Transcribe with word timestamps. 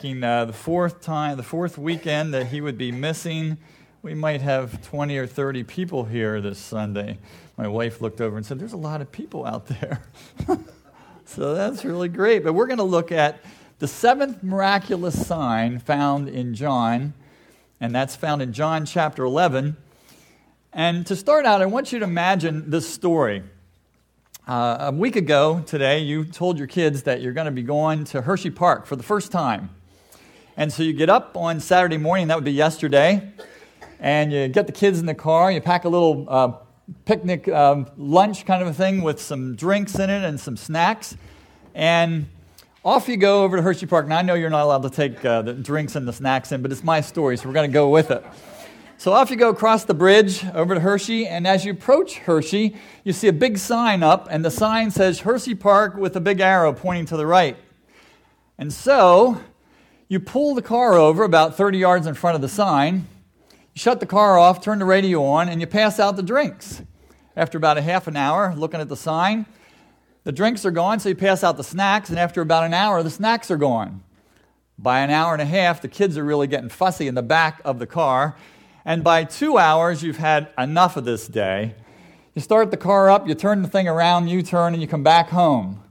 Thinking 0.00 0.24
uh, 0.24 0.46
the 0.46 0.52
fourth 0.54 1.02
time, 1.02 1.36
the 1.36 1.42
fourth 1.42 1.76
weekend 1.76 2.32
that 2.32 2.46
he 2.46 2.62
would 2.62 2.78
be 2.78 2.90
missing. 2.90 3.58
We 4.00 4.14
might 4.14 4.40
have 4.40 4.80
20 4.80 5.18
or 5.18 5.26
30 5.26 5.64
people 5.64 6.04
here 6.04 6.40
this 6.40 6.58
Sunday. 6.58 7.18
My 7.58 7.68
wife 7.68 8.00
looked 8.00 8.22
over 8.22 8.38
and 8.38 8.46
said, 8.46 8.58
There's 8.58 8.72
a 8.72 8.78
lot 8.78 9.02
of 9.02 9.12
people 9.12 9.44
out 9.44 9.66
there. 9.66 10.00
so 11.26 11.52
that's 11.52 11.84
really 11.84 12.08
great. 12.08 12.42
But 12.42 12.54
we're 12.54 12.66
going 12.66 12.78
to 12.78 12.82
look 12.82 13.12
at 13.12 13.40
the 13.78 13.86
seventh 13.86 14.42
miraculous 14.42 15.26
sign 15.26 15.78
found 15.78 16.30
in 16.30 16.54
John, 16.54 17.12
and 17.78 17.94
that's 17.94 18.16
found 18.16 18.40
in 18.40 18.54
John 18.54 18.86
chapter 18.86 19.22
11. 19.22 19.76
And 20.72 21.06
to 21.08 21.14
start 21.14 21.44
out, 21.44 21.60
I 21.60 21.66
want 21.66 21.92
you 21.92 21.98
to 21.98 22.06
imagine 22.06 22.70
this 22.70 22.88
story. 22.88 23.42
Uh, 24.48 24.76
a 24.80 24.92
week 24.92 25.16
ago 25.16 25.62
today, 25.66 25.98
you 25.98 26.24
told 26.24 26.56
your 26.56 26.68
kids 26.68 27.02
that 27.02 27.20
you're 27.20 27.34
going 27.34 27.44
to 27.44 27.50
be 27.50 27.62
going 27.62 28.04
to 28.04 28.22
Hershey 28.22 28.50
Park 28.50 28.86
for 28.86 28.96
the 28.96 29.02
first 29.02 29.30
time. 29.30 29.68
And 30.56 30.72
so 30.72 30.82
you 30.82 30.92
get 30.92 31.08
up 31.08 31.36
on 31.36 31.60
Saturday 31.60 31.96
morning, 31.96 32.28
that 32.28 32.36
would 32.36 32.44
be 32.44 32.52
yesterday, 32.52 33.32
and 33.98 34.32
you 34.32 34.48
get 34.48 34.66
the 34.66 34.72
kids 34.72 34.98
in 34.98 35.06
the 35.06 35.14
car, 35.14 35.50
you 35.50 35.60
pack 35.60 35.84
a 35.84 35.88
little 35.88 36.26
uh, 36.28 36.52
picnic 37.04 37.48
um, 37.48 37.86
lunch 37.96 38.44
kind 38.44 38.62
of 38.62 38.68
a 38.68 38.74
thing 38.74 39.02
with 39.02 39.20
some 39.20 39.54
drinks 39.56 39.94
in 39.94 40.10
it 40.10 40.24
and 40.24 40.38
some 40.38 40.56
snacks, 40.56 41.16
and 41.74 42.26
off 42.84 43.08
you 43.08 43.16
go 43.16 43.44
over 43.44 43.56
to 43.56 43.62
Hershey 43.62 43.86
Park. 43.86 44.08
Now, 44.08 44.18
I 44.18 44.22
know 44.22 44.34
you're 44.34 44.50
not 44.50 44.64
allowed 44.64 44.82
to 44.82 44.90
take 44.90 45.24
uh, 45.24 45.42
the 45.42 45.52
drinks 45.52 45.96
and 45.96 46.08
the 46.08 46.12
snacks 46.12 46.50
in, 46.50 46.62
but 46.62 46.72
it's 46.72 46.82
my 46.82 47.00
story, 47.00 47.36
so 47.36 47.46
we're 47.48 47.54
going 47.54 47.70
to 47.70 47.72
go 47.72 47.88
with 47.90 48.10
it. 48.10 48.24
So 48.96 49.12
off 49.12 49.30
you 49.30 49.36
go 49.36 49.48
across 49.48 49.84
the 49.84 49.94
bridge 49.94 50.44
over 50.52 50.74
to 50.74 50.80
Hershey, 50.80 51.26
and 51.26 51.46
as 51.46 51.64
you 51.64 51.72
approach 51.72 52.18
Hershey, 52.18 52.76
you 53.02 53.14
see 53.14 53.28
a 53.28 53.32
big 53.32 53.56
sign 53.56 54.02
up, 54.02 54.28
and 54.30 54.44
the 54.44 54.50
sign 54.50 54.90
says 54.90 55.20
Hershey 55.20 55.54
Park 55.54 55.94
with 55.94 56.16
a 56.16 56.20
big 56.20 56.40
arrow 56.40 56.72
pointing 56.74 57.06
to 57.06 57.16
the 57.16 57.26
right. 57.26 57.56
And 58.58 58.70
so 58.70 59.40
you 60.10 60.18
pull 60.18 60.56
the 60.56 60.60
car 60.60 60.94
over 60.94 61.22
about 61.22 61.56
30 61.56 61.78
yards 61.78 62.04
in 62.04 62.14
front 62.14 62.34
of 62.34 62.42
the 62.42 62.48
sign, 62.48 63.06
you 63.48 63.76
shut 63.76 64.00
the 64.00 64.06
car 64.06 64.36
off, 64.36 64.60
turn 64.60 64.80
the 64.80 64.84
radio 64.84 65.24
on, 65.24 65.48
and 65.48 65.60
you 65.60 65.68
pass 65.68 66.00
out 66.00 66.16
the 66.16 66.22
drinks. 66.22 66.82
After 67.36 67.56
about 67.56 67.78
a 67.78 67.80
half 67.80 68.08
an 68.08 68.16
hour, 68.16 68.52
looking 68.56 68.80
at 68.80 68.88
the 68.88 68.96
sign, 68.96 69.46
the 70.24 70.32
drinks 70.32 70.66
are 70.66 70.72
gone, 70.72 70.98
so 70.98 71.10
you 71.10 71.14
pass 71.14 71.44
out 71.44 71.56
the 71.56 71.62
snacks, 71.62 72.10
and 72.10 72.18
after 72.18 72.40
about 72.40 72.64
an 72.64 72.74
hour, 72.74 73.04
the 73.04 73.08
snacks 73.08 73.52
are 73.52 73.56
gone. 73.56 74.02
By 74.76 74.98
an 74.98 75.10
hour 75.10 75.32
and 75.32 75.40
a 75.40 75.46
half, 75.46 75.80
the 75.80 75.86
kids 75.86 76.18
are 76.18 76.24
really 76.24 76.48
getting 76.48 76.70
fussy 76.70 77.06
in 77.06 77.14
the 77.14 77.22
back 77.22 77.60
of 77.64 77.78
the 77.78 77.86
car, 77.86 78.36
and 78.84 79.04
by 79.04 79.22
two 79.22 79.58
hours, 79.58 80.02
you've 80.02 80.16
had 80.16 80.48
enough 80.58 80.96
of 80.96 81.04
this 81.04 81.28
day. 81.28 81.76
You 82.34 82.42
start 82.42 82.72
the 82.72 82.76
car 82.76 83.08
up, 83.08 83.28
you 83.28 83.36
turn 83.36 83.62
the 83.62 83.68
thing 83.68 83.86
around, 83.86 84.26
you 84.26 84.42
turn, 84.42 84.72
and 84.72 84.82
you 84.82 84.88
come 84.88 85.04
back 85.04 85.28
home 85.28 85.84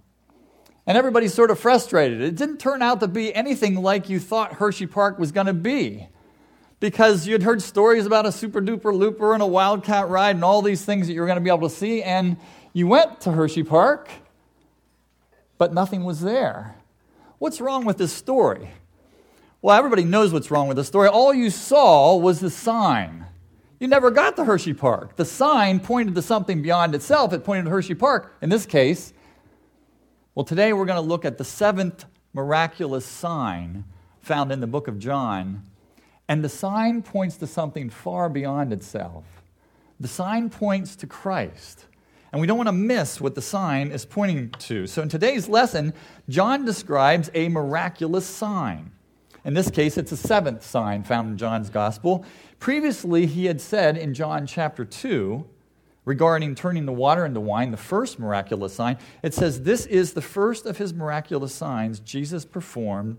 and 0.89 0.97
everybody's 0.97 1.35
sort 1.35 1.51
of 1.51 1.59
frustrated. 1.59 2.19
It 2.19 2.35
didn't 2.35 2.57
turn 2.57 2.81
out 2.81 2.99
to 3.01 3.07
be 3.07 3.33
anything 3.35 3.75
like 3.75 4.09
you 4.09 4.19
thought 4.19 4.53
Hershey 4.53 4.87
Park 4.87 5.19
was 5.19 5.31
going 5.31 5.45
to 5.45 5.53
be. 5.53 6.07
Because 6.79 7.27
you'd 7.27 7.43
heard 7.43 7.61
stories 7.61 8.07
about 8.07 8.25
a 8.25 8.31
super 8.31 8.59
duper 8.59 8.91
looper 8.91 9.35
and 9.35 9.43
a 9.43 9.45
wildcat 9.45 10.09
ride 10.09 10.35
and 10.35 10.43
all 10.43 10.63
these 10.63 10.83
things 10.83 11.05
that 11.05 11.13
you 11.13 11.21
were 11.21 11.27
going 11.27 11.37
to 11.37 11.43
be 11.43 11.51
able 11.51 11.69
to 11.69 11.75
see, 11.75 12.01
and 12.01 12.37
you 12.73 12.87
went 12.87 13.21
to 13.21 13.31
Hershey 13.33 13.61
Park, 13.61 14.09
but 15.59 15.75
nothing 15.75 16.05
was 16.05 16.21
there. 16.21 16.75
What's 17.37 17.61
wrong 17.61 17.85
with 17.85 17.99
this 17.99 18.11
story? 18.11 18.71
Well, 19.61 19.77
everybody 19.77 20.05
knows 20.05 20.33
what's 20.33 20.49
wrong 20.49 20.67
with 20.67 20.77
the 20.77 20.83
story. 20.83 21.07
All 21.07 21.35
you 21.35 21.51
saw 21.51 22.15
was 22.15 22.39
the 22.39 22.49
sign. 22.49 23.27
You 23.79 23.87
never 23.87 24.09
got 24.09 24.37
to 24.37 24.43
Hershey 24.43 24.73
Park. 24.73 25.17
The 25.17 25.25
sign 25.25 25.81
pointed 25.81 26.15
to 26.15 26.23
something 26.23 26.63
beyond 26.63 26.95
itself. 26.95 27.31
It 27.31 27.43
pointed 27.43 27.65
to 27.65 27.69
Hershey 27.69 27.93
Park. 27.93 28.35
In 28.41 28.49
this 28.49 28.65
case, 28.65 29.13
well, 30.35 30.45
today 30.45 30.73
we're 30.73 30.85
going 30.85 31.01
to 31.01 31.07
look 31.07 31.25
at 31.25 31.37
the 31.37 31.43
seventh 31.43 32.05
miraculous 32.33 33.05
sign 33.05 33.83
found 34.21 34.51
in 34.51 34.59
the 34.59 34.67
book 34.67 34.87
of 34.87 34.99
John. 34.99 35.65
And 36.27 36.43
the 36.43 36.49
sign 36.49 37.01
points 37.01 37.37
to 37.37 37.47
something 37.47 37.89
far 37.89 38.29
beyond 38.29 38.71
itself. 38.71 39.25
The 39.99 40.07
sign 40.07 40.49
points 40.49 40.95
to 40.97 41.07
Christ. 41.07 41.85
And 42.31 42.39
we 42.39 42.45
don't 42.45 42.57
want 42.57 42.67
to 42.67 42.73
miss 42.73 43.19
what 43.19 43.33
the 43.33 43.41
sign 43.41 43.91
is 43.91 44.05
pointing 44.05 44.51
to. 44.51 44.85
So 44.85 45.01
in 45.01 45.09
today's 45.09 45.49
lesson, 45.49 45.93
John 46.29 46.63
describes 46.63 47.31
a 47.33 47.49
miraculous 47.49 48.27
sign. 48.27 48.91
In 49.43 49.55
this 49.55 49.71
case, 49.71 49.97
it's 49.97 50.11
a 50.11 50.17
seventh 50.17 50.63
sign 50.63 51.03
found 51.03 51.29
in 51.29 51.37
John's 51.37 51.71
gospel. 51.71 52.23
Previously, 52.59 53.25
he 53.25 53.45
had 53.45 53.59
said 53.59 53.97
in 53.97 54.13
John 54.13 54.45
chapter 54.45 54.85
2 54.85 55.43
regarding 56.09 56.55
turning 56.55 56.87
the 56.87 56.91
water 56.91 57.23
into 57.23 57.39
wine, 57.39 57.69
the 57.69 57.77
first 57.77 58.17
miraculous 58.17 58.73
sign, 58.73 58.97
it 59.21 59.31
says, 59.31 59.61
This 59.61 59.85
is 59.85 60.13
the 60.13 60.23
first 60.23 60.65
of 60.65 60.79
his 60.79 60.91
miraculous 60.91 61.53
signs 61.53 61.99
Jesus 61.99 62.45
performed 62.45 63.17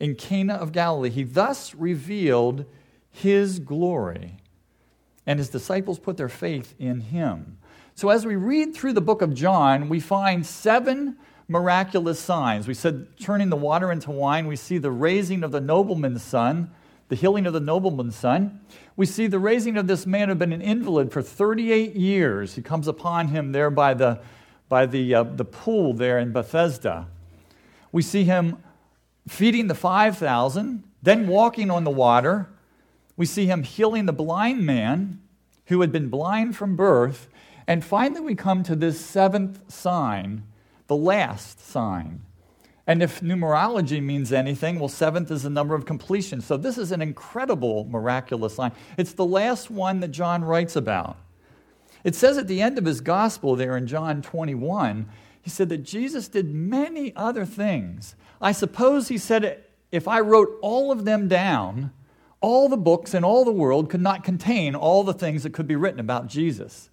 in 0.00 0.16
Cana 0.16 0.54
of 0.54 0.72
Galilee. 0.72 1.08
He 1.08 1.22
thus 1.22 1.72
revealed 1.72 2.64
his 3.12 3.60
glory, 3.60 4.38
and 5.24 5.38
his 5.38 5.50
disciples 5.50 6.00
put 6.00 6.16
their 6.16 6.28
faith 6.28 6.74
in 6.80 7.02
him. 7.02 7.58
So, 7.94 8.08
as 8.08 8.26
we 8.26 8.34
read 8.34 8.74
through 8.74 8.94
the 8.94 9.00
book 9.00 9.22
of 9.22 9.34
John, 9.34 9.88
we 9.88 10.00
find 10.00 10.44
seven 10.44 11.18
miraculous 11.46 12.18
signs. 12.18 12.66
We 12.66 12.74
said 12.74 13.06
turning 13.20 13.50
the 13.50 13.56
water 13.56 13.92
into 13.92 14.10
wine, 14.10 14.48
we 14.48 14.56
see 14.56 14.78
the 14.78 14.90
raising 14.90 15.44
of 15.44 15.52
the 15.52 15.60
nobleman's 15.60 16.24
son 16.24 16.72
the 17.12 17.16
healing 17.16 17.44
of 17.44 17.52
the 17.52 17.60
nobleman's 17.60 18.16
son. 18.16 18.58
We 18.96 19.04
see 19.04 19.26
the 19.26 19.38
raising 19.38 19.76
of 19.76 19.86
this 19.86 20.06
man 20.06 20.22
who 20.22 20.30
had 20.30 20.38
been 20.38 20.54
an 20.54 20.62
invalid 20.62 21.12
for 21.12 21.20
38 21.20 21.94
years. 21.94 22.54
He 22.54 22.62
comes 22.62 22.88
upon 22.88 23.28
him 23.28 23.52
there 23.52 23.68
by 23.68 23.92
the, 23.92 24.20
by 24.70 24.86
the, 24.86 25.14
uh, 25.14 25.24
the 25.24 25.44
pool 25.44 25.92
there 25.92 26.18
in 26.18 26.32
Bethesda. 26.32 27.08
We 27.92 28.00
see 28.00 28.24
him 28.24 28.56
feeding 29.28 29.66
the 29.66 29.74
5,000, 29.74 30.84
then 31.02 31.26
walking 31.26 31.70
on 31.70 31.84
the 31.84 31.90
water. 31.90 32.48
We 33.18 33.26
see 33.26 33.44
him 33.44 33.62
healing 33.62 34.06
the 34.06 34.14
blind 34.14 34.64
man 34.64 35.20
who 35.66 35.82
had 35.82 35.92
been 35.92 36.08
blind 36.08 36.56
from 36.56 36.76
birth. 36.76 37.28
And 37.66 37.84
finally, 37.84 38.22
we 38.22 38.34
come 38.34 38.62
to 38.62 38.74
this 38.74 38.98
seventh 38.98 39.70
sign, 39.70 40.44
the 40.86 40.96
last 40.96 41.60
sign. 41.60 42.22
And 42.86 43.02
if 43.02 43.20
numerology 43.20 44.02
means 44.02 44.32
anything, 44.32 44.78
well, 44.78 44.88
seventh 44.88 45.30
is 45.30 45.44
the 45.44 45.50
number 45.50 45.74
of 45.74 45.86
completion. 45.86 46.40
So 46.40 46.56
this 46.56 46.78
is 46.78 46.90
an 46.90 47.00
incredible, 47.00 47.84
miraculous 47.84 48.58
line. 48.58 48.72
It's 48.98 49.12
the 49.12 49.24
last 49.24 49.70
one 49.70 50.00
that 50.00 50.08
John 50.08 50.44
writes 50.44 50.74
about. 50.74 51.16
It 52.02 52.16
says 52.16 52.36
at 52.36 52.48
the 52.48 52.60
end 52.60 52.78
of 52.78 52.84
his 52.84 53.00
gospel 53.00 53.54
there 53.54 53.76
in 53.76 53.86
John 53.86 54.22
21, 54.22 55.08
he 55.40 55.50
said 55.50 55.68
that 55.68 55.84
Jesus 55.84 56.28
did 56.28 56.52
many 56.52 57.14
other 57.14 57.44
things. 57.44 58.16
I 58.40 58.50
suppose 58.50 59.08
he 59.08 59.18
said, 59.18 59.62
if 59.92 60.08
I 60.08 60.20
wrote 60.20 60.58
all 60.62 60.90
of 60.90 61.04
them 61.04 61.28
down, 61.28 61.92
all 62.40 62.68
the 62.68 62.76
books 62.76 63.14
in 63.14 63.22
all 63.22 63.44
the 63.44 63.52
world 63.52 63.88
could 63.88 64.00
not 64.00 64.24
contain 64.24 64.74
all 64.74 65.04
the 65.04 65.14
things 65.14 65.44
that 65.44 65.52
could 65.52 65.68
be 65.68 65.76
written 65.76 66.00
about 66.00 66.26
Jesus. 66.26 66.90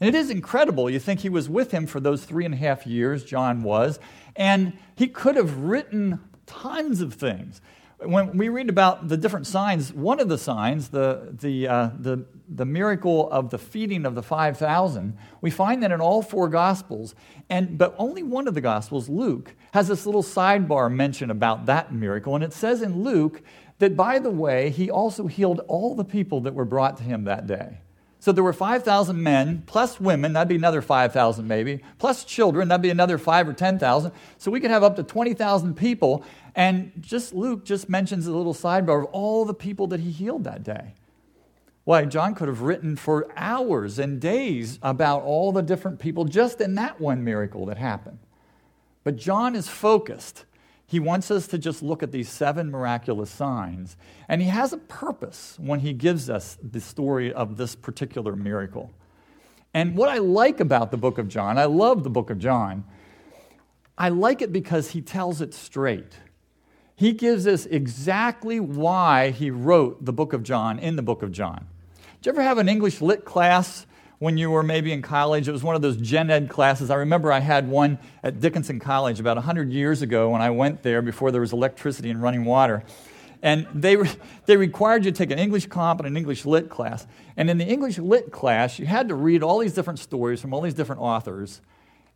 And 0.00 0.08
it 0.08 0.18
is 0.18 0.30
incredible. 0.30 0.90
You 0.90 0.98
think 0.98 1.20
he 1.20 1.28
was 1.28 1.48
with 1.48 1.70
him 1.70 1.86
for 1.86 2.00
those 2.00 2.24
three 2.24 2.44
and 2.44 2.54
a 2.54 2.56
half 2.56 2.86
years, 2.86 3.24
John 3.24 3.62
was, 3.62 3.98
and 4.36 4.76
he 4.96 5.06
could 5.06 5.36
have 5.36 5.56
written 5.58 6.20
tons 6.46 7.00
of 7.00 7.14
things. 7.14 7.60
When 8.00 8.36
we 8.36 8.48
read 8.48 8.68
about 8.68 9.08
the 9.08 9.16
different 9.16 9.46
signs, 9.46 9.92
one 9.92 10.20
of 10.20 10.28
the 10.28 10.36
signs, 10.36 10.88
the, 10.88 11.34
the, 11.40 11.68
uh, 11.68 11.90
the, 11.98 12.26
the 12.48 12.66
miracle 12.66 13.30
of 13.30 13.50
the 13.50 13.56
feeding 13.56 14.04
of 14.04 14.14
the 14.14 14.22
5,000, 14.22 15.16
we 15.40 15.50
find 15.50 15.82
that 15.82 15.92
in 15.92 16.00
all 16.00 16.20
four 16.20 16.48
Gospels, 16.48 17.14
and, 17.48 17.78
but 17.78 17.94
only 17.96 18.22
one 18.22 18.48
of 18.48 18.54
the 18.54 18.60
Gospels, 18.60 19.08
Luke, 19.08 19.54
has 19.72 19.88
this 19.88 20.06
little 20.06 20.24
sidebar 20.24 20.92
mention 20.92 21.30
about 21.30 21.66
that 21.66 21.94
miracle. 21.94 22.34
And 22.34 22.44
it 22.44 22.52
says 22.52 22.82
in 22.82 23.04
Luke 23.04 23.42
that, 23.78 23.96
by 23.96 24.18
the 24.18 24.30
way, 24.30 24.70
he 24.70 24.90
also 24.90 25.26
healed 25.28 25.60
all 25.68 25.94
the 25.94 26.04
people 26.04 26.40
that 26.42 26.54
were 26.54 26.64
brought 26.64 26.96
to 26.98 27.04
him 27.04 27.24
that 27.24 27.46
day. 27.46 27.78
So 28.24 28.32
there 28.32 28.42
were 28.42 28.54
5,000 28.54 29.22
men, 29.22 29.64
plus 29.66 30.00
women, 30.00 30.32
that'd 30.32 30.48
be 30.48 30.54
another 30.54 30.80
5,000 30.80 31.46
maybe, 31.46 31.82
plus 31.98 32.24
children, 32.24 32.68
that'd 32.68 32.80
be 32.80 32.88
another 32.88 33.18
5 33.18 33.48
or 33.50 33.52
10,000. 33.52 34.12
So 34.38 34.50
we 34.50 34.60
could 34.60 34.70
have 34.70 34.82
up 34.82 34.96
to 34.96 35.02
20,000 35.02 35.76
people. 35.76 36.24
And 36.54 36.92
just 37.02 37.34
Luke 37.34 37.66
just 37.66 37.90
mentions 37.90 38.26
a 38.26 38.32
little 38.32 38.54
sidebar 38.54 39.00
of 39.00 39.10
all 39.12 39.44
the 39.44 39.52
people 39.52 39.86
that 39.88 40.00
he 40.00 40.10
healed 40.10 40.44
that 40.44 40.62
day. 40.62 40.94
Why, 41.84 42.06
John 42.06 42.34
could 42.34 42.48
have 42.48 42.62
written 42.62 42.96
for 42.96 43.28
hours 43.36 43.98
and 43.98 44.18
days 44.22 44.78
about 44.80 45.22
all 45.24 45.52
the 45.52 45.60
different 45.60 45.98
people 45.98 46.24
just 46.24 46.62
in 46.62 46.76
that 46.76 46.98
one 46.98 47.24
miracle 47.24 47.66
that 47.66 47.76
happened. 47.76 48.20
But 49.02 49.16
John 49.16 49.54
is 49.54 49.68
focused. 49.68 50.46
He 50.86 51.00
wants 51.00 51.30
us 51.30 51.46
to 51.48 51.58
just 51.58 51.82
look 51.82 52.02
at 52.02 52.12
these 52.12 52.28
seven 52.28 52.70
miraculous 52.70 53.30
signs. 53.30 53.96
And 54.28 54.42
he 54.42 54.48
has 54.48 54.72
a 54.72 54.78
purpose 54.78 55.56
when 55.58 55.80
he 55.80 55.92
gives 55.92 56.28
us 56.28 56.58
the 56.62 56.80
story 56.80 57.32
of 57.32 57.56
this 57.56 57.74
particular 57.74 58.36
miracle. 58.36 58.92
And 59.72 59.96
what 59.96 60.08
I 60.08 60.18
like 60.18 60.60
about 60.60 60.90
the 60.90 60.96
book 60.96 61.18
of 61.18 61.28
John, 61.28 61.58
I 61.58 61.64
love 61.64 62.04
the 62.04 62.10
book 62.10 62.30
of 62.30 62.38
John, 62.38 62.84
I 63.96 64.08
like 64.08 64.42
it 64.42 64.52
because 64.52 64.90
he 64.90 65.00
tells 65.00 65.40
it 65.40 65.54
straight. 65.54 66.18
He 66.96 67.12
gives 67.12 67.46
us 67.46 67.66
exactly 67.66 68.60
why 68.60 69.30
he 69.30 69.50
wrote 69.50 70.04
the 70.04 70.12
book 70.12 70.32
of 70.32 70.42
John 70.42 70.78
in 70.78 70.96
the 70.96 71.02
book 71.02 71.22
of 71.22 71.32
John. 71.32 71.66
Did 72.20 72.26
you 72.26 72.32
ever 72.32 72.42
have 72.42 72.58
an 72.58 72.68
English 72.68 73.00
lit 73.00 73.24
class 73.24 73.86
when 74.18 74.36
you 74.38 74.50
were 74.50 74.62
maybe 74.62 74.92
in 74.92 75.02
college? 75.02 75.48
It 75.48 75.52
was 75.52 75.62
one 75.62 75.76
of 75.76 75.82
those 75.82 75.96
gen 75.96 76.30
ed 76.30 76.48
classes. 76.48 76.90
I 76.90 76.96
remember 76.96 77.32
I 77.32 77.40
had 77.40 77.68
one 77.68 77.98
at 78.22 78.40
Dickinson 78.40 78.80
College 78.80 79.20
about 79.20 79.36
100 79.36 79.70
years 79.70 80.02
ago 80.02 80.30
when 80.30 80.42
I 80.42 80.50
went 80.50 80.82
there 80.82 81.02
before 81.02 81.30
there 81.30 81.40
was 81.40 81.52
electricity 81.52 82.10
and 82.10 82.22
running 82.22 82.44
water. 82.44 82.84
And 83.42 83.66
they, 83.74 83.96
they 84.46 84.56
required 84.56 85.04
you 85.04 85.10
to 85.10 85.16
take 85.16 85.30
an 85.30 85.38
English 85.38 85.66
comp 85.66 86.00
and 86.00 86.08
an 86.08 86.16
English 86.16 86.46
lit 86.46 86.70
class. 86.70 87.06
And 87.36 87.50
in 87.50 87.58
the 87.58 87.66
English 87.66 87.98
lit 87.98 88.32
class, 88.32 88.78
you 88.78 88.86
had 88.86 89.08
to 89.08 89.14
read 89.14 89.42
all 89.42 89.58
these 89.58 89.74
different 89.74 89.98
stories 89.98 90.40
from 90.40 90.54
all 90.54 90.62
these 90.62 90.74
different 90.74 91.02
authors. 91.02 91.60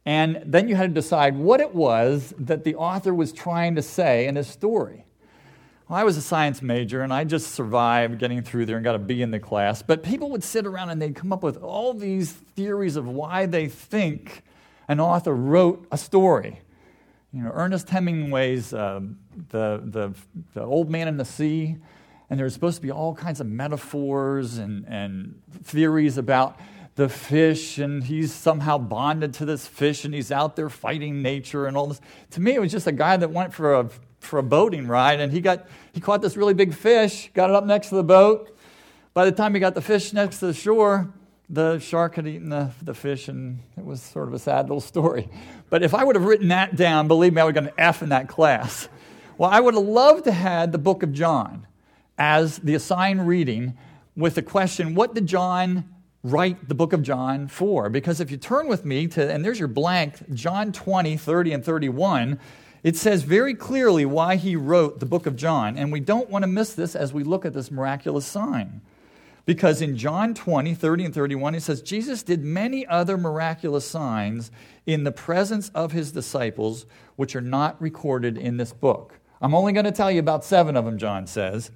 And 0.07 0.43
then 0.47 0.69
you 0.69 0.75
had 0.75 0.95
to 0.95 0.95
decide 0.95 1.37
what 1.37 1.61
it 1.61 1.75
was 1.75 2.33
that 2.39 2.65
the 2.65 2.77
author 2.77 3.13
was 3.13 3.31
trying 3.31 3.75
to 3.75 3.83
say 3.83 4.27
in 4.27 4.37
his 4.37 4.49
story. 4.49 5.05
Well, 5.89 5.99
I 5.99 6.05
was 6.05 6.19
a 6.19 6.23
science 6.23 6.61
major 6.61 7.01
and 7.01 7.15
I 7.15 7.25
just 7.25 7.53
survived 7.53 8.19
getting 8.19 8.43
through 8.43 8.67
there 8.67 8.77
and 8.77 8.85
got 8.85 8.95
a 8.95 8.99
B 8.99 9.23
in 9.23 9.31
the 9.31 9.41
class. 9.41 9.81
But 9.81 10.03
people 10.03 10.29
would 10.31 10.45
sit 10.45 10.67
around 10.67 10.91
and 10.91 11.01
they'd 11.01 11.17
come 11.17 11.33
up 11.33 11.43
with 11.43 11.57
all 11.63 11.95
these 11.95 12.31
theories 12.31 12.97
of 12.97 13.09
why 13.09 13.47
they 13.47 13.69
think 13.69 14.43
an 14.87 15.01
author 15.01 15.35
wrote 15.35 15.87
a 15.91 15.97
story. 15.97 16.61
You 17.33 17.45
know, 17.45 17.53
Ernest 17.55 17.89
Hemingway's 17.89 18.75
uh, 18.75 19.01
the, 19.49 19.83
the, 19.83 20.15
the 20.53 20.63
Old 20.63 20.91
Man 20.91 21.09
in 21.09 21.17
the 21.17 21.25
Sea, 21.25 21.77
and 22.29 22.39
there's 22.39 22.53
supposed 22.53 22.77
to 22.77 22.83
be 22.83 22.91
all 22.91 23.15
kinds 23.15 23.41
of 23.41 23.47
metaphors 23.47 24.59
and, 24.59 24.87
and 24.89 25.41
theories 25.63 26.19
about 26.19 26.59
the 26.97 27.09
fish, 27.09 27.79
and 27.79 28.05
he's 28.05 28.33
somehow 28.33 28.77
bonded 28.77 29.33
to 29.35 29.45
this 29.45 29.67
fish, 29.67 30.05
and 30.05 30.13
he's 30.13 30.33
out 30.33 30.57
there 30.57 30.69
fighting 30.69 31.23
nature 31.23 31.67
and 31.67 31.77
all 31.77 31.87
this. 31.87 32.01
To 32.31 32.41
me, 32.41 32.55
it 32.55 32.61
was 32.61 32.73
just 32.73 32.87
a 32.87 32.93
guy 32.93 33.17
that 33.17 33.31
went 33.31 33.55
for 33.55 33.75
a 33.75 33.91
for 34.21 34.39
a 34.39 34.43
boating 34.43 34.87
ride, 34.87 35.21
and 35.21 35.33
he 35.33 35.41
got 35.41 35.67
he 35.93 36.01
caught 36.01 36.23
this 36.23 36.37
really 36.37 36.55
big 36.55 36.75
fish, 36.75 37.31
got 37.35 37.51
it 37.51 37.57
up 37.57 37.65
next 37.65 37.89
to 37.89 37.95
the 37.95 38.05
boat. 38.05 38.57
By 39.15 39.25
the 39.25 39.33
time 39.33 39.55
he 39.55 39.61
got 39.61 39.75
the 39.75 39.83
fish 39.83 40.13
next 40.13 40.39
to 40.41 40.47
the 40.47 40.55
shore, 40.55 41.13
the 41.49 41.79
shark 41.79 42.17
had 42.17 42.27
eaten 42.27 42.51
the, 42.51 42.71
the 42.83 42.95
fish, 42.95 43.29
and 43.29 43.61
it 43.77 43.85
was 43.85 44.03
sort 44.03 44.29
of 44.29 44.35
a 44.35 44.39
sad 44.39 44.63
little 44.67 44.81
story. 44.81 45.29
But 45.71 45.83
if 45.83 45.95
I 45.95 46.05
would 46.05 46.15
have 46.15 46.25
written 46.25 46.49
that 46.49 46.77
down, 46.77 47.09
believe 47.09 47.33
me, 47.33 47.41
I 47.41 47.45
would 47.45 47.57
have 47.57 47.65
gotten 47.65 47.79
an 47.79 47.85
F 47.85 48.03
in 48.03 48.11
that 48.11 48.29
class. 48.29 48.89
Well, 49.39 49.51
I 49.51 49.61
would 49.61 49.75
have 49.75 49.85
loved 49.85 50.25
to 50.25 50.33
had 50.33 50.73
the 50.73 50.79
book 50.79 51.03
of 51.03 51.13
John 51.13 51.67
as 52.19 52.59
the 52.59 52.75
assigned 52.75 53.27
reading 53.27 53.77
with 54.17 54.35
the 54.35 54.43
question, 54.43 54.95
what 54.95 55.15
did 55.15 55.27
John 55.27 55.85
write 56.25 56.69
the 56.69 56.75
book 56.75 56.93
of 56.93 57.03
John 57.03 57.47
for? 57.47 57.89
Because 57.89 58.21
if 58.21 58.31
you 58.31 58.37
turn 58.37 58.67
with 58.67 58.85
me 58.85 59.07
to, 59.09 59.33
and 59.33 59.45
there's 59.45 59.59
your 59.59 59.69
blank, 59.69 60.35
John 60.35 60.73
20, 60.73 61.17
30, 61.17 61.53
and 61.53 61.65
31, 61.65 62.41
it 62.83 62.97
says 62.97 63.23
very 63.23 63.55
clearly 63.55 64.07
why 64.07 64.37
he 64.37 64.57
wrote 64.57 65.01
the 65.01 65.07
book 65.07 65.27
of 65.27 65.37
John, 65.37 65.77
and 65.77 65.91
we 65.91 66.01
don't 66.01 66.31
want 66.31 66.43
to 66.45 66.49
miss 66.49 66.73
this 66.75 66.95
as 66.95 67.13
we 67.13 67.25
look 67.25 67.45
at 67.45 67.55
this 67.55 67.71
miraculous 67.71 68.27
sign. 68.27 68.81
Because 69.47 69.81
in 69.81 69.97
John 69.97 70.35
20, 70.35 70.75
30, 70.75 71.07
and 71.07 71.15
31, 71.15 71.55
he 71.55 71.61
says, 71.61 71.81
Jesus 71.81 72.23
did 72.23 72.45
many 72.45 72.87
other 72.87 73.17
miraculous 73.17 73.87
signs 73.87 74.51
in 74.85 75.05
the 75.05 75.11
presence 75.11 75.71
of 75.71 75.93
his 75.93 76.13
disciples, 76.13 76.85
which 77.17 77.35
are 77.35 77.41
not 77.41 77.81
recorded 77.81 78.37
in 78.37 78.59
this 78.59 78.75
book. 78.75 79.19
I'm 79.41 79.55
only 79.55 79.73
going 79.73 79.87
to 79.87 79.93
tell 79.93 80.11
you 80.11 80.21
about 80.21 80.45
seven 80.45 80.77
of 80.77 80.85
them, 80.85 80.99
John 80.99 81.27
says. 81.27 81.71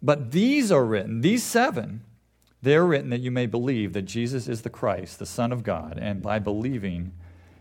But 0.00 0.30
these 0.30 0.70
are 0.70 0.84
written, 0.84 1.22
these 1.22 1.42
seven, 1.42 2.02
they're 2.62 2.86
written 2.86 3.10
that 3.10 3.20
you 3.20 3.30
may 3.30 3.46
believe 3.46 3.92
that 3.92 4.02
Jesus 4.02 4.46
is 4.46 4.62
the 4.62 4.70
Christ, 4.70 5.18
the 5.18 5.26
Son 5.26 5.52
of 5.52 5.62
God, 5.62 5.98
and 6.00 6.22
by 6.22 6.38
believing, 6.38 7.12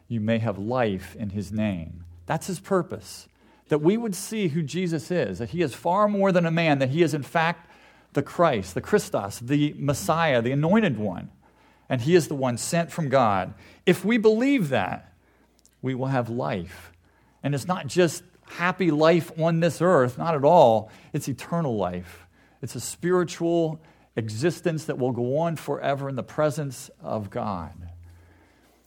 you 0.07 0.19
may 0.19 0.37
have 0.37 0.57
life 0.59 1.15
in 1.15 1.31
his 1.31 1.51
name. 1.51 2.04
That's 2.25 2.47
his 2.47 2.59
purpose. 2.59 3.27
That 3.69 3.81
we 3.81 3.97
would 3.97 4.15
see 4.15 4.49
who 4.49 4.61
Jesus 4.61 5.09
is, 5.09 5.39
that 5.39 5.49
he 5.49 5.61
is 5.61 5.73
far 5.73 6.07
more 6.07 6.31
than 6.31 6.45
a 6.45 6.51
man, 6.51 6.79
that 6.79 6.89
he 6.89 7.01
is 7.01 7.13
in 7.13 7.23
fact 7.23 7.69
the 8.13 8.21
Christ, 8.21 8.73
the 8.73 8.81
Christos, 8.81 9.39
the 9.39 9.75
Messiah, 9.77 10.41
the 10.41 10.51
anointed 10.51 10.97
one. 10.97 11.29
And 11.89 12.01
he 12.01 12.15
is 12.15 12.27
the 12.27 12.35
one 12.35 12.57
sent 12.57 12.91
from 12.91 13.09
God. 13.09 13.53
If 13.85 14.03
we 14.03 14.17
believe 14.17 14.69
that, 14.69 15.13
we 15.81 15.93
will 15.93 16.07
have 16.07 16.29
life. 16.29 16.91
And 17.43 17.53
it's 17.53 17.67
not 17.67 17.87
just 17.87 18.23
happy 18.47 18.89
life 18.89 19.31
on 19.39 19.59
this 19.59 19.81
earth, 19.81 20.17
not 20.17 20.35
at 20.35 20.43
all. 20.43 20.89
It's 21.13 21.27
eternal 21.27 21.77
life. 21.77 22.25
It's 22.61 22.75
a 22.75 22.79
spiritual 22.79 23.79
existence 24.15 24.85
that 24.85 24.97
will 24.97 25.11
go 25.11 25.37
on 25.39 25.55
forever 25.55 26.09
in 26.09 26.15
the 26.15 26.23
presence 26.23 26.89
of 27.01 27.29
God. 27.29 27.73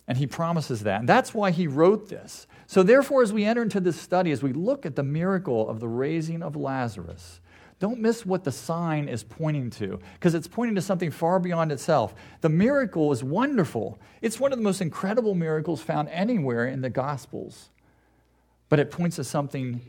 And 0.08 0.17
he 0.17 0.26
promises 0.26 0.85
that. 0.85 1.00
And 1.00 1.08
that's 1.08 1.35
why 1.35 1.50
he 1.50 1.67
wrote 1.67 2.08
this. 2.08 2.46
So, 2.69 2.82
therefore, 2.82 3.23
as 3.23 3.32
we 3.32 3.47
enter 3.47 3.62
into 3.62 3.81
this 3.81 3.99
study, 3.99 4.31
as 4.31 4.43
we 4.43 4.53
look 4.53 4.85
at 4.85 4.94
the 4.94 5.03
miracle 5.03 5.70
of 5.70 5.81
the 5.81 5.88
raising 5.88 6.43
of 6.43 6.55
Lazarus, 6.55 7.41
don't 7.81 7.99
miss 7.99 8.26
what 8.26 8.44
the 8.44 8.53
sign 8.53 9.09
is 9.09 9.25
pointing 9.25 9.70
to, 9.70 9.99
because 10.12 10.35
it's 10.35 10.47
pointing 10.47 10.75
to 10.75 10.82
something 10.82 11.11
far 11.11 11.41
beyond 11.41 11.73
itself. 11.73 12.15
The 12.43 12.50
miracle 12.50 13.11
is 13.11 13.25
wonderful. 13.25 13.99
It's 14.20 14.38
one 14.38 14.53
of 14.53 14.59
the 14.59 14.65
most 14.65 14.82
incredible 14.82 15.35
miracles 15.35 15.81
found 15.81 16.11
anywhere 16.11 16.67
in 16.67 16.82
the 16.82 16.91
Gospels. 16.91 17.70
But 18.69 18.81
it 18.81 18.91
points 18.91 19.17
to 19.17 19.25
something 19.25 19.81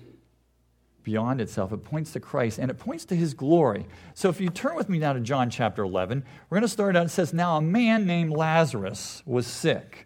beyond 1.03 1.41
itself. 1.41 1.73
It 1.73 1.83
points 1.83 2.13
to 2.13 2.21
Christ 2.21 2.59
and 2.59 2.71
it 2.71 2.75
points 2.75 3.03
to 3.05 3.15
his 3.15 3.33
glory. 3.33 3.87
So 4.13 4.29
if 4.29 4.39
you 4.39 4.49
turn 4.49 4.75
with 4.75 4.87
me 4.87 4.99
now 4.99 5.11
to 5.11 5.19
John 5.19 5.49
chapter 5.49 5.83
11, 5.83 6.23
we're 6.49 6.55
going 6.55 6.61
to 6.61 6.69
start 6.69 6.95
out. 6.95 7.07
It 7.07 7.09
says, 7.09 7.33
Now 7.33 7.57
a 7.57 7.61
man 7.61 8.05
named 8.05 8.31
Lazarus 8.31 9.21
was 9.25 9.45
sick. 9.47 10.05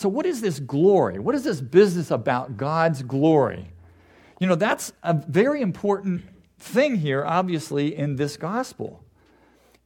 So, 0.00 0.08
what 0.08 0.24
is 0.24 0.40
this 0.40 0.58
glory? 0.60 1.18
What 1.18 1.34
is 1.34 1.44
this 1.44 1.60
business 1.60 2.10
about 2.10 2.56
God's 2.56 3.02
glory? 3.02 3.70
You 4.38 4.46
know, 4.46 4.54
that's 4.54 4.94
a 5.02 5.12
very 5.12 5.60
important 5.60 6.22
thing 6.58 6.96
here, 6.96 7.22
obviously, 7.22 7.94
in 7.94 8.16
this 8.16 8.38
gospel. 8.38 9.04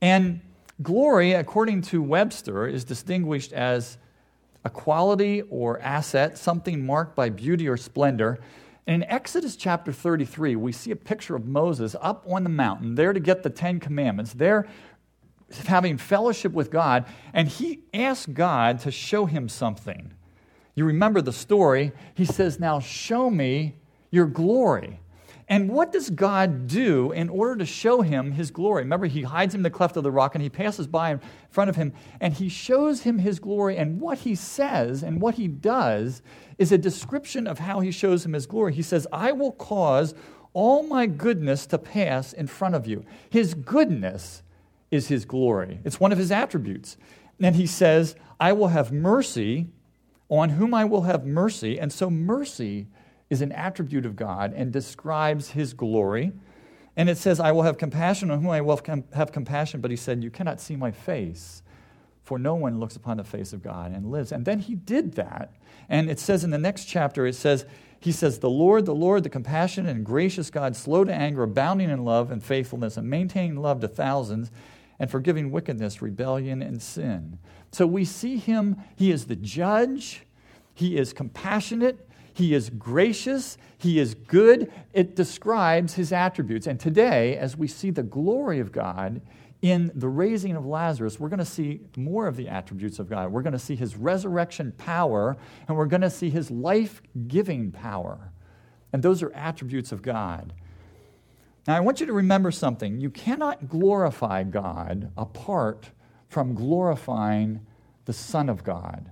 And 0.00 0.40
glory, 0.80 1.33
according 1.33 1.83
to 1.83 2.00
Webster, 2.00 2.68
is 2.68 2.85
distinguished 2.85 3.52
as 3.52 3.99
a 4.64 4.71
quality 4.71 5.42
or 5.50 5.80
asset, 5.80 6.38
something 6.38 6.87
marked 6.87 7.16
by 7.16 7.28
beauty 7.28 7.68
or 7.68 7.76
splendor. 7.76 8.38
in 8.87 9.02
Exodus 9.02 9.56
chapter 9.56 9.92
33, 9.92 10.54
we 10.54 10.71
see 10.71 10.92
a 10.92 10.97
picture 10.97 11.35
of 11.35 11.44
Moses 11.44 11.97
up 12.00 12.25
on 12.30 12.44
the 12.44 12.50
mountain, 12.50 12.94
there 12.94 13.12
to 13.12 13.18
get 13.18 13.42
the 13.42 13.50
Ten 13.50 13.80
Commandments, 13.80 14.35
there 14.35 14.68
having 15.58 15.99
fellowship 15.99 16.52
with 16.52 16.70
God, 16.70 17.06
and 17.32 17.49
he 17.49 17.80
asks 17.92 18.26
God 18.26 18.80
to 18.80 18.90
show 18.90 19.26
him 19.26 19.49
something. 19.49 20.12
You 20.75 20.84
remember 20.84 21.20
the 21.20 21.32
story. 21.32 21.92
He 22.14 22.25
says, 22.25 22.58
Now 22.58 22.80
show 22.80 23.30
me 23.30 23.76
your 24.11 24.26
glory. 24.26 25.00
And 25.46 25.68
what 25.68 25.92
does 25.92 26.08
God 26.08 26.66
do 26.66 27.12
in 27.12 27.28
order 27.28 27.56
to 27.56 27.66
show 27.66 28.00
him 28.00 28.32
his 28.32 28.50
glory? 28.50 28.82
Remember, 28.82 29.06
he 29.06 29.23
hides 29.23 29.54
him 29.54 29.58
in 29.58 29.62
the 29.62 29.70
cleft 29.70 29.96
of 29.96 30.02
the 30.02 30.11
rock 30.11 30.34
and 30.34 30.42
he 30.42 30.49
passes 30.49 30.87
by 30.87 31.11
in 31.11 31.20
front 31.50 31.68
of 31.68 31.76
him 31.76 31.92
and 32.18 32.32
he 32.32 32.49
shows 32.49 33.02
him 33.02 33.18
his 33.18 33.38
glory. 33.38 33.76
And 33.76 34.00
what 34.00 34.18
he 34.18 34.34
says 34.34 35.02
and 35.02 35.20
what 35.20 35.34
he 35.34 35.46
does 35.46 36.23
is 36.56 36.73
a 36.73 36.78
description 36.78 37.46
of 37.46 37.58
how 37.58 37.80
he 37.80 37.90
shows 37.90 38.25
him 38.25 38.32
his 38.32 38.46
glory. 38.46 38.73
He 38.73 38.82
says, 38.82 39.06
I 39.12 39.32
will 39.32 39.52
cause 39.52 40.14
all 40.54 40.82
my 40.84 41.04
goodness 41.04 41.66
to 41.66 41.78
pass 41.78 42.32
in 42.32 42.46
front 42.46 42.75
of 42.75 42.87
you. 42.87 43.04
His 43.28 43.52
goodness 43.52 44.42
is 44.94 45.08
his 45.08 45.24
glory, 45.24 45.80
it's 45.84 45.98
one 45.98 46.12
of 46.12 46.18
his 46.18 46.30
attributes. 46.30 46.96
And 47.40 47.56
he 47.56 47.66
says, 47.66 48.14
I 48.38 48.52
will 48.52 48.68
have 48.68 48.92
mercy 48.92 49.68
on 50.28 50.50
whom 50.50 50.72
I 50.72 50.84
will 50.84 51.02
have 51.02 51.26
mercy. 51.26 51.78
And 51.80 51.92
so, 51.92 52.08
mercy 52.08 52.86
is 53.28 53.42
an 53.42 53.52
attribute 53.52 54.06
of 54.06 54.14
God 54.16 54.52
and 54.54 54.72
describes 54.72 55.50
his 55.50 55.72
glory. 55.74 56.32
And 56.96 57.08
it 57.10 57.18
says, 57.18 57.40
I 57.40 57.50
will 57.50 57.62
have 57.62 57.76
compassion 57.76 58.30
on 58.30 58.40
whom 58.40 58.50
I 58.50 58.60
will 58.60 58.80
have 59.14 59.32
compassion. 59.32 59.80
But 59.80 59.90
he 59.90 59.96
said, 59.96 60.22
You 60.22 60.30
cannot 60.30 60.60
see 60.60 60.76
my 60.76 60.92
face, 60.92 61.62
for 62.22 62.38
no 62.38 62.54
one 62.54 62.78
looks 62.78 62.94
upon 62.94 63.16
the 63.16 63.24
face 63.24 63.52
of 63.52 63.62
God 63.62 63.92
and 63.92 64.10
lives. 64.10 64.30
And 64.30 64.44
then 64.44 64.60
he 64.60 64.76
did 64.76 65.14
that. 65.14 65.52
And 65.88 66.08
it 66.08 66.20
says 66.20 66.44
in 66.44 66.50
the 66.50 66.58
next 66.58 66.84
chapter, 66.84 67.26
it 67.26 67.34
says, 67.34 67.66
He 67.98 68.12
says, 68.12 68.38
The 68.38 68.50
Lord, 68.50 68.86
the 68.86 68.94
Lord, 68.94 69.24
the 69.24 69.28
compassionate 69.28 69.94
and 69.94 70.06
gracious 70.06 70.50
God, 70.50 70.76
slow 70.76 71.04
to 71.04 71.12
anger, 71.12 71.42
abounding 71.42 71.90
in 71.90 72.04
love 72.04 72.30
and 72.30 72.42
faithfulness, 72.42 72.96
and 72.96 73.10
maintaining 73.10 73.56
love 73.56 73.80
to 73.80 73.88
thousands, 73.88 74.52
and 75.04 75.11
forgiving 75.11 75.50
wickedness, 75.50 76.00
rebellion, 76.00 76.62
and 76.62 76.80
sin. 76.80 77.38
So 77.73 77.87
we 77.87 78.06
see 78.06 78.38
him, 78.38 78.78
he 78.96 79.12
is 79.12 79.26
the 79.26 79.37
judge, 79.37 80.23
he 80.73 80.96
is 80.96 81.12
compassionate, 81.12 82.08
he 82.32 82.54
is 82.54 82.70
gracious, 82.70 83.58
he 83.76 83.99
is 83.99 84.14
good. 84.14 84.73
It 84.94 85.14
describes 85.14 85.92
his 85.92 86.11
attributes. 86.11 86.66
And 86.66 86.80
today, 86.80 87.37
as 87.37 87.54
we 87.54 87.68
see 87.68 87.90
the 87.90 88.02
glory 88.02 88.61
of 88.61 88.73
God, 88.73 89.20
in 89.61 89.92
the 89.94 90.08
raising 90.08 90.56
of 90.56 90.64
Lazarus, 90.64 91.20
we're 91.20 91.28
going 91.28 91.38
to 91.38 91.44
see 91.44 91.82
more 91.99 92.26
of 92.26 92.37
the 92.37 92.49
attributes 92.49 92.99
of 92.99 93.11
God. 93.11 93.30
We're 93.30 93.42
going 93.42 93.52
to 93.52 93.58
see 93.58 93.76
his 93.76 93.96
resurrection 93.96 94.73
power, 94.78 95.37
and 95.68 95.76
we're 95.76 95.84
going 95.84 96.00
to 96.00 96.08
see 96.08 96.30
his 96.30 96.50
life 96.50 97.02
giving 97.28 97.73
power. 97.73 98.32
And 98.94 99.02
those 99.02 99.23
are 99.23 99.34
attributes 99.34 99.92
of 99.92 100.00
God. 100.00 100.54
Now, 101.66 101.76
I 101.76 101.80
want 101.80 102.00
you 102.00 102.06
to 102.06 102.12
remember 102.12 102.50
something. 102.50 103.00
You 103.00 103.11
cannot 103.11 103.68
glorify 103.68 104.42
God 104.42 105.11
apart 105.16 105.90
from 106.28 106.54
glorifying 106.54 107.61
the 108.04 108.12
Son 108.12 108.49
of 108.49 108.64
God. 108.64 109.11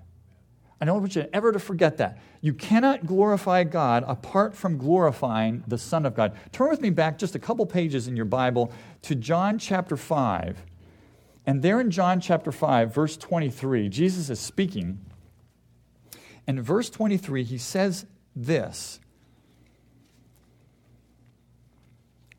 I 0.80 0.85
don't 0.85 1.00
want 1.00 1.14
you 1.14 1.28
ever 1.32 1.52
to 1.52 1.61
forget 1.61 1.99
that. 1.99 2.18
You 2.40 2.52
cannot 2.52 3.06
glorify 3.06 3.62
God 3.62 4.04
apart 4.06 4.54
from 4.54 4.78
glorifying 4.78 5.62
the 5.68 5.78
Son 5.78 6.04
of 6.04 6.14
God. 6.14 6.37
Turn 6.50 6.71
with 6.71 6.80
me 6.80 6.90
back 6.90 7.18
just 7.18 7.37
a 7.37 7.38
couple 7.38 7.64
pages 7.66 8.09
in 8.09 8.16
your 8.16 8.25
Bible 8.25 8.73
to 9.02 9.14
John 9.14 9.59
chapter 9.59 9.97
5. 9.97 10.66
And 11.47 11.62
there 11.62 11.80
in 11.80 11.90
John 11.90 12.21
chapter 12.21 12.50
5, 12.50 12.92
verse 12.92 13.16
23, 13.16 13.88
Jesus 13.88 14.28
is 14.28 14.40
speaking. 14.40 14.99
And 16.49 16.61
verse 16.61 16.90
23, 16.90 17.44
he 17.44 17.59
says 17.59 18.06
this. 18.35 18.99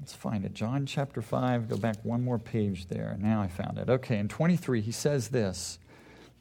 Let's 0.03 0.15
find 0.15 0.43
it. 0.43 0.53
John 0.53 0.85
chapter 0.85 1.21
5, 1.21 1.69
go 1.69 1.77
back 1.77 1.95
one 2.03 2.25
more 2.25 2.37
page 2.37 2.87
there. 2.87 3.15
Now 3.21 3.41
I 3.41 3.47
found 3.47 3.77
it. 3.77 3.89
Okay, 3.89 4.17
in 4.17 4.27
23, 4.27 4.81
he 4.81 4.91
says 4.91 5.29
this. 5.29 5.79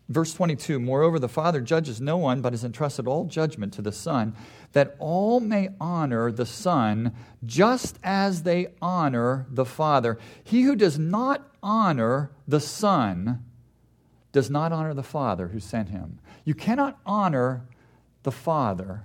Verse 0.08 0.34
22 0.34 0.80
Moreover, 0.80 1.20
the 1.20 1.28
Father 1.28 1.60
judges 1.60 2.00
no 2.00 2.16
one, 2.16 2.40
but 2.40 2.54
has 2.54 2.64
entrusted 2.64 3.06
all 3.06 3.24
judgment 3.24 3.72
to 3.74 3.80
the 3.80 3.92
Son, 3.92 4.34
that 4.72 4.96
all 4.98 5.38
may 5.38 5.68
honor 5.80 6.32
the 6.32 6.44
Son 6.44 7.12
just 7.44 8.00
as 8.02 8.42
they 8.42 8.66
honor 8.82 9.46
the 9.48 9.64
Father. 9.64 10.18
He 10.42 10.62
who 10.62 10.74
does 10.74 10.98
not 10.98 11.48
honor 11.62 12.32
the 12.48 12.58
Son 12.58 13.44
does 14.32 14.50
not 14.50 14.72
honor 14.72 14.92
the 14.92 15.04
Father 15.04 15.46
who 15.46 15.60
sent 15.60 15.90
him. 15.90 16.18
You 16.44 16.54
cannot 16.54 16.98
honor 17.06 17.62
the 18.24 18.32
Father 18.32 19.04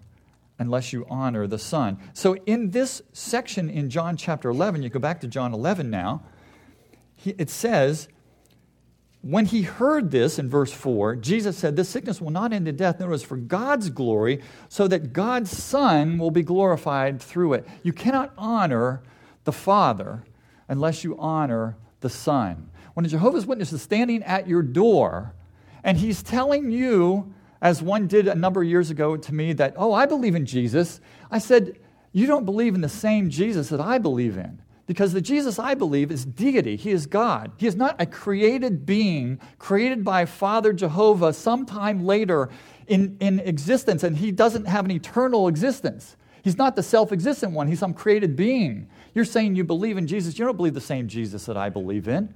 unless 0.60 0.94
you 0.94 1.06
honor 1.10 1.48
the 1.48 1.60
Son. 1.60 1.98
So, 2.14 2.36
in 2.46 2.72
this 2.72 3.02
section 3.14 3.70
in 3.70 3.90
John 3.90 4.18
chapter 4.18 4.50
11, 4.50 4.84
you 4.84 4.90
go 4.90 5.00
back 5.00 5.22
to 5.22 5.28
John 5.28 5.54
11 5.54 5.90
now, 5.90 6.24
it 7.26 7.50
says, 7.50 8.08
when 9.22 9.46
he 9.46 9.64
heard 9.64 10.12
this 10.12 10.40
in 10.40 10.50
verse 10.50 10.72
4, 10.72 11.18
Jesus 11.18 11.58
said, 11.58 11.76
This 11.76 11.90
sickness 11.90 12.22
will 12.22 12.32
not 12.32 12.54
end 12.54 12.68
in 12.68 12.76
death. 12.76 13.00
No, 13.00 13.08
it 13.08 13.10
was 13.10 13.24
for 13.24 13.36
God's 13.36 13.90
glory, 13.90 14.42
so 14.70 14.88
that 14.88 15.12
God's 15.12 15.52
Son 15.52 16.18
will 16.18 16.32
be 16.32 16.44
glorified 16.44 17.22
through 17.22 17.54
it. 17.54 17.68
You 17.84 17.94
cannot 17.94 18.32
honor 18.38 19.02
the 19.44 19.52
Father 19.52 20.24
unless 20.70 21.04
you 21.04 21.18
honor 21.18 21.76
the 22.00 22.10
Son. 22.10 22.70
When 22.94 23.06
a 23.06 23.10
Jehovah's 23.10 23.46
Witness 23.46 23.74
is 23.74 23.82
standing 23.82 24.24
at 24.24 24.48
your 24.48 24.62
door 24.62 25.34
and 25.84 25.98
he's 25.98 26.24
telling 26.24 26.72
you, 26.72 27.34
as 27.62 27.82
one 27.82 28.08
did 28.08 28.28
a 28.28 28.36
number 28.36 28.62
of 28.62 28.68
years 28.68 28.90
ago 28.90 29.18
to 29.18 29.34
me, 29.34 29.54
that, 29.54 29.74
oh, 29.78 29.94
I 29.94 30.06
believe 30.06 30.36
in 30.36 30.46
Jesus, 30.46 31.02
I 31.32 31.40
said, 31.40 31.78
You 32.12 32.28
don't 32.28 32.46
believe 32.46 32.76
in 32.76 32.82
the 32.82 32.90
same 32.90 33.30
Jesus 33.30 33.70
that 33.70 33.82
I 33.82 33.98
believe 33.98 34.38
in. 34.38 34.62
Because 34.86 35.12
the 35.12 35.22
Jesus 35.22 35.60
I 35.60 35.74
believe 35.74 36.12
is 36.12 36.24
deity. 36.24 36.78
He 36.78 36.92
is 36.92 37.08
God. 37.08 37.52
He 37.58 37.68
is 37.68 37.76
not 37.76 38.02
a 38.02 38.06
created 38.06 38.86
being 38.86 39.40
created 39.60 40.06
by 40.06 40.26
Father 40.26 40.72
Jehovah 40.72 41.34
sometime 41.34 42.06
later 42.06 42.50
in, 42.88 43.18
in 43.20 43.40
existence, 43.40 44.04
and 44.04 44.18
he 44.18 44.32
doesn't 44.32 44.66
have 44.66 44.86
an 44.86 44.92
eternal 44.92 45.50
existence. 45.50 46.16
He's 46.42 46.58
not 46.58 46.78
the 46.78 46.84
self 46.84 47.12
existent 47.12 47.52
one, 47.52 47.68
he's 47.68 47.80
some 47.80 47.94
created 47.94 48.38
being. 48.38 48.88
You're 49.14 49.26
saying 49.26 49.56
you 49.56 49.66
believe 49.66 49.98
in 49.98 50.08
Jesus. 50.08 50.40
You 50.40 50.46
don't 50.46 50.56
believe 50.56 50.74
the 50.74 50.80
same 50.80 51.08
Jesus 51.08 51.46
that 51.48 51.58
I 51.58 51.70
believe 51.70 52.08
in. 52.08 52.34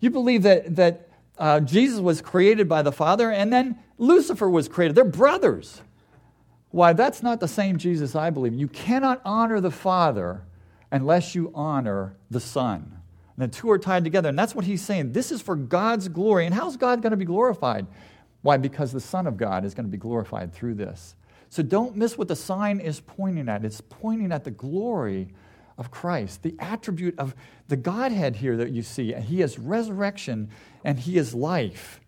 You 0.00 0.10
believe 0.10 0.42
that, 0.42 0.76
that 0.76 1.08
uh, 1.38 1.60
Jesus 1.60 2.00
was 2.00 2.20
created 2.20 2.68
by 2.68 2.82
the 2.82 2.92
Father, 2.92 3.30
and 3.30 3.52
then 3.52 3.78
Lucifer 3.98 4.48
was 4.48 4.68
created. 4.68 4.94
They're 4.94 5.04
brothers. 5.04 5.82
Why, 6.70 6.92
that's 6.92 7.22
not 7.22 7.40
the 7.40 7.48
same 7.48 7.78
Jesus 7.78 8.14
I 8.14 8.30
believe. 8.30 8.54
You 8.54 8.68
cannot 8.68 9.20
honor 9.24 9.60
the 9.60 9.70
Father 9.70 10.42
unless 10.90 11.34
you 11.34 11.50
honor 11.54 12.16
the 12.30 12.40
Son. 12.40 13.00
And 13.36 13.50
the 13.50 13.54
two 13.54 13.70
are 13.70 13.78
tied 13.78 14.04
together. 14.04 14.28
And 14.28 14.38
that's 14.38 14.54
what 14.54 14.64
he's 14.64 14.82
saying. 14.82 15.12
This 15.12 15.30
is 15.30 15.42
for 15.42 15.56
God's 15.56 16.08
glory. 16.08 16.46
And 16.46 16.54
how's 16.54 16.76
God 16.76 17.02
going 17.02 17.10
to 17.10 17.16
be 17.16 17.24
glorified? 17.24 17.86
Why? 18.42 18.56
Because 18.56 18.92
the 18.92 19.00
Son 19.00 19.26
of 19.26 19.36
God 19.36 19.64
is 19.64 19.74
going 19.74 19.86
to 19.86 19.90
be 19.90 19.98
glorified 19.98 20.52
through 20.52 20.74
this. 20.74 21.14
So 21.48 21.62
don't 21.62 21.96
miss 21.96 22.18
what 22.18 22.28
the 22.28 22.36
sign 22.36 22.80
is 22.80 23.00
pointing 23.00 23.48
at. 23.48 23.64
It's 23.64 23.80
pointing 23.80 24.32
at 24.32 24.44
the 24.44 24.50
glory 24.50 25.28
of 25.78 25.90
Christ, 25.90 26.42
the 26.42 26.54
attribute 26.58 27.18
of 27.18 27.34
the 27.68 27.76
Godhead 27.76 28.36
here 28.36 28.56
that 28.56 28.70
you 28.70 28.82
see. 28.82 29.12
He 29.12 29.42
is 29.42 29.58
resurrection 29.58 30.48
and 30.84 30.98
He 30.98 31.18
is 31.18 31.34
life. 31.34 32.00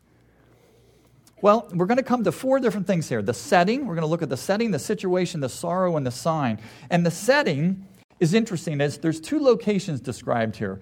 Well, 1.41 1.69
we're 1.73 1.87
going 1.87 1.99
to 1.99 2.03
come 2.03 2.25
to 2.25 2.33
four 2.33 2.59
different 2.59 2.87
things 2.87 3.09
here 3.09 3.23
the 3.23 3.35
setting, 3.35 3.87
we're 3.87 3.95
going 3.95 4.03
to 4.03 4.09
look 4.09 4.23
at 4.23 4.29
the 4.29 4.37
setting, 4.37 4.71
the 4.71 4.79
situation, 4.79 5.41
the 5.41 5.49
sorrow, 5.49 5.97
and 5.97 6.07
the 6.07 6.11
sign. 6.11 6.59
And 6.91 7.07
the 7.07 7.11
setting 7.11 7.87
is 8.19 8.35
interesting 8.35 8.81
is 8.81 8.99
there's 8.99 9.21
two 9.21 9.39
locations 9.39 10.01
described 10.01 10.57
here 10.57 10.81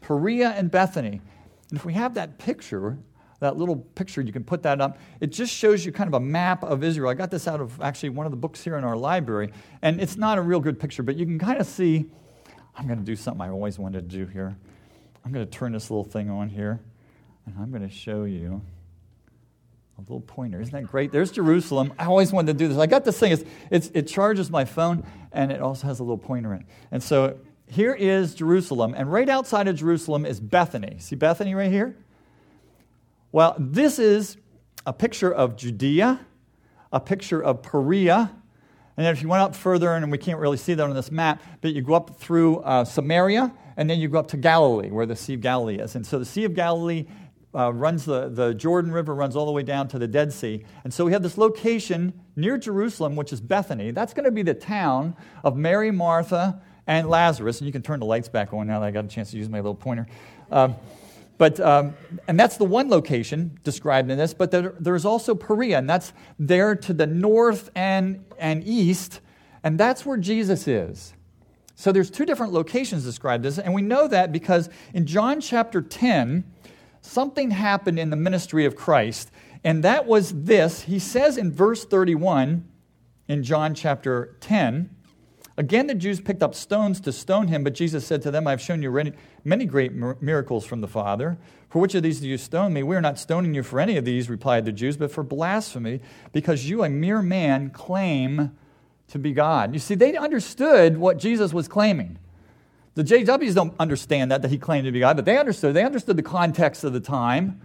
Perea 0.00 0.50
and 0.50 0.70
Bethany. 0.70 1.20
And 1.70 1.78
if 1.78 1.84
we 1.84 1.94
have 1.94 2.14
that 2.14 2.38
picture, 2.38 2.98
that 3.40 3.56
little 3.56 3.76
picture, 3.76 4.20
you 4.20 4.32
can 4.32 4.44
put 4.44 4.62
that 4.62 4.80
up. 4.80 4.98
It 5.20 5.28
just 5.28 5.52
shows 5.52 5.84
you 5.84 5.92
kind 5.92 6.08
of 6.08 6.14
a 6.14 6.20
map 6.20 6.62
of 6.62 6.82
Israel. 6.82 7.10
I 7.10 7.14
got 7.14 7.30
this 7.30 7.46
out 7.46 7.60
of 7.60 7.80
actually 7.80 8.10
one 8.10 8.26
of 8.26 8.32
the 8.32 8.38
books 8.38 8.62
here 8.62 8.76
in 8.76 8.84
our 8.84 8.96
library, 8.96 9.52
and 9.82 10.00
it's 10.00 10.16
not 10.16 10.38
a 10.38 10.42
real 10.42 10.60
good 10.60 10.80
picture, 10.80 11.02
but 11.02 11.16
you 11.16 11.26
can 11.26 11.38
kind 11.38 11.60
of 11.60 11.66
see. 11.66 12.06
I'm 12.76 12.86
going 12.86 12.98
to 12.98 13.04
do 13.04 13.16
something 13.16 13.40
I 13.40 13.48
always 13.48 13.78
wanted 13.78 14.10
to 14.10 14.16
do 14.16 14.26
here. 14.26 14.56
I'm 15.24 15.32
going 15.32 15.44
to 15.44 15.50
turn 15.50 15.72
this 15.72 15.90
little 15.90 16.04
thing 16.04 16.30
on 16.30 16.48
here, 16.48 16.80
and 17.46 17.54
I'm 17.58 17.70
going 17.70 17.82
to 17.82 17.94
show 17.94 18.24
you 18.24 18.62
a 19.98 20.00
little 20.02 20.20
pointer. 20.20 20.60
Isn't 20.60 20.72
that 20.72 20.90
great? 20.90 21.10
There's 21.10 21.30
Jerusalem. 21.30 21.92
I 21.98 22.04
always 22.04 22.32
wanted 22.32 22.52
to 22.52 22.58
do 22.58 22.68
this. 22.68 22.78
I 22.78 22.86
got 22.86 23.04
this 23.04 23.18
thing. 23.18 23.32
It's, 23.32 23.44
it's, 23.70 23.90
it 23.94 24.08
charges 24.08 24.50
my 24.50 24.64
phone, 24.64 25.06
and 25.32 25.50
it 25.50 25.60
also 25.60 25.86
has 25.86 26.00
a 26.00 26.02
little 26.02 26.18
pointer 26.18 26.54
in 26.54 26.60
it. 26.60 26.66
And 26.90 27.02
so 27.02 27.38
here 27.66 27.94
is 27.94 28.34
Jerusalem, 28.34 28.94
and 28.96 29.10
right 29.10 29.28
outside 29.28 29.68
of 29.68 29.76
Jerusalem 29.76 30.24
is 30.26 30.38
Bethany. 30.38 30.96
See 31.00 31.16
Bethany 31.16 31.54
right 31.54 31.70
here? 31.70 31.96
Well, 33.36 33.54
this 33.58 33.98
is 33.98 34.38
a 34.86 34.94
picture 34.94 35.30
of 35.30 35.58
Judea, 35.58 36.20
a 36.90 36.98
picture 36.98 37.44
of 37.44 37.60
Perea, 37.60 38.32
and 38.96 39.04
then 39.04 39.12
if 39.12 39.20
you 39.20 39.28
went 39.28 39.42
up 39.42 39.54
further, 39.54 39.92
and 39.92 40.10
we 40.10 40.16
can't 40.16 40.38
really 40.38 40.56
see 40.56 40.72
that 40.72 40.82
on 40.82 40.94
this 40.94 41.10
map, 41.10 41.42
but 41.60 41.74
you 41.74 41.82
go 41.82 41.92
up 41.92 42.18
through 42.18 42.60
uh, 42.60 42.86
Samaria, 42.86 43.52
and 43.76 43.90
then 43.90 43.98
you 43.98 44.08
go 44.08 44.18
up 44.18 44.28
to 44.28 44.38
Galilee, 44.38 44.88
where 44.88 45.04
the 45.04 45.14
Sea 45.14 45.34
of 45.34 45.42
Galilee 45.42 45.76
is. 45.76 45.96
And 45.96 46.06
so 46.06 46.18
the 46.18 46.24
Sea 46.24 46.44
of 46.44 46.54
Galilee 46.54 47.04
uh, 47.54 47.74
runs 47.74 48.06
the, 48.06 48.30
the 48.30 48.54
Jordan 48.54 48.90
River 48.90 49.14
runs 49.14 49.36
all 49.36 49.44
the 49.44 49.52
way 49.52 49.62
down 49.62 49.86
to 49.88 49.98
the 49.98 50.08
Dead 50.08 50.32
Sea. 50.32 50.64
And 50.84 50.94
so 50.94 51.04
we 51.04 51.12
have 51.12 51.22
this 51.22 51.36
location 51.36 52.18
near 52.36 52.56
Jerusalem, 52.56 53.16
which 53.16 53.34
is 53.34 53.42
Bethany. 53.42 53.90
That's 53.90 54.14
going 54.14 54.24
to 54.24 54.30
be 54.30 54.44
the 54.44 54.54
town 54.54 55.14
of 55.44 55.58
Mary, 55.58 55.90
Martha, 55.90 56.62
and 56.86 57.06
Lazarus. 57.10 57.60
And 57.60 57.66
you 57.66 57.72
can 57.72 57.82
turn 57.82 58.00
the 58.00 58.06
lights 58.06 58.30
back 58.30 58.54
on 58.54 58.66
now 58.66 58.80
that 58.80 58.86
I 58.86 58.90
got 58.92 59.04
a 59.04 59.08
chance 59.08 59.32
to 59.32 59.36
use 59.36 59.50
my 59.50 59.58
little 59.58 59.74
pointer. 59.74 60.06
Um, 60.50 60.76
but, 61.38 61.60
um, 61.60 61.94
and 62.28 62.38
that's 62.38 62.56
the 62.56 62.64
one 62.64 62.88
location 62.88 63.58
described 63.62 64.10
in 64.10 64.18
this, 64.18 64.32
but 64.32 64.50
there, 64.50 64.74
there's 64.80 65.04
also 65.04 65.34
Perea, 65.34 65.78
and 65.78 65.88
that's 65.88 66.12
there 66.38 66.74
to 66.74 66.94
the 66.94 67.06
north 67.06 67.70
and, 67.74 68.24
and 68.38 68.64
east, 68.64 69.20
and 69.62 69.78
that's 69.78 70.06
where 70.06 70.16
Jesus 70.16 70.66
is. 70.66 71.12
So 71.74 71.92
there's 71.92 72.10
two 72.10 72.24
different 72.24 72.54
locations 72.54 73.04
described 73.04 73.44
this, 73.44 73.58
and 73.58 73.74
we 73.74 73.82
know 73.82 74.08
that 74.08 74.32
because 74.32 74.70
in 74.94 75.04
John 75.04 75.40
chapter 75.42 75.82
10, 75.82 76.44
something 77.02 77.50
happened 77.50 77.98
in 77.98 78.08
the 78.08 78.16
ministry 78.16 78.64
of 78.64 78.74
Christ, 78.74 79.30
and 79.62 79.84
that 79.84 80.06
was 80.06 80.44
this. 80.44 80.82
He 80.82 80.98
says 80.98 81.36
in 81.36 81.52
verse 81.52 81.84
31 81.84 82.66
in 83.28 83.42
John 83.42 83.74
chapter 83.74 84.36
10, 84.40 84.95
Again, 85.58 85.86
the 85.86 85.94
Jews 85.94 86.20
picked 86.20 86.42
up 86.42 86.54
stones 86.54 87.00
to 87.00 87.12
stone 87.12 87.48
him, 87.48 87.64
but 87.64 87.72
Jesus 87.72 88.06
said 88.06 88.20
to 88.22 88.30
them, 88.30 88.46
I 88.46 88.50
have 88.50 88.60
shown 88.60 88.82
you 88.82 89.12
many 89.44 89.64
great 89.64 89.92
miracles 89.94 90.66
from 90.66 90.82
the 90.82 90.88
Father. 90.88 91.38
For 91.70 91.80
which 91.80 91.94
of 91.94 92.02
these 92.02 92.20
do 92.20 92.28
you 92.28 92.36
stone 92.36 92.74
me? 92.74 92.82
We 92.82 92.94
are 92.94 93.00
not 93.00 93.18
stoning 93.18 93.54
you 93.54 93.62
for 93.62 93.80
any 93.80 93.96
of 93.96 94.04
these, 94.04 94.28
replied 94.28 94.66
the 94.66 94.72
Jews, 94.72 94.98
but 94.98 95.10
for 95.10 95.22
blasphemy, 95.22 96.00
because 96.32 96.68
you, 96.68 96.84
a 96.84 96.90
mere 96.90 97.22
man, 97.22 97.70
claim 97.70 98.56
to 99.08 99.18
be 99.18 99.32
God. 99.32 99.72
You 99.72 99.78
see, 99.78 99.94
they 99.94 100.14
understood 100.16 100.98
what 100.98 101.18
Jesus 101.18 101.54
was 101.54 101.68
claiming. 101.68 102.18
The 102.94 103.04
JWs 103.04 103.54
don't 103.54 103.74
understand 103.78 104.30
that, 104.30 104.42
that 104.42 104.50
he 104.50 104.58
claimed 104.58 104.84
to 104.86 104.92
be 104.92 105.00
God, 105.00 105.16
but 105.16 105.24
they 105.24 105.38
understood. 105.38 105.74
They 105.74 105.84
understood 105.84 106.16
the 106.16 106.22
context 106.22 106.84
of 106.84 106.92
the 106.92 107.00
time. 107.00 107.60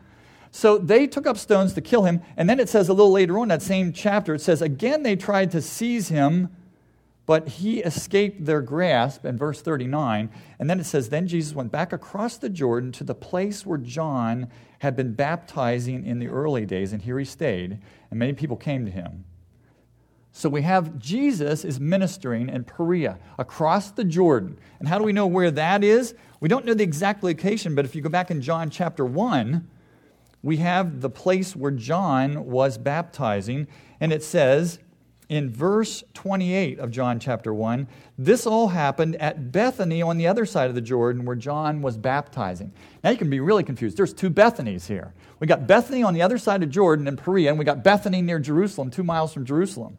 So 0.51 0.77
they 0.77 1.07
took 1.07 1.25
up 1.25 1.37
stones 1.37 1.73
to 1.73 1.81
kill 1.81 2.03
him. 2.03 2.21
And 2.35 2.49
then 2.49 2.59
it 2.59 2.69
says 2.69 2.89
a 2.89 2.93
little 2.93 3.11
later 3.11 3.37
on, 3.39 3.47
that 3.47 3.61
same 3.61 3.93
chapter, 3.93 4.35
it 4.35 4.41
says, 4.41 4.61
Again 4.61 5.03
they 5.03 5.15
tried 5.15 5.51
to 5.51 5.61
seize 5.61 6.09
him, 6.09 6.49
but 7.31 7.47
he 7.47 7.79
escaped 7.79 8.43
their 8.43 8.59
grasp 8.59 9.23
in 9.23 9.37
verse 9.37 9.61
39. 9.61 10.29
And 10.59 10.69
then 10.69 10.81
it 10.81 10.83
says, 10.83 11.07
Then 11.07 11.29
Jesus 11.29 11.55
went 11.55 11.71
back 11.71 11.93
across 11.93 12.35
the 12.35 12.49
Jordan 12.49 12.91
to 12.91 13.05
the 13.05 13.15
place 13.15 13.65
where 13.65 13.77
John 13.77 14.49
had 14.79 14.97
been 14.97 15.13
baptizing 15.13 16.05
in 16.05 16.19
the 16.19 16.27
early 16.27 16.65
days, 16.65 16.91
and 16.91 17.01
here 17.01 17.17
he 17.17 17.23
stayed, 17.23 17.79
and 18.09 18.19
many 18.19 18.33
people 18.33 18.57
came 18.57 18.83
to 18.83 18.91
him. 18.91 19.23
So 20.33 20.49
we 20.49 20.63
have 20.63 20.99
Jesus 20.99 21.63
is 21.63 21.79
ministering 21.79 22.49
in 22.49 22.65
Perea 22.65 23.17
across 23.39 23.91
the 23.91 24.03
Jordan. 24.03 24.57
And 24.79 24.89
how 24.89 24.97
do 24.97 25.05
we 25.05 25.13
know 25.13 25.25
where 25.25 25.51
that 25.51 25.85
is? 25.85 26.13
We 26.41 26.49
don't 26.49 26.65
know 26.65 26.73
the 26.73 26.83
exact 26.83 27.23
location, 27.23 27.75
but 27.75 27.85
if 27.85 27.95
you 27.95 28.01
go 28.01 28.09
back 28.09 28.29
in 28.29 28.41
John 28.41 28.69
chapter 28.69 29.05
1, 29.05 29.65
we 30.43 30.57
have 30.57 30.99
the 30.99 31.09
place 31.09 31.55
where 31.55 31.71
John 31.71 32.47
was 32.47 32.77
baptizing, 32.77 33.69
and 34.01 34.11
it 34.11 34.21
says 34.21 34.79
in 35.31 35.49
verse 35.49 36.03
28 36.13 36.77
of 36.77 36.91
John 36.91 37.17
chapter 37.17 37.53
1 37.53 37.87
this 38.17 38.45
all 38.45 38.67
happened 38.67 39.15
at 39.15 39.53
Bethany 39.53 40.01
on 40.01 40.17
the 40.17 40.27
other 40.27 40.45
side 40.45 40.67
of 40.67 40.75
the 40.75 40.81
Jordan 40.81 41.23
where 41.23 41.37
John 41.37 41.81
was 41.81 41.97
baptizing. 41.97 42.73
Now 43.01 43.11
you 43.11 43.17
can 43.17 43.29
be 43.29 43.39
really 43.39 43.63
confused. 43.63 43.97
There's 43.97 44.13
two 44.13 44.29
Bethanies 44.29 44.85
here. 44.85 45.13
We 45.39 45.47
got 45.47 45.65
Bethany 45.65 46.03
on 46.03 46.13
the 46.13 46.21
other 46.21 46.37
side 46.37 46.61
of 46.61 46.69
Jordan 46.69 47.07
in 47.07 47.15
Perea, 47.15 47.49
and 47.49 47.57
we 47.57 47.65
got 47.65 47.83
Bethany 47.83 48.21
near 48.21 48.37
Jerusalem, 48.37 48.91
two 48.91 49.03
miles 49.03 49.33
from 49.33 49.45
Jerusalem. 49.45 49.97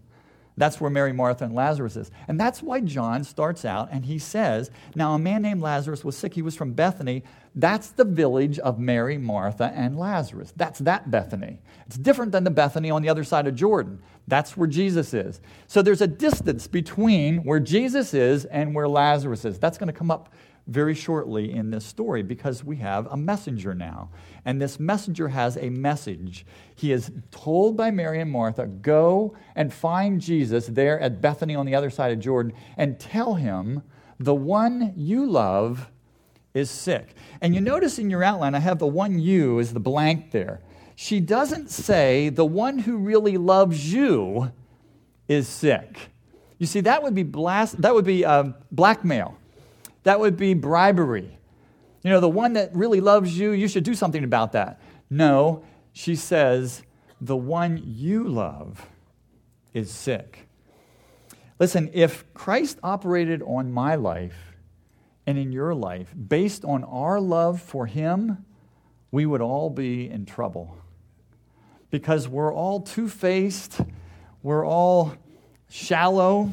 That's 0.56 0.80
where 0.80 0.90
Mary, 0.90 1.12
Martha, 1.12 1.44
and 1.44 1.54
Lazarus 1.54 1.96
is. 1.96 2.10
And 2.28 2.38
that's 2.38 2.62
why 2.62 2.80
John 2.80 3.24
starts 3.24 3.64
out 3.64 3.88
and 3.90 4.04
he 4.04 4.18
says, 4.18 4.70
Now 4.94 5.14
a 5.14 5.18
man 5.18 5.42
named 5.42 5.62
Lazarus 5.62 6.04
was 6.04 6.16
sick. 6.16 6.34
He 6.34 6.42
was 6.42 6.54
from 6.54 6.74
Bethany. 6.74 7.24
That's 7.54 7.88
the 7.88 8.04
village 8.04 8.58
of 8.58 8.78
Mary, 8.78 9.16
Martha, 9.16 9.72
and 9.74 9.98
Lazarus. 9.98 10.52
That's 10.54 10.80
that 10.80 11.10
Bethany. 11.10 11.58
It's 11.86 11.96
different 11.96 12.32
than 12.32 12.44
the 12.44 12.50
Bethany 12.50 12.90
on 12.90 13.02
the 13.02 13.08
other 13.08 13.24
side 13.24 13.46
of 13.46 13.54
Jordan. 13.54 14.00
That's 14.28 14.56
where 14.56 14.68
Jesus 14.68 15.14
is. 15.14 15.40
So 15.66 15.82
there's 15.82 16.00
a 16.00 16.06
distance 16.06 16.66
between 16.66 17.38
where 17.38 17.60
Jesus 17.60 18.14
is 18.14 18.44
and 18.46 18.74
where 18.74 18.88
Lazarus 18.88 19.44
is. 19.44 19.58
That's 19.58 19.78
going 19.78 19.88
to 19.88 19.92
come 19.92 20.10
up 20.10 20.32
very 20.68 20.94
shortly 20.94 21.52
in 21.52 21.70
this 21.70 21.84
story 21.84 22.22
because 22.22 22.62
we 22.62 22.76
have 22.76 23.06
a 23.06 23.16
messenger 23.16 23.74
now. 23.74 24.10
And 24.44 24.62
this 24.62 24.78
messenger 24.78 25.28
has 25.28 25.56
a 25.56 25.70
message. 25.70 26.46
He 26.74 26.92
is 26.92 27.10
told 27.30 27.76
by 27.76 27.90
Mary 27.90 28.20
and 28.20 28.30
Martha, 28.30 28.66
Go 28.66 29.36
and 29.56 29.72
find 29.72 30.20
Jesus 30.20 30.66
there 30.66 31.00
at 31.00 31.20
Bethany 31.20 31.56
on 31.56 31.66
the 31.66 31.74
other 31.74 31.90
side 31.90 32.12
of 32.12 32.20
Jordan 32.20 32.52
and 32.76 33.00
tell 33.00 33.34
him, 33.34 33.82
The 34.20 34.34
one 34.34 34.92
you 34.96 35.26
love 35.26 35.90
is 36.54 36.70
sick. 36.70 37.14
And 37.40 37.54
you 37.54 37.60
notice 37.60 37.98
in 37.98 38.10
your 38.10 38.22
outline, 38.22 38.54
I 38.54 38.60
have 38.60 38.78
the 38.78 38.86
one 38.86 39.18
you 39.18 39.58
is 39.58 39.72
the 39.72 39.80
blank 39.80 40.30
there. 40.30 40.60
She 40.94 41.20
doesn't 41.20 41.70
say, 41.70 42.28
The 42.28 42.44
one 42.44 42.78
who 42.80 42.96
really 42.96 43.36
loves 43.36 43.92
you 43.92 44.52
is 45.28 45.48
sick. 45.48 46.10
You 46.58 46.66
see, 46.66 46.80
that 46.80 47.02
would 47.02 47.14
be, 47.14 47.22
blast, 47.22 47.80
that 47.82 47.94
would 47.94 48.04
be 48.04 48.24
um, 48.24 48.54
blackmail 48.70 49.36
that 50.02 50.20
would 50.20 50.36
be 50.36 50.54
bribery. 50.54 51.38
You 52.02 52.10
know, 52.10 52.20
the 52.20 52.28
one 52.28 52.54
that 52.54 52.74
really 52.74 53.00
loves 53.00 53.38
you, 53.38 53.52
you 53.52 53.68
should 53.68 53.84
do 53.84 53.94
something 53.94 54.24
about 54.24 54.52
that. 54.52 54.80
No, 55.08 55.64
she 55.92 56.16
says, 56.16 56.82
the 57.20 57.36
one 57.36 57.80
you 57.84 58.26
love 58.26 58.88
is 59.72 59.90
sick. 59.90 60.48
Listen, 61.58 61.90
if 61.92 62.32
Christ 62.34 62.78
operated 62.82 63.42
on 63.42 63.72
my 63.72 63.94
life 63.94 64.56
and 65.26 65.38
in 65.38 65.52
your 65.52 65.74
life 65.74 66.12
based 66.28 66.64
on 66.64 66.82
our 66.82 67.20
love 67.20 67.62
for 67.62 67.86
him, 67.86 68.44
we 69.12 69.24
would 69.26 69.40
all 69.40 69.70
be 69.70 70.10
in 70.10 70.26
trouble. 70.26 70.76
Because 71.92 72.26
we're 72.26 72.52
all 72.52 72.80
two 72.80 73.06
faced, 73.06 73.82
we're 74.42 74.66
all 74.66 75.14
shallow, 75.68 76.52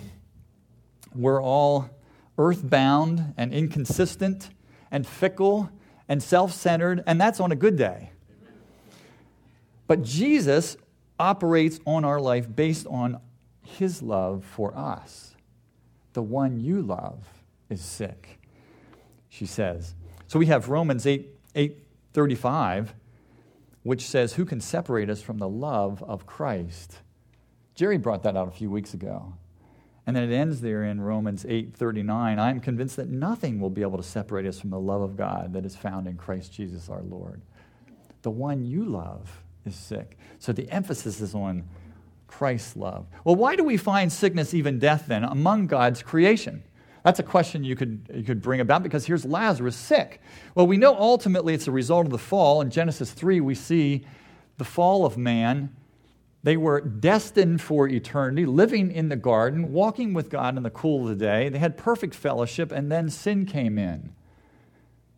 we're 1.15 1.41
all 1.41 1.89
earthbound 2.38 3.34
and 3.38 3.54
inconsistent 3.54 4.49
and 4.91 5.08
fickle 5.08 5.69
and 6.10 6.21
self 6.21 6.52
centered, 6.52 7.02
and 7.08 7.21
that's 7.21 7.39
on 7.39 7.54
a 7.54 7.56
good 7.56 7.78
day. 7.78 8.12
But 9.88 10.04
Jesus 10.04 10.75
operates 11.17 11.80
on 11.86 12.04
our 12.04 12.19
life 12.19 12.54
based 12.54 12.86
on 12.88 13.21
his 13.63 14.02
love 14.02 14.43
for 14.43 14.78
us. 14.78 15.36
The 16.13 16.21
one 16.21 16.60
you 16.60 16.82
love 16.82 17.23
is 17.69 17.80
sick, 17.80 18.41
she 19.30 19.45
says. 19.45 19.95
So 20.28 20.38
we 20.38 20.47
have 20.47 20.67
Romans 20.67 21.08
8, 21.08 21.30
8 21.56 21.86
35, 22.12 22.93
which 23.83 24.05
says, 24.05 24.33
Who 24.33 24.45
can 24.45 24.61
separate 24.61 25.09
us 25.09 25.21
from 25.21 25.37
the 25.37 25.49
love 25.49 26.03
of 26.03 26.25
Christ? 26.25 26.99
Jerry 27.75 27.97
brought 27.97 28.23
that 28.23 28.35
out 28.35 28.47
a 28.47 28.51
few 28.51 28.69
weeks 28.69 28.93
ago. 28.93 29.33
And 30.05 30.15
then 30.15 30.31
it 30.31 30.35
ends 30.35 30.61
there 30.61 30.83
in 30.83 30.99
Romans 31.01 31.45
8:39, 31.45 32.39
I 32.39 32.49
am 32.49 32.59
convinced 32.59 32.95
that 32.95 33.09
nothing 33.09 33.59
will 33.59 33.69
be 33.69 33.83
able 33.83 33.97
to 33.97 34.03
separate 34.03 34.47
us 34.47 34.59
from 34.59 34.71
the 34.71 34.79
love 34.79 35.01
of 35.01 35.15
God 35.15 35.53
that 35.53 35.65
is 35.65 35.75
found 35.75 36.07
in 36.07 36.17
Christ 36.17 36.51
Jesus 36.51 36.89
our 36.89 37.03
Lord. 37.03 37.41
The 38.23 38.31
one 38.31 38.65
you 38.65 38.85
love 38.85 39.43
is 39.65 39.75
sick. 39.75 40.17
So 40.39 40.51
the 40.51 40.69
emphasis 40.71 41.21
is 41.21 41.35
on 41.35 41.63
Christ's 42.25 42.75
love. 42.75 43.05
Well, 43.23 43.35
why 43.35 43.55
do 43.55 43.63
we 43.63 43.77
find 43.77 44.11
sickness, 44.11 44.53
even 44.53 44.79
death, 44.79 45.05
then, 45.07 45.23
among 45.23 45.67
God's 45.67 46.01
creation? 46.01 46.63
That's 47.03 47.19
a 47.19 47.23
question 47.23 47.63
you 47.63 47.75
could, 47.75 48.09
you 48.13 48.23
could 48.23 48.41
bring 48.41 48.59
about 48.59 48.83
because 48.83 49.05
here's 49.05 49.25
Lazarus 49.25 49.75
sick. 49.75 50.21
Well, 50.55 50.67
we 50.67 50.77
know 50.77 50.95
ultimately 50.95 51.53
it's 51.53 51.67
a 51.67 51.71
result 51.71 52.05
of 52.05 52.12
the 52.12 52.17
fall. 52.17 52.62
In 52.62 52.69
Genesis 52.69 53.12
3, 53.12 53.39
we 53.39 53.55
see 53.55 54.05
the 54.57 54.65
fall 54.65 55.05
of 55.05 55.17
man 55.17 55.75
they 56.41 56.55
were 56.55 56.79
destined 56.79 57.62
for 57.62 57.88
eternity, 57.88 58.45
living 58.45 58.91
in 58.91 59.09
the 59.09 59.17
garden, 59.17 59.73
walking 59.73 60.13
with 60.13 60.29
God 60.29 60.55
in 60.55 60.63
the 60.63 60.69
cool 60.69 61.03
of 61.03 61.09
the 61.09 61.25
day. 61.25 61.49
They 61.49 61.59
had 61.59 61.75
perfect 61.75 62.15
fellowship, 62.15 62.71
and 62.71 62.89
then 62.89 63.09
sin 63.09 63.45
came 63.45 63.77
in. 63.77 64.13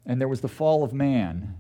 And 0.06 0.20
there 0.20 0.28
was 0.28 0.42
the 0.42 0.48
fall 0.48 0.84
of 0.84 0.94
man. 0.94 1.56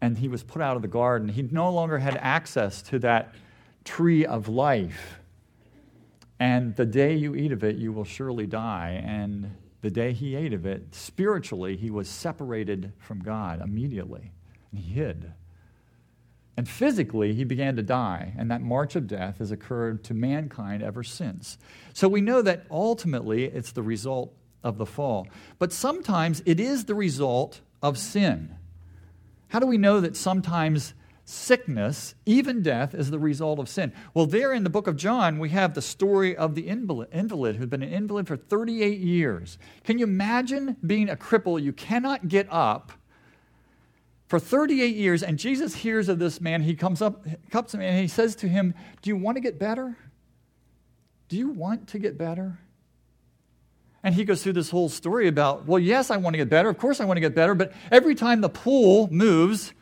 And 0.00 0.18
he 0.18 0.28
was 0.28 0.44
put 0.44 0.62
out 0.62 0.76
of 0.76 0.82
the 0.82 0.88
garden. 0.88 1.28
He 1.28 1.42
no 1.42 1.70
longer 1.72 1.98
had 1.98 2.16
access 2.16 2.80
to 2.82 3.00
that 3.00 3.34
tree 3.84 4.24
of 4.24 4.46
life. 4.46 5.18
And 6.40 6.76
the 6.76 6.86
day 6.86 7.14
you 7.14 7.34
eat 7.34 7.52
of 7.52 7.64
it, 7.64 7.76
you 7.76 7.92
will 7.92 8.04
surely 8.04 8.46
die. 8.46 9.02
And 9.04 9.56
the 9.80 9.90
day 9.90 10.12
he 10.12 10.36
ate 10.36 10.52
of 10.52 10.66
it, 10.66 10.94
spiritually, 10.94 11.76
he 11.76 11.90
was 11.90 12.08
separated 12.08 12.92
from 12.98 13.20
God 13.20 13.60
immediately. 13.60 14.32
And 14.70 14.80
he 14.80 14.92
hid. 14.92 15.32
And 16.56 16.68
physically, 16.68 17.34
he 17.34 17.44
began 17.44 17.76
to 17.76 17.84
die, 17.84 18.34
and 18.36 18.50
that 18.50 18.60
march 18.60 18.96
of 18.96 19.06
death 19.06 19.38
has 19.38 19.52
occurred 19.52 20.02
to 20.04 20.14
mankind 20.14 20.82
ever 20.82 21.04
since. 21.04 21.56
So 21.92 22.08
we 22.08 22.20
know 22.20 22.42
that 22.42 22.66
ultimately 22.68 23.44
it's 23.44 23.70
the 23.70 23.82
result 23.82 24.34
of 24.64 24.76
the 24.76 24.84
fall. 24.84 25.28
But 25.60 25.72
sometimes 25.72 26.42
it 26.44 26.58
is 26.58 26.86
the 26.86 26.96
result 26.96 27.60
of 27.80 27.96
sin. 27.96 28.56
How 29.48 29.60
do 29.60 29.66
we 29.66 29.78
know 29.78 30.00
that 30.00 30.16
sometimes 30.16 30.94
sickness, 31.28 32.14
even 32.24 32.62
death, 32.62 32.94
is 32.94 33.10
the 33.10 33.18
result 33.18 33.58
of 33.58 33.68
sin? 33.68 33.92
Well, 34.14 34.24
there 34.24 34.52
in 34.52 34.64
the 34.64 34.70
book 34.70 34.86
of 34.86 34.96
John, 34.96 35.38
we 35.38 35.50
have 35.50 35.74
the 35.74 35.82
story 35.82 36.34
of 36.34 36.54
the 36.54 36.66
invalid, 36.68 37.56
who'd 37.56 37.68
been 37.68 37.82
an 37.82 37.92
invalid 37.92 38.26
for 38.26 38.36
38 38.36 38.98
years. 38.98 39.58
Can 39.84 39.98
you 39.98 40.04
imagine 40.04 40.76
being 40.84 41.10
a 41.10 41.16
cripple? 41.16 41.62
You 41.62 41.72
cannot 41.72 42.28
get 42.28 42.46
up 42.50 42.92
for 44.26 44.38
38 44.38 44.96
years, 44.96 45.22
and 45.22 45.38
Jesus 45.38 45.74
hears 45.74 46.08
of 46.08 46.18
this 46.18 46.40
man. 46.40 46.62
He 46.62 46.74
comes 46.74 47.02
up, 47.02 47.26
comes 47.50 47.72
to 47.72 47.76
him, 47.76 47.82
and 47.82 48.00
he 48.00 48.08
says 48.08 48.34
to 48.36 48.48
him, 48.48 48.74
Do 49.02 49.10
you 49.10 49.16
want 49.16 49.36
to 49.36 49.40
get 49.40 49.58
better? 49.58 49.96
Do 51.28 51.36
you 51.36 51.50
want 51.50 51.88
to 51.88 51.98
get 51.98 52.16
better? 52.16 52.58
And 54.02 54.14
he 54.14 54.24
goes 54.24 54.42
through 54.42 54.54
this 54.54 54.70
whole 54.70 54.88
story 54.88 55.28
about, 55.28 55.66
well, 55.66 55.78
yes, 55.78 56.10
I 56.10 56.16
want 56.16 56.34
to 56.34 56.38
get 56.38 56.48
better. 56.48 56.70
Of 56.70 56.78
course, 56.78 57.00
I 57.00 57.04
want 57.04 57.16
to 57.16 57.20
get 57.20 57.34
better. 57.34 57.54
But 57.54 57.72
every 57.90 58.14
time 58.14 58.40
the 58.40 58.48
pool 58.48 59.08
moves, 59.10 59.74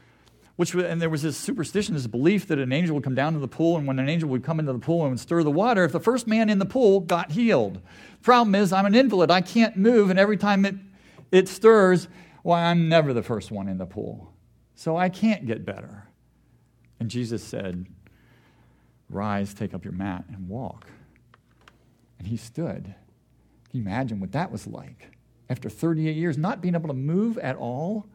which 0.57 0.75
and 0.75 1.01
there 1.01 1.11
was 1.11 1.23
this 1.23 1.37
superstition, 1.37 1.95
this 1.95 2.07
belief 2.07 2.49
that 2.49 2.59
an 2.59 2.73
angel 2.73 2.95
would 2.95 3.05
come 3.05 3.15
down 3.15 3.35
to 3.35 3.39
the 3.39 3.49
pool, 3.49 3.77
and 3.77 3.87
when 3.87 3.99
an 3.99 4.09
angel 4.09 4.29
would 4.31 4.43
come 4.43 4.59
into 4.59 4.73
the 4.73 4.79
pool 4.79 5.03
and 5.03 5.11
would 5.11 5.21
stir 5.21 5.43
the 5.43 5.51
water, 5.51 5.85
if 5.85 5.93
the 5.93 6.01
first 6.01 6.27
man 6.27 6.51
in 6.51 6.59
the 6.59 6.67
pool 6.67 7.01
got 7.01 7.33
healed. 7.33 7.81
Problem 8.23 8.55
is, 8.55 8.73
I'm 8.73 8.87
an 8.87 8.95
invalid. 8.95 9.31
I 9.31 9.41
can't 9.41 9.77
move, 9.77 10.11
and 10.11 10.19
every 10.19 10.37
time 10.37 10.65
it, 10.65 10.75
it 11.31 11.49
stirs, 11.49 12.09
well, 12.43 12.57
I'm 12.57 12.89
never 12.89 13.13
the 13.13 13.23
first 13.23 13.51
one 13.51 13.69
in 13.69 13.79
the 13.79 13.87
pool 13.87 14.33
so 14.77 14.97
I 14.97 15.09
can't 15.09 15.47
get 15.47 15.65
better. 15.65 16.07
And 17.01 17.11
Jesus 17.11 17.43
said, 17.43 17.87
Rise, 19.09 19.55
take 19.55 19.75
up 19.75 19.85
your 19.85 19.95
mat, 19.95 20.25
and 20.29 20.49
walk. 20.49 20.87
And 22.19 22.29
he 22.29 22.37
stood. 22.37 22.85
Can 22.85 23.81
you 23.81 23.83
imagine 23.83 24.21
what 24.21 24.33
that 24.33 24.53
was 24.53 24.67
like? 24.67 25.09
After 25.49 25.69
38 25.69 26.15
years, 26.15 26.37
not 26.37 26.61
being 26.61 26.75
able 26.75 26.89
to 26.89 26.95
move 26.95 27.39
at 27.39 27.57
all, 27.57 28.07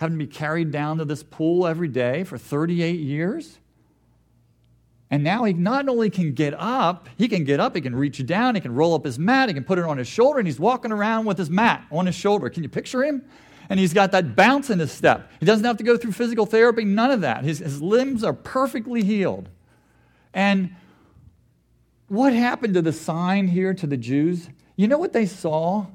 having 0.00 0.18
to 0.18 0.24
be 0.24 0.30
carried 0.30 0.70
down 0.70 0.96
to 0.96 1.04
this 1.04 1.22
pool 1.22 1.66
every 1.66 1.88
day 1.88 2.24
for 2.24 2.38
38 2.38 2.98
years. 2.98 3.58
And 5.10 5.22
now 5.22 5.44
he 5.44 5.52
not 5.52 5.88
only 5.88 6.08
can 6.08 6.32
get 6.32 6.54
up, 6.54 7.06
he 7.18 7.28
can 7.28 7.44
get 7.44 7.60
up, 7.60 7.74
he 7.74 7.82
can 7.82 7.94
reach 7.94 8.24
down, 8.24 8.54
he 8.54 8.60
can 8.60 8.74
roll 8.74 8.94
up 8.94 9.04
his 9.04 9.18
mat, 9.18 9.48
he 9.48 9.54
can 9.54 9.64
put 9.64 9.78
it 9.78 9.84
on 9.84 9.98
his 9.98 10.08
shoulder, 10.08 10.38
and 10.38 10.48
he's 10.48 10.58
walking 10.58 10.90
around 10.90 11.26
with 11.26 11.36
his 11.36 11.50
mat 11.50 11.84
on 11.92 12.06
his 12.06 12.14
shoulder. 12.14 12.48
Can 12.48 12.62
you 12.62 12.68
picture 12.68 13.04
him? 13.04 13.22
and 13.68 13.78
he's 13.78 13.94
got 13.94 14.10
that 14.10 14.34
bounce 14.34 14.68
in 14.68 14.80
his 14.80 14.90
step. 14.90 15.30
He 15.38 15.46
doesn't 15.46 15.64
have 15.64 15.76
to 15.76 15.84
go 15.84 15.96
through 15.96 16.10
physical 16.10 16.44
therapy, 16.44 16.84
none 16.84 17.12
of 17.12 17.20
that. 17.20 17.44
His, 17.44 17.60
his 17.60 17.80
limbs 17.80 18.24
are 18.24 18.32
perfectly 18.32 19.04
healed. 19.04 19.48
And 20.34 20.74
what 22.08 22.32
happened 22.32 22.74
to 22.74 22.82
the 22.82 22.92
sign 22.92 23.46
here 23.46 23.72
to 23.72 23.86
the 23.86 23.96
Jews? 23.96 24.48
You 24.74 24.88
know 24.88 24.98
what 24.98 25.12
they 25.12 25.24
saw? 25.24 25.86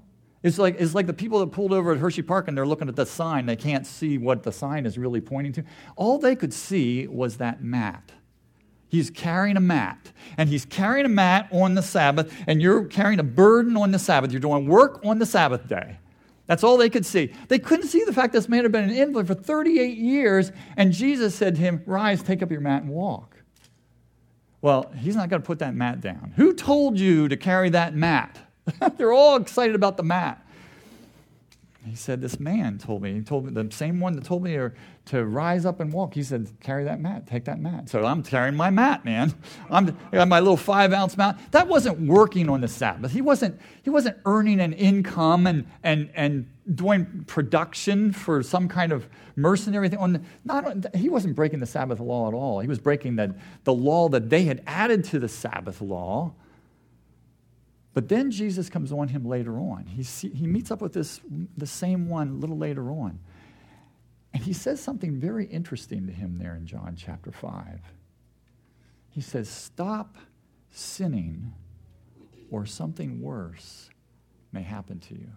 It's 0.45 0.59
like, 0.59 0.75
it's 0.79 0.93
like 0.93 1.07
the 1.07 1.13
people 1.13 1.39
that 1.39 1.47
pulled 1.47 1.73
over 1.73 1.91
at 1.91 1.97
Hershey 1.97 2.21
Park 2.21 2.47
and 2.47 2.55
they're 2.55 2.67
looking 2.67 2.87
at 2.87 2.95
the 2.95 3.07
sign. 3.07 3.47
They 3.47 3.55
can't 3.55 3.87
see 3.87 4.19
what 4.19 4.43
the 4.43 4.51
sign 4.51 4.85
is 4.85 4.95
really 4.95 5.19
pointing 5.19 5.53
to. 5.53 5.63
All 5.95 6.19
they 6.19 6.35
could 6.35 6.53
see 6.53 7.07
was 7.07 7.37
that 7.37 7.63
mat. 7.63 8.11
He's 8.87 9.09
carrying 9.09 9.57
a 9.57 9.59
mat, 9.59 10.11
and 10.37 10.47
he's 10.47 10.63
carrying 10.63 11.07
a 11.07 11.09
mat 11.09 11.49
on 11.51 11.73
the 11.73 11.81
Sabbath, 11.81 12.31
and 12.45 12.61
you're 12.61 12.85
carrying 12.85 13.19
a 13.19 13.23
burden 13.23 13.75
on 13.75 13.89
the 13.89 13.97
Sabbath. 13.97 14.31
You're 14.31 14.39
doing 14.39 14.67
work 14.67 15.01
on 15.03 15.17
the 15.17 15.25
Sabbath 15.25 15.67
day. 15.67 15.97
That's 16.45 16.63
all 16.63 16.77
they 16.77 16.91
could 16.91 17.07
see. 17.07 17.33
They 17.47 17.57
couldn't 17.57 17.87
see 17.87 18.03
the 18.03 18.13
fact 18.13 18.31
this 18.31 18.47
man 18.47 18.61
had 18.61 18.71
been 18.71 18.83
an 18.83 18.95
invalid 18.95 19.25
for 19.25 19.33
38 19.33 19.97
years, 19.97 20.51
and 20.77 20.91
Jesus 20.91 21.33
said 21.33 21.55
to 21.55 21.61
him, 21.61 21.81
Rise, 21.87 22.21
take 22.21 22.43
up 22.43 22.51
your 22.51 22.61
mat, 22.61 22.83
and 22.83 22.91
walk. 22.91 23.35
Well, 24.61 24.91
he's 24.95 25.15
not 25.15 25.29
going 25.29 25.41
to 25.41 25.45
put 25.45 25.57
that 25.57 25.73
mat 25.73 26.01
down. 26.01 26.33
Who 26.35 26.53
told 26.53 26.99
you 26.99 27.27
to 27.29 27.35
carry 27.35 27.71
that 27.71 27.95
mat? 27.95 28.44
They're 28.97 29.13
all 29.13 29.37
excited 29.37 29.75
about 29.75 29.97
the 29.97 30.03
mat. 30.03 30.45
He 31.85 31.95
said, 31.95 32.19
This 32.19 32.39
man 32.39 32.79
told 32.79 33.03
me. 33.03 33.13
He 33.13 33.21
told 33.21 33.45
me, 33.45 33.51
the 33.51 33.71
same 33.71 33.99
one 33.99 34.13
that 34.13 34.23
told 34.23 34.43
me 34.43 34.53
to, 34.53 34.71
to 35.05 35.23
rise 35.23 35.65
up 35.65 35.79
and 35.79 35.93
walk. 35.93 36.15
He 36.15 36.23
said, 36.23 36.49
Carry 36.61 36.83
that 36.85 36.99
mat, 36.99 37.27
take 37.27 37.45
that 37.45 37.59
mat. 37.59 37.89
So 37.89 38.03
I'm 38.03 38.23
carrying 38.23 38.55
my 38.55 38.71
mat, 38.71 39.05
man. 39.05 39.33
I'm, 39.69 39.95
I 40.11 40.17
got 40.17 40.27
my 40.27 40.39
little 40.39 40.57
five 40.57 40.93
ounce 40.93 41.15
mat. 41.15 41.39
That 41.51 41.67
wasn't 41.67 41.99
working 41.99 42.49
on 42.49 42.61
the 42.61 42.67
Sabbath. 42.67 43.11
He 43.11 43.21
wasn't, 43.21 43.59
he 43.83 43.91
wasn't 43.91 44.17
earning 44.25 44.59
an 44.59 44.73
income 44.73 45.45
and, 45.45 45.67
and, 45.83 46.09
and 46.15 46.49
doing 46.73 47.23
production 47.27 48.11
for 48.11 48.41
some 48.41 48.67
kind 48.67 48.91
of 48.91 49.07
mercenary 49.35 49.89
thing. 49.89 49.99
On, 49.99 50.25
not, 50.43 50.95
he 50.95 51.09
wasn't 51.09 51.35
breaking 51.35 51.59
the 51.59 51.67
Sabbath 51.67 51.99
law 51.99 52.27
at 52.27 52.33
all. 52.33 52.61
He 52.61 52.67
was 52.67 52.79
breaking 52.79 53.17
the, 53.17 53.35
the 53.63 53.73
law 53.73 54.09
that 54.09 54.31
they 54.31 54.45
had 54.45 54.63
added 54.65 55.03
to 55.05 55.19
the 55.19 55.29
Sabbath 55.29 55.81
law 55.81 56.33
but 57.95 58.09
then 58.09 58.29
Jesus 58.29 58.69
comes 58.69 58.91
on 58.91 59.07
him 59.07 59.23
later 59.23 59.57
on. 59.57 59.85
He, 59.87 60.03
see, 60.03 60.27
he 60.27 60.47
meets 60.47 60.69
up 60.69 60.81
with 60.81 60.91
this, 60.91 61.21
the 61.55 61.65
same 61.65 62.09
one 62.09 62.27
a 62.27 62.33
little 62.33 62.57
later 62.57 62.91
on. 62.91 63.19
And 64.33 64.43
he 64.43 64.51
says 64.51 64.81
something 64.81 65.17
very 65.17 65.45
interesting 65.45 66.05
to 66.07 66.11
him 66.11 66.37
there 66.37 66.57
in 66.57 66.67
John 66.67 66.95
chapter 66.97 67.31
5. 67.31 67.79
He 69.11 69.21
says, 69.21 69.47
Stop 69.47 70.17
sinning, 70.71 71.53
or 72.51 72.65
something 72.65 73.21
worse 73.21 73.89
may 74.51 74.61
happen 74.61 74.99
to 74.99 75.13
you. 75.13 75.29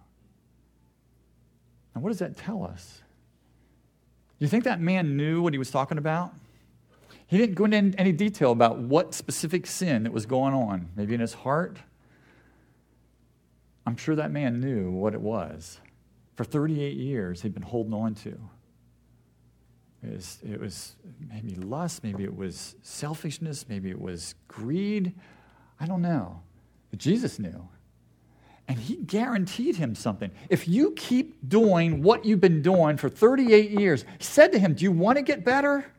Now, 1.94 2.00
what 2.00 2.08
does 2.08 2.18
that 2.18 2.36
tell 2.36 2.64
us? 2.64 3.02
Do 4.40 4.44
you 4.44 4.48
think 4.48 4.64
that 4.64 4.80
man 4.80 5.16
knew 5.16 5.42
what 5.42 5.52
he 5.52 5.60
was 5.60 5.70
talking 5.70 5.96
about? 5.96 6.32
He 7.28 7.38
didn't 7.38 7.54
go 7.54 7.66
into 7.66 7.96
any 8.00 8.10
detail 8.10 8.50
about 8.50 8.78
what 8.78 9.14
specific 9.14 9.64
sin 9.68 10.02
that 10.02 10.12
was 10.12 10.26
going 10.26 10.54
on, 10.54 10.88
maybe 10.96 11.14
in 11.14 11.20
his 11.20 11.34
heart, 11.34 11.78
I'm 13.88 13.96
sure 13.96 14.16
that 14.16 14.30
man 14.30 14.60
knew 14.60 14.90
what 14.90 15.14
it 15.14 15.20
was. 15.22 15.80
For 16.36 16.44
38 16.44 16.94
years, 16.94 17.40
he'd 17.40 17.54
been 17.54 17.62
holding 17.62 17.94
on 17.94 18.14
to. 18.16 18.38
It 20.04 20.12
was, 20.14 20.38
it 20.46 20.60
was 20.60 20.94
maybe 21.32 21.54
lust, 21.54 22.04
maybe 22.04 22.22
it 22.22 22.36
was 22.36 22.76
selfishness, 22.82 23.64
maybe 23.66 23.88
it 23.88 23.98
was 23.98 24.34
greed. 24.46 25.14
I 25.80 25.86
don't 25.86 26.02
know. 26.02 26.42
But 26.90 26.98
Jesus 26.98 27.38
knew. 27.38 27.66
And 28.68 28.78
he 28.78 28.96
guaranteed 28.96 29.76
him 29.76 29.94
something. 29.94 30.32
If 30.50 30.68
you 30.68 30.90
keep 30.90 31.48
doing 31.48 32.02
what 32.02 32.26
you've 32.26 32.42
been 32.42 32.60
doing 32.60 32.98
for 32.98 33.08
38 33.08 33.70
years, 33.70 34.04
he 34.18 34.24
said 34.24 34.52
to 34.52 34.58
him, 34.58 34.74
Do 34.74 34.84
you 34.84 34.92
want 34.92 35.16
to 35.16 35.22
get 35.22 35.46
better? 35.46 35.90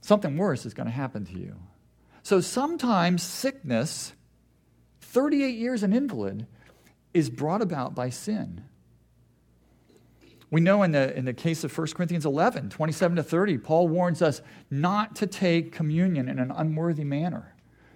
Something 0.00 0.36
worse 0.36 0.64
is 0.64 0.74
going 0.74 0.86
to 0.86 0.92
happen 0.92 1.26
to 1.26 1.36
you. 1.36 1.56
So 2.22 2.40
sometimes 2.40 3.24
sickness 3.24 4.12
38 5.16 5.56
years 5.56 5.82
an 5.82 5.94
invalid 5.94 6.46
is 7.14 7.30
brought 7.30 7.62
about 7.62 7.94
by 7.94 8.10
sin. 8.10 8.62
We 10.50 10.60
know 10.60 10.82
in 10.82 10.92
the, 10.92 11.16
in 11.16 11.24
the 11.24 11.32
case 11.32 11.64
of 11.64 11.76
1 11.76 11.86
Corinthians 11.94 12.26
11, 12.26 12.68
27 12.68 13.16
to 13.16 13.22
30, 13.22 13.56
Paul 13.56 13.88
warns 13.88 14.20
us 14.20 14.42
not 14.70 15.16
to 15.16 15.26
take 15.26 15.72
communion 15.72 16.28
in 16.28 16.38
an 16.38 16.50
unworthy 16.50 17.02
manner 17.02 17.54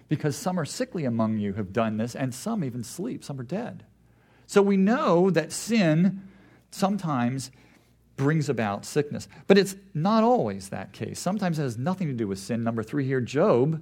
because 0.09 0.35
some 0.35 0.59
are 0.59 0.65
sickly 0.65 1.05
among 1.05 1.37
you 1.37 1.53
have 1.53 1.71
done 1.71 1.97
this, 1.97 2.15
and 2.15 2.33
some 2.33 2.63
even 2.63 2.83
sleep, 2.83 3.23
some 3.23 3.39
are 3.39 3.43
dead. 3.43 3.85
So 4.47 4.63
we 4.63 4.75
know 4.75 5.29
that 5.29 5.51
sin 5.51 6.27
sometimes 6.71 7.51
brings 8.17 8.49
about 8.49 8.83
sickness, 8.83 9.27
but 9.45 9.59
it's 9.59 9.75
not 9.93 10.23
always 10.23 10.69
that 10.69 10.91
case. 10.91 11.19
Sometimes 11.19 11.59
it 11.59 11.61
has 11.61 11.77
nothing 11.77 12.07
to 12.07 12.13
do 12.13 12.27
with 12.27 12.39
sin. 12.39 12.63
Number 12.63 12.81
three 12.81 13.05
here, 13.05 13.21
Job 13.21 13.79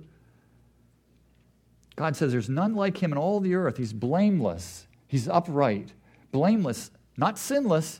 God 1.99 2.15
says 2.15 2.31
there's 2.31 2.47
none 2.47 2.75
like 2.75 3.03
him 3.03 3.11
in 3.11 3.17
all 3.17 3.41
the 3.41 3.55
earth. 3.55 3.75
He's 3.75 3.91
blameless, 3.91 4.87
he's 5.05 5.27
upright, 5.27 5.91
blameless, 6.31 6.91
not 7.17 7.37
sinless, 7.37 7.99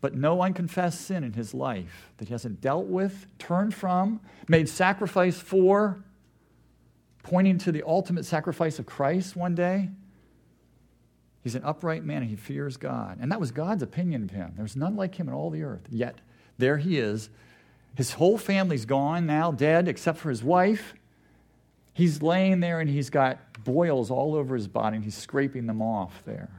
but 0.00 0.14
no 0.14 0.40
unconfessed 0.40 1.00
sin 1.00 1.24
in 1.24 1.32
his 1.32 1.52
life 1.52 2.12
that 2.18 2.28
he 2.28 2.32
hasn't 2.32 2.60
dealt 2.60 2.86
with, 2.86 3.26
turned 3.40 3.74
from, 3.74 4.20
made 4.46 4.68
sacrifice 4.68 5.36
for, 5.36 5.98
pointing 7.24 7.58
to 7.58 7.72
the 7.72 7.82
ultimate 7.84 8.24
sacrifice 8.24 8.78
of 8.78 8.86
Christ 8.86 9.34
one 9.34 9.56
day. 9.56 9.88
He's 11.42 11.56
an 11.56 11.64
upright 11.64 12.04
man 12.04 12.22
and 12.22 12.30
he 12.30 12.36
fears 12.36 12.76
God. 12.76 13.18
And 13.20 13.32
that 13.32 13.40
was 13.40 13.50
God's 13.50 13.82
opinion 13.82 14.22
of 14.22 14.30
him. 14.30 14.54
There's 14.56 14.76
none 14.76 14.94
like 14.94 15.16
him 15.16 15.26
in 15.26 15.34
all 15.34 15.50
the 15.50 15.64
earth. 15.64 15.82
Yet, 15.90 16.20
there 16.56 16.76
he 16.76 16.98
is. 16.98 17.30
His 17.96 18.12
whole 18.12 18.38
family's 18.38 18.84
gone 18.84 19.26
now, 19.26 19.50
dead, 19.50 19.88
except 19.88 20.18
for 20.18 20.30
his 20.30 20.44
wife. 20.44 20.94
He's 21.94 22.20
laying 22.20 22.60
there 22.60 22.80
and 22.80 22.90
he's 22.90 23.08
got 23.08 23.38
boils 23.64 24.10
all 24.10 24.34
over 24.34 24.54
his 24.54 24.68
body 24.68 24.96
and 24.96 25.04
he's 25.04 25.16
scraping 25.16 25.66
them 25.66 25.80
off 25.80 26.22
there. 26.26 26.50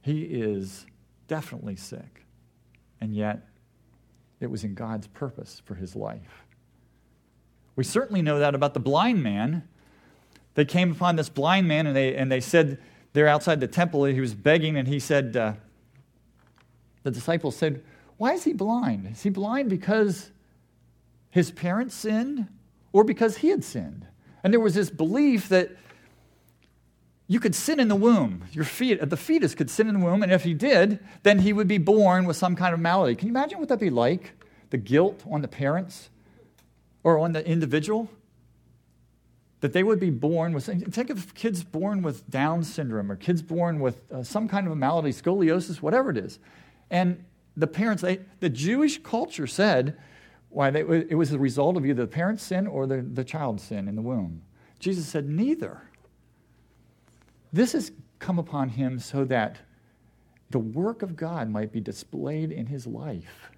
He 0.00 0.22
is 0.22 0.86
definitely 1.28 1.76
sick. 1.76 2.24
And 3.00 3.14
yet, 3.14 3.46
it 4.40 4.50
was 4.50 4.64
in 4.64 4.74
God's 4.74 5.08
purpose 5.08 5.60
for 5.64 5.74
his 5.74 5.94
life. 5.94 6.46
We 7.76 7.84
certainly 7.84 8.22
know 8.22 8.38
that 8.38 8.54
about 8.54 8.74
the 8.74 8.80
blind 8.80 9.22
man. 9.22 9.68
They 10.54 10.64
came 10.64 10.92
upon 10.92 11.16
this 11.16 11.28
blind 11.28 11.66
man 11.66 11.86
and 11.86 11.96
they, 11.96 12.14
and 12.14 12.30
they 12.30 12.40
said, 12.40 12.78
they're 13.12 13.28
outside 13.28 13.60
the 13.60 13.68
temple, 13.68 14.04
he 14.04 14.20
was 14.20 14.34
begging, 14.34 14.76
and 14.76 14.88
he 14.88 14.98
said, 14.98 15.36
uh, 15.36 15.54
the 17.04 17.10
disciples 17.10 17.56
said, 17.56 17.82
Why 18.16 18.32
is 18.32 18.44
he 18.44 18.52
blind? 18.52 19.06
Is 19.06 19.22
he 19.22 19.30
blind 19.30 19.70
because 19.70 20.30
his 21.30 21.50
parents 21.50 21.94
sinned 21.94 22.48
or 22.92 23.04
because 23.04 23.38
he 23.38 23.48
had 23.48 23.62
sinned? 23.62 24.06
And 24.44 24.52
there 24.52 24.60
was 24.60 24.74
this 24.74 24.90
belief 24.90 25.48
that 25.48 25.70
you 27.26 27.40
could 27.40 27.54
sin 27.54 27.80
in 27.80 27.88
the 27.88 27.96
womb. 27.96 28.44
Your 28.52 28.64
feet, 28.64 29.08
the 29.08 29.16
fetus 29.16 29.54
could 29.54 29.70
sin 29.70 29.88
in 29.88 29.98
the 29.98 30.04
womb, 30.04 30.22
and 30.22 30.30
if 30.30 30.44
he 30.44 30.52
did, 30.52 30.98
then 31.22 31.38
he 31.38 31.54
would 31.54 31.66
be 31.66 31.78
born 31.78 32.26
with 32.26 32.36
some 32.36 32.54
kind 32.54 32.74
of 32.74 32.80
malady. 32.80 33.14
Can 33.14 33.28
you 33.28 33.32
imagine 33.32 33.58
what 33.58 33.70
that'd 33.70 33.80
be 33.80 33.88
like? 33.88 34.32
The 34.68 34.76
guilt 34.76 35.22
on 35.30 35.40
the 35.40 35.48
parents 35.48 36.10
or 37.02 37.18
on 37.18 37.32
the 37.32 37.46
individual? 37.46 38.10
That 39.60 39.72
they 39.72 39.82
would 39.82 39.98
be 39.98 40.10
born 40.10 40.52
with, 40.52 40.66
think 40.66 41.08
of 41.08 41.34
kids 41.34 41.64
born 41.64 42.02
with 42.02 42.28
Down 42.28 42.62
syndrome 42.62 43.10
or 43.10 43.16
kids 43.16 43.40
born 43.40 43.80
with 43.80 44.02
uh, 44.12 44.22
some 44.22 44.46
kind 44.46 44.66
of 44.66 44.74
a 44.74 44.76
malady, 44.76 45.10
scoliosis, 45.10 45.80
whatever 45.80 46.10
it 46.10 46.18
is. 46.18 46.38
And 46.90 47.24
the 47.56 47.66
parents, 47.66 48.02
they, 48.02 48.20
the 48.40 48.50
Jewish 48.50 49.02
culture 49.02 49.46
said, 49.46 49.96
why 50.54 50.68
it 50.68 51.16
was 51.16 51.30
the 51.30 51.38
result 51.38 51.76
of 51.76 51.84
either 51.84 52.02
the 52.02 52.08
parent's 52.08 52.42
sin 52.42 52.66
or 52.66 52.86
the, 52.86 53.02
the 53.02 53.24
child's 53.24 53.62
sin 53.62 53.88
in 53.88 53.96
the 53.96 54.02
womb. 54.02 54.42
Jesus 54.78 55.06
said, 55.06 55.28
Neither. 55.28 55.82
This 57.52 57.72
has 57.72 57.92
come 58.18 58.38
upon 58.38 58.70
him 58.70 58.98
so 58.98 59.24
that 59.24 59.58
the 60.50 60.58
work 60.58 61.02
of 61.02 61.16
God 61.16 61.50
might 61.50 61.72
be 61.72 61.80
displayed 61.80 62.50
in 62.50 62.66
his 62.66 62.86
life. 62.86 63.50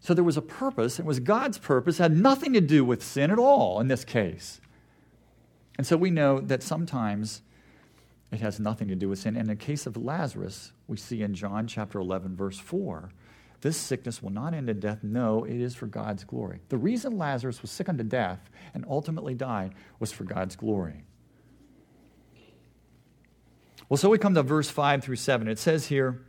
So 0.00 0.14
there 0.14 0.24
was 0.24 0.36
a 0.36 0.42
purpose, 0.42 0.98
it 0.98 1.04
was 1.04 1.20
God's 1.20 1.58
purpose, 1.58 1.98
had 1.98 2.16
nothing 2.16 2.52
to 2.54 2.60
do 2.60 2.84
with 2.84 3.02
sin 3.02 3.30
at 3.30 3.38
all 3.38 3.80
in 3.80 3.86
this 3.86 4.04
case. 4.04 4.60
And 5.78 5.86
so 5.86 5.96
we 5.96 6.10
know 6.10 6.40
that 6.40 6.62
sometimes 6.62 7.42
it 8.32 8.40
has 8.40 8.58
nothing 8.58 8.88
to 8.88 8.96
do 8.96 9.08
with 9.08 9.20
sin. 9.20 9.36
And 9.36 9.42
in 9.42 9.56
the 9.56 9.56
case 9.56 9.86
of 9.86 9.96
Lazarus, 9.96 10.72
we 10.88 10.96
see 10.96 11.22
in 11.22 11.34
John 11.34 11.66
chapter 11.66 12.00
11, 12.00 12.34
verse 12.34 12.58
4, 12.58 13.10
this 13.62 13.76
sickness 13.76 14.22
will 14.22 14.30
not 14.30 14.54
end 14.54 14.68
in 14.68 14.80
death. 14.80 14.98
No, 15.02 15.44
it 15.44 15.60
is 15.60 15.74
for 15.74 15.86
God's 15.86 16.24
glory. 16.24 16.60
The 16.68 16.76
reason 16.76 17.16
Lazarus 17.16 17.62
was 17.62 17.70
sick 17.70 17.88
unto 17.88 18.02
death 18.02 18.50
and 18.74 18.84
ultimately 18.88 19.34
died 19.34 19.74
was 20.00 20.12
for 20.12 20.24
God's 20.24 20.56
glory. 20.56 21.04
Well, 23.88 23.96
so 23.96 24.10
we 24.10 24.18
come 24.18 24.34
to 24.34 24.42
verse 24.42 24.68
5 24.68 25.04
through 25.04 25.16
7. 25.16 25.48
It 25.48 25.58
says 25.58 25.86
here 25.86 26.22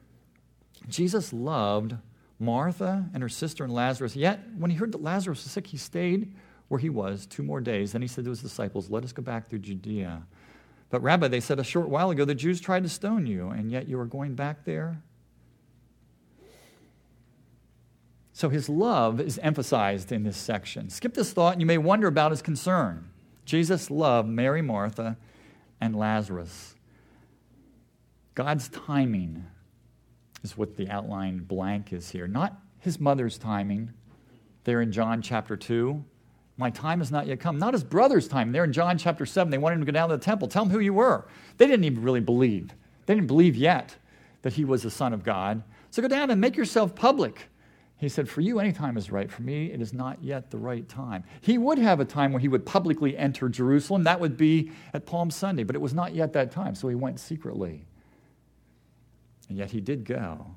Jesus 0.88 1.34
loved 1.34 1.96
Martha 2.40 3.10
and 3.14 3.24
her 3.24 3.30
sister 3.30 3.64
and 3.64 3.74
Lazarus. 3.74 4.16
Yet, 4.16 4.42
when 4.58 4.70
he 4.70 4.78
heard 4.78 4.92
that 4.92 5.02
Lazarus 5.02 5.44
was 5.44 5.52
sick, 5.52 5.68
he 5.68 5.78
stayed 5.78 6.36
where 6.68 6.80
he 6.80 6.90
was 6.90 7.26
two 7.26 7.42
more 7.42 7.62
days. 7.62 7.94
Then 7.94 8.02
he 8.02 8.08
said 8.08 8.26
to 8.26 8.30
his 8.30 8.42
disciples, 8.42 8.90
Let 8.90 9.04
us 9.04 9.12
go 9.12 9.24
back 9.24 9.50
through 9.50 9.60
Judea. 9.60 10.24
But, 10.90 11.02
Rabbi, 11.02 11.30
they 11.30 11.40
said 11.40 11.60
a 11.60 11.64
short 11.64 11.90
while 11.90 12.12
ago, 12.12 12.26
the 12.26 12.36
Jews 12.36 12.62
tried 12.62 12.84
to 12.84 12.90
stone 12.90 13.26
you, 13.26 13.50
and 13.50 13.72
yet 13.72 13.88
you 13.88 14.00
are 14.00 14.06
going 14.06 14.36
back 14.36 14.66
there? 14.66 15.02
So 18.34 18.50
his 18.50 18.68
love 18.68 19.22
is 19.22 19.40
emphasized 19.40 20.12
in 20.12 20.24
this 20.24 20.38
section. 20.38 20.90
Skip 20.90 21.14
this 21.14 21.32
thought, 21.32 21.54
and 21.54 21.62
you 21.62 21.68
may 21.68 21.78
wonder 21.78 22.08
about 22.08 22.32
his 22.32 22.42
concern. 22.42 23.10
Jesus 23.46 23.92
loved 23.92 24.28
Mary, 24.28 24.62
Martha, 24.62 25.18
and 25.80 25.96
Lazarus. 25.96 26.76
God's 28.34 28.70
timing 28.70 29.46
is 30.44 30.58
what 30.58 30.76
the 30.76 30.90
outline 30.90 31.40
blank 31.40 31.94
is 31.94 32.10
here, 32.10 32.28
not 32.28 32.60
his 32.80 33.00
mother's 33.00 33.38
timing. 33.38 33.92
There 34.64 34.82
in 34.82 34.92
John 34.92 35.22
chapter 35.22 35.56
2. 35.56 36.04
My 36.58 36.70
time 36.70 37.00
has 37.00 37.12
not 37.12 37.28
yet 37.28 37.40
come. 37.40 37.58
Not 37.60 37.74
his 37.74 37.84
brother's 37.84 38.28
time. 38.28 38.52
There 38.52 38.64
in 38.64 38.74
John 38.74 38.98
chapter 38.98 39.26
7, 39.26 39.52
they 39.52 39.58
wanted 39.58 39.76
him 39.76 39.82
to 39.82 39.92
go 39.92 39.92
down 39.92 40.10
to 40.10 40.18
the 40.18 40.24
temple. 40.24 40.48
Tell 40.48 40.64
him 40.64 40.70
who 40.70 40.80
you 40.80 40.94
were. 40.94 41.26
They 41.58 41.68
didn't 41.68 41.84
even 41.84 42.02
really 42.02 42.20
believe. 42.20 42.72
They 43.06 43.14
didn't 43.14 43.28
believe 43.28 43.56
yet 43.56 43.96
that 44.42 44.54
he 44.54 44.66
was 44.66 44.84
the 44.84 44.92
Son 44.92 45.14
of 45.14 45.24
God. 45.24 45.64
So 45.92 46.02
go 46.02 46.08
down 46.08 46.32
and 46.32 46.40
make 46.40 46.56
yourself 46.56 46.96
public. 46.96 47.50
He 48.04 48.10
said, 48.10 48.28
For 48.28 48.42
you, 48.42 48.60
any 48.60 48.74
time 48.74 48.98
is 48.98 49.10
right. 49.12 49.32
For 49.32 49.42
me, 49.44 49.72
it 49.72 49.82
is 49.82 49.94
not 49.94 50.22
yet 50.22 50.52
the 50.52 50.58
right 50.58 50.88
time. 50.90 51.24
He 51.42 51.58
would 51.58 51.78
have 51.78 52.00
a 52.00 52.06
time 52.06 52.34
where 52.34 52.40
he 52.42 52.50
would 52.50 52.66
publicly 52.66 53.18
enter 53.18 53.48
Jerusalem. 53.48 54.04
That 54.04 54.20
would 54.20 54.36
be 54.36 54.72
at 54.94 55.06
Palm 55.06 55.32
Sunday, 55.32 55.64
but 55.64 55.76
it 55.76 55.80
was 55.80 55.94
not 55.94 56.14
yet 56.14 56.34
that 56.34 56.52
time, 56.52 56.76
so 56.76 56.90
he 56.90 56.96
went 56.96 57.20
secretly. 57.20 57.86
And 59.48 59.58
yet 59.58 59.72
he 59.72 59.80
did 59.80 60.04
go. 60.04 60.48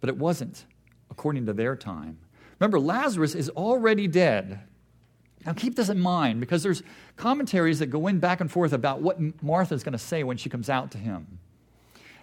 But 0.00 0.08
it 0.08 0.16
wasn't 0.16 0.66
according 1.10 1.46
to 1.46 1.52
their 1.52 1.74
time. 1.74 2.18
Remember, 2.60 2.78
Lazarus 2.78 3.34
is 3.34 3.48
already 3.50 4.06
dead. 4.06 4.60
Now 5.44 5.54
keep 5.54 5.74
this 5.74 5.88
in 5.88 5.98
mind 5.98 6.38
because 6.38 6.62
there's 6.62 6.82
commentaries 7.16 7.80
that 7.80 7.86
go 7.86 8.06
in 8.06 8.20
back 8.20 8.40
and 8.40 8.50
forth 8.50 8.72
about 8.72 9.00
what 9.00 9.18
Martha 9.42 9.74
is 9.74 9.82
going 9.82 9.92
to 9.92 9.98
say 9.98 10.22
when 10.22 10.36
she 10.36 10.48
comes 10.48 10.68
out 10.68 10.92
to 10.92 10.98
him. 10.98 11.38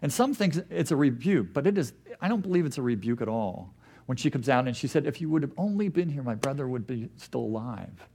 And 0.02 0.14
some 0.14 0.34
think 0.34 0.56
it's 0.70 0.92
a 0.92 0.96
rebuke, 0.96 1.54
but 1.54 1.68
it 1.68 1.78
is, 1.78 1.94
I 2.22 2.28
don't 2.28 2.42
believe 2.42 2.66
it's 2.66 2.78
a 2.78 2.82
rebuke 2.82 3.22
at 3.22 3.28
all. 3.28 3.74
When 4.06 4.18
she 4.18 4.30
comes 4.30 4.50
out 4.50 4.68
and 4.68 4.76
she 4.76 4.88
said, 4.88 5.06
If 5.06 5.22
you 5.22 5.30
would 5.30 5.42
have 5.42 5.54
only 5.58 5.90
been 5.90 6.10
here, 6.10 6.24
my 6.24 6.36
brother 6.36 6.68
would 6.68 6.86
be 6.86 7.10
still 7.18 7.42
alive. 7.42 8.08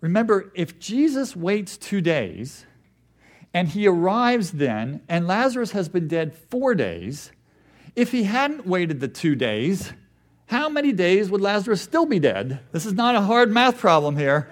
Remember, 0.00 0.50
if 0.54 0.78
Jesus 0.78 1.34
waits 1.34 1.76
two 1.76 2.00
days 2.00 2.66
and 3.54 3.68
he 3.68 3.86
arrives 3.86 4.52
then, 4.52 5.02
and 5.08 5.26
Lazarus 5.26 5.70
has 5.72 5.88
been 5.88 6.08
dead 6.08 6.34
four 6.34 6.74
days, 6.74 7.30
if 7.94 8.12
he 8.12 8.24
hadn't 8.24 8.66
waited 8.66 9.00
the 9.00 9.08
two 9.08 9.34
days, 9.34 9.92
how 10.46 10.68
many 10.68 10.92
days 10.92 11.30
would 11.30 11.40
Lazarus 11.40 11.80
still 11.80 12.06
be 12.06 12.18
dead? 12.18 12.60
This 12.72 12.86
is 12.86 12.92
not 12.92 13.14
a 13.14 13.22
hard 13.22 13.50
math 13.50 13.78
problem 13.78 14.16
here. 14.16 14.48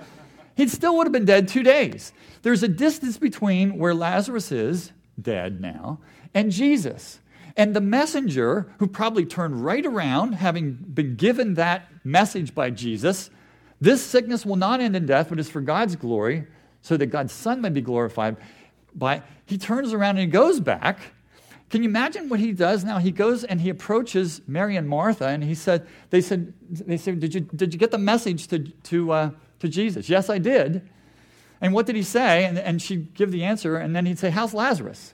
He 0.56 0.66
still 0.68 0.96
would 0.96 1.06
have 1.06 1.12
been 1.12 1.24
dead 1.24 1.48
two 1.48 1.62
days. 1.62 2.12
There's 2.42 2.62
a 2.62 2.68
distance 2.68 3.18
between 3.18 3.78
where 3.78 3.94
Lazarus 3.94 4.50
is, 4.50 4.92
dead 5.20 5.60
now, 5.60 6.00
and 6.32 6.50
Jesus. 6.50 7.20
And 7.56 7.74
the 7.74 7.80
messenger, 7.80 8.72
who 8.78 8.86
probably 8.86 9.24
turned 9.24 9.64
right 9.64 9.84
around, 9.84 10.32
having 10.32 10.72
been 10.72 11.14
given 11.14 11.54
that 11.54 11.88
message 12.04 12.54
by 12.54 12.70
Jesus, 12.70 13.30
this 13.80 14.04
sickness 14.04 14.44
will 14.44 14.56
not 14.56 14.80
end 14.80 14.96
in 14.96 15.06
death, 15.06 15.28
but 15.28 15.38
is 15.38 15.48
for 15.48 15.60
God's 15.60 15.96
glory, 15.96 16.46
so 16.82 16.96
that 16.96 17.06
God's 17.06 17.32
Son 17.32 17.60
may 17.60 17.70
be 17.70 17.80
glorified. 17.80 18.36
By, 18.94 19.22
he 19.46 19.58
turns 19.58 19.92
around 19.92 20.10
and 20.10 20.20
he 20.20 20.26
goes 20.26 20.60
back 20.60 21.00
can 21.74 21.82
you 21.82 21.88
imagine 21.88 22.28
what 22.28 22.38
he 22.38 22.52
does 22.52 22.84
now? 22.84 22.98
He 22.98 23.10
goes 23.10 23.42
and 23.42 23.60
he 23.60 23.68
approaches 23.68 24.40
Mary 24.46 24.76
and 24.76 24.88
Martha, 24.88 25.26
and 25.26 25.42
he 25.42 25.56
said, 25.56 25.86
they 26.10 26.20
said, 26.20 26.54
they 26.70 26.96
said, 26.96 27.18
did 27.18 27.34
you, 27.34 27.40
did 27.40 27.72
you 27.72 27.80
get 27.80 27.90
the 27.90 27.98
message 27.98 28.46
to, 28.46 28.60
to, 28.60 29.10
uh, 29.10 29.30
to 29.58 29.68
Jesus? 29.68 30.08
Yes, 30.08 30.30
I 30.30 30.38
did. 30.38 30.88
And 31.60 31.72
what 31.72 31.86
did 31.86 31.96
he 31.96 32.04
say? 32.04 32.44
And, 32.44 32.58
and 32.58 32.80
she'd 32.80 33.12
give 33.14 33.32
the 33.32 33.42
answer, 33.42 33.76
and 33.76 33.96
then 33.96 34.06
he'd 34.06 34.20
say, 34.20 34.30
How's 34.30 34.54
Lazarus? 34.54 35.13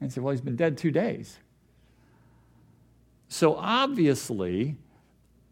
And 0.00 0.10
he 0.10 0.14
said, 0.14 0.22
Well, 0.22 0.32
he's 0.32 0.40
been 0.40 0.56
dead 0.56 0.76
two 0.78 0.90
days. 0.90 1.38
So 3.28 3.56
obviously, 3.56 4.76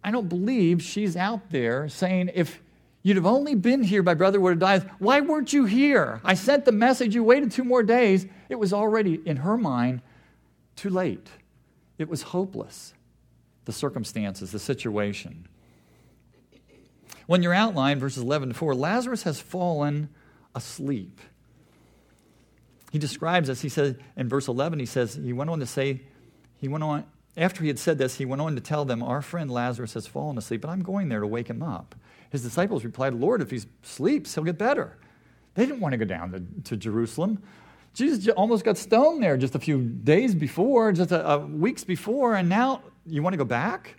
I 0.02 0.10
don't 0.10 0.28
believe 0.28 0.82
she's 0.82 1.16
out 1.16 1.50
there 1.50 1.88
saying, 1.88 2.30
If 2.34 2.60
you'd 3.02 3.16
have 3.16 3.26
only 3.26 3.54
been 3.54 3.82
here, 3.82 4.02
my 4.02 4.14
brother 4.14 4.40
would 4.40 4.50
have 4.50 4.58
died. 4.58 4.90
Why 4.98 5.20
weren't 5.20 5.52
you 5.52 5.64
here? 5.64 6.20
I 6.24 6.34
sent 6.34 6.64
the 6.64 6.72
message, 6.72 7.14
you 7.14 7.24
waited 7.24 7.50
two 7.50 7.64
more 7.64 7.82
days. 7.82 8.26
It 8.48 8.56
was 8.56 8.72
already, 8.72 9.20
in 9.24 9.38
her 9.38 9.56
mind, 9.56 10.02
too 10.76 10.90
late. 10.90 11.28
It 11.98 12.08
was 12.08 12.22
hopeless, 12.22 12.94
the 13.64 13.72
circumstances, 13.72 14.52
the 14.52 14.58
situation. 14.58 15.46
When 17.26 17.42
you're 17.42 17.54
outlined, 17.54 18.00
verses 18.00 18.22
11 18.22 18.48
to 18.48 18.54
4, 18.54 18.74
Lazarus 18.74 19.22
has 19.22 19.40
fallen 19.40 20.10
asleep. 20.54 21.20
He 22.94 23.00
describes 23.00 23.48
this. 23.48 23.60
He 23.60 23.68
says 23.68 23.96
in 24.16 24.28
verse 24.28 24.46
11, 24.46 24.78
he 24.78 24.86
says, 24.86 25.16
he 25.16 25.32
went 25.32 25.50
on 25.50 25.58
to 25.58 25.66
say, 25.66 26.02
he 26.58 26.68
went 26.68 26.84
on, 26.84 27.04
after 27.36 27.62
he 27.62 27.66
had 27.66 27.80
said 27.80 27.98
this, 27.98 28.18
he 28.18 28.24
went 28.24 28.40
on 28.40 28.54
to 28.54 28.60
tell 28.60 28.84
them, 28.84 29.02
Our 29.02 29.20
friend 29.20 29.50
Lazarus 29.50 29.94
has 29.94 30.06
fallen 30.06 30.38
asleep, 30.38 30.60
but 30.60 30.70
I'm 30.70 30.80
going 30.80 31.08
there 31.08 31.18
to 31.18 31.26
wake 31.26 31.48
him 31.48 31.60
up. 31.60 31.96
His 32.30 32.44
disciples 32.44 32.84
replied, 32.84 33.14
Lord, 33.14 33.42
if 33.42 33.50
he 33.50 33.62
sleeps, 33.82 34.36
he'll 34.36 34.44
get 34.44 34.58
better. 34.58 34.96
They 35.54 35.66
didn't 35.66 35.80
want 35.80 35.94
to 35.94 35.96
go 35.96 36.04
down 36.04 36.30
to, 36.30 36.70
to 36.70 36.76
Jerusalem. 36.76 37.42
Jesus 37.94 38.28
almost 38.36 38.64
got 38.64 38.78
stoned 38.78 39.24
there 39.24 39.36
just 39.36 39.56
a 39.56 39.58
few 39.58 39.82
days 39.82 40.36
before, 40.36 40.92
just 40.92 41.10
a, 41.10 41.28
a 41.28 41.38
weeks 41.40 41.82
before, 41.82 42.36
and 42.36 42.48
now 42.48 42.80
you 43.06 43.24
want 43.24 43.32
to 43.32 43.38
go 43.38 43.44
back? 43.44 43.96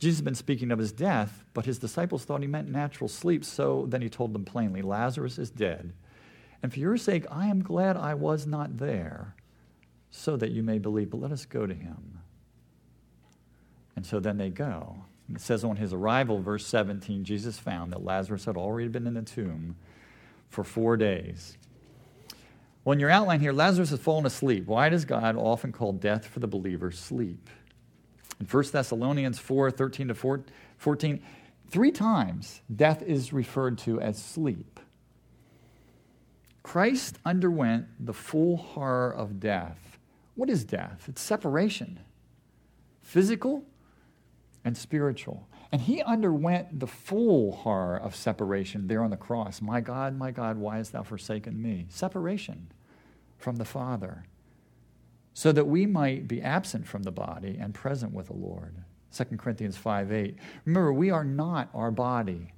Jesus 0.00 0.18
had 0.18 0.24
been 0.24 0.34
speaking 0.34 0.72
of 0.72 0.80
his 0.80 0.90
death, 0.90 1.44
but 1.54 1.66
his 1.66 1.78
disciples 1.78 2.24
thought 2.24 2.40
he 2.40 2.48
meant 2.48 2.68
natural 2.68 3.06
sleep, 3.06 3.44
so 3.44 3.86
then 3.88 4.02
he 4.02 4.08
told 4.08 4.32
them 4.32 4.44
plainly, 4.44 4.82
Lazarus 4.82 5.38
is 5.38 5.50
dead. 5.50 5.92
And 6.62 6.72
for 6.72 6.80
your 6.80 6.96
sake, 6.96 7.24
I 7.30 7.46
am 7.46 7.62
glad 7.62 7.96
I 7.96 8.14
was 8.14 8.46
not 8.46 8.78
there, 8.78 9.34
so 10.10 10.36
that 10.36 10.50
you 10.50 10.62
may 10.62 10.78
believe, 10.78 11.10
but 11.10 11.20
let 11.20 11.32
us 11.32 11.44
go 11.44 11.66
to 11.66 11.74
him. 11.74 12.20
And 13.94 14.04
so 14.04 14.20
then 14.20 14.38
they 14.38 14.50
go. 14.50 15.04
It 15.32 15.40
says 15.40 15.62
on 15.62 15.76
his 15.76 15.92
arrival, 15.92 16.40
verse 16.40 16.66
17, 16.66 17.24
Jesus 17.24 17.58
found 17.58 17.92
that 17.92 18.04
Lazarus 18.04 18.44
had 18.44 18.56
already 18.56 18.88
been 18.88 19.06
in 19.06 19.14
the 19.14 19.22
tomb 19.22 19.76
for 20.48 20.64
four 20.64 20.96
days. 20.96 21.58
Well, 22.84 22.94
in 22.94 23.00
your 23.00 23.10
outline 23.10 23.40
here, 23.40 23.52
Lazarus 23.52 23.90
has 23.90 24.00
fallen 24.00 24.24
asleep. 24.24 24.66
Why 24.66 24.88
does 24.88 25.04
God 25.04 25.36
often 25.36 25.72
call 25.72 25.92
death 25.92 26.26
for 26.26 26.40
the 26.40 26.46
believer 26.46 26.90
sleep? 26.90 27.50
In 28.40 28.46
1 28.46 28.64
Thessalonians 28.72 29.38
4 29.38 29.70
13 29.70 30.08
to 30.08 30.14
14, 30.78 31.20
three 31.70 31.90
times 31.90 32.62
death 32.74 33.02
is 33.02 33.32
referred 33.32 33.78
to 33.78 34.00
as 34.00 34.22
sleep. 34.22 34.80
Christ 36.62 37.18
underwent 37.24 37.86
the 38.04 38.12
full 38.12 38.56
horror 38.56 39.10
of 39.10 39.40
death. 39.40 39.98
What 40.34 40.50
is 40.50 40.64
death? 40.64 41.06
It's 41.08 41.22
separation, 41.22 42.00
physical 43.02 43.64
and 44.64 44.76
spiritual. 44.76 45.48
And 45.70 45.82
he 45.82 46.02
underwent 46.02 46.80
the 46.80 46.86
full 46.86 47.52
horror 47.52 47.96
of 47.96 48.16
separation 48.16 48.86
there 48.86 49.02
on 49.02 49.10
the 49.10 49.16
cross. 49.16 49.60
My 49.60 49.80
God, 49.80 50.16
my 50.16 50.30
God, 50.30 50.56
why 50.56 50.78
hast 50.78 50.92
thou 50.92 51.02
forsaken 51.02 51.60
me? 51.60 51.86
Separation 51.88 52.70
from 53.36 53.56
the 53.56 53.64
Father, 53.64 54.24
so 55.34 55.52
that 55.52 55.66
we 55.66 55.86
might 55.86 56.26
be 56.26 56.42
absent 56.42 56.86
from 56.86 57.02
the 57.02 57.12
body 57.12 57.56
and 57.60 57.74
present 57.74 58.12
with 58.12 58.26
the 58.26 58.34
Lord. 58.34 58.74
2 59.14 59.24
Corinthians 59.36 59.76
5 59.76 60.12
8. 60.12 60.36
Remember, 60.64 60.92
we 60.92 61.10
are 61.10 61.24
not 61.24 61.68
our 61.74 61.90
body. 61.90 62.52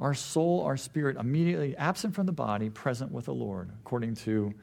Our 0.00 0.14
soul, 0.14 0.62
our 0.64 0.76
spirit, 0.76 1.16
immediately 1.16 1.76
absent 1.76 2.14
from 2.14 2.26
the 2.26 2.32
body, 2.32 2.70
present 2.70 3.12
with 3.12 3.26
the 3.26 3.34
Lord, 3.34 3.70
according 3.82 4.14
to 4.16 4.54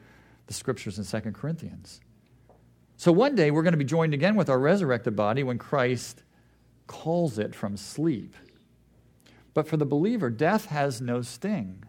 the 0.48 0.52
scriptures 0.52 0.98
in 0.98 1.22
2 1.22 1.30
Corinthians. 1.32 2.00
So 2.96 3.12
one 3.12 3.36
day 3.36 3.52
we're 3.52 3.62
going 3.62 3.72
to 3.72 3.78
be 3.78 3.84
joined 3.84 4.12
again 4.12 4.34
with 4.34 4.50
our 4.50 4.58
resurrected 4.58 5.14
body 5.14 5.44
when 5.44 5.56
Christ 5.56 6.24
calls 6.88 7.38
it 7.38 7.54
from 7.54 7.76
sleep. 7.76 8.34
But 9.54 9.68
for 9.68 9.76
the 9.76 9.86
believer, 9.86 10.28
death 10.28 10.66
has 10.66 11.00
no 11.00 11.22
sting. 11.22 11.84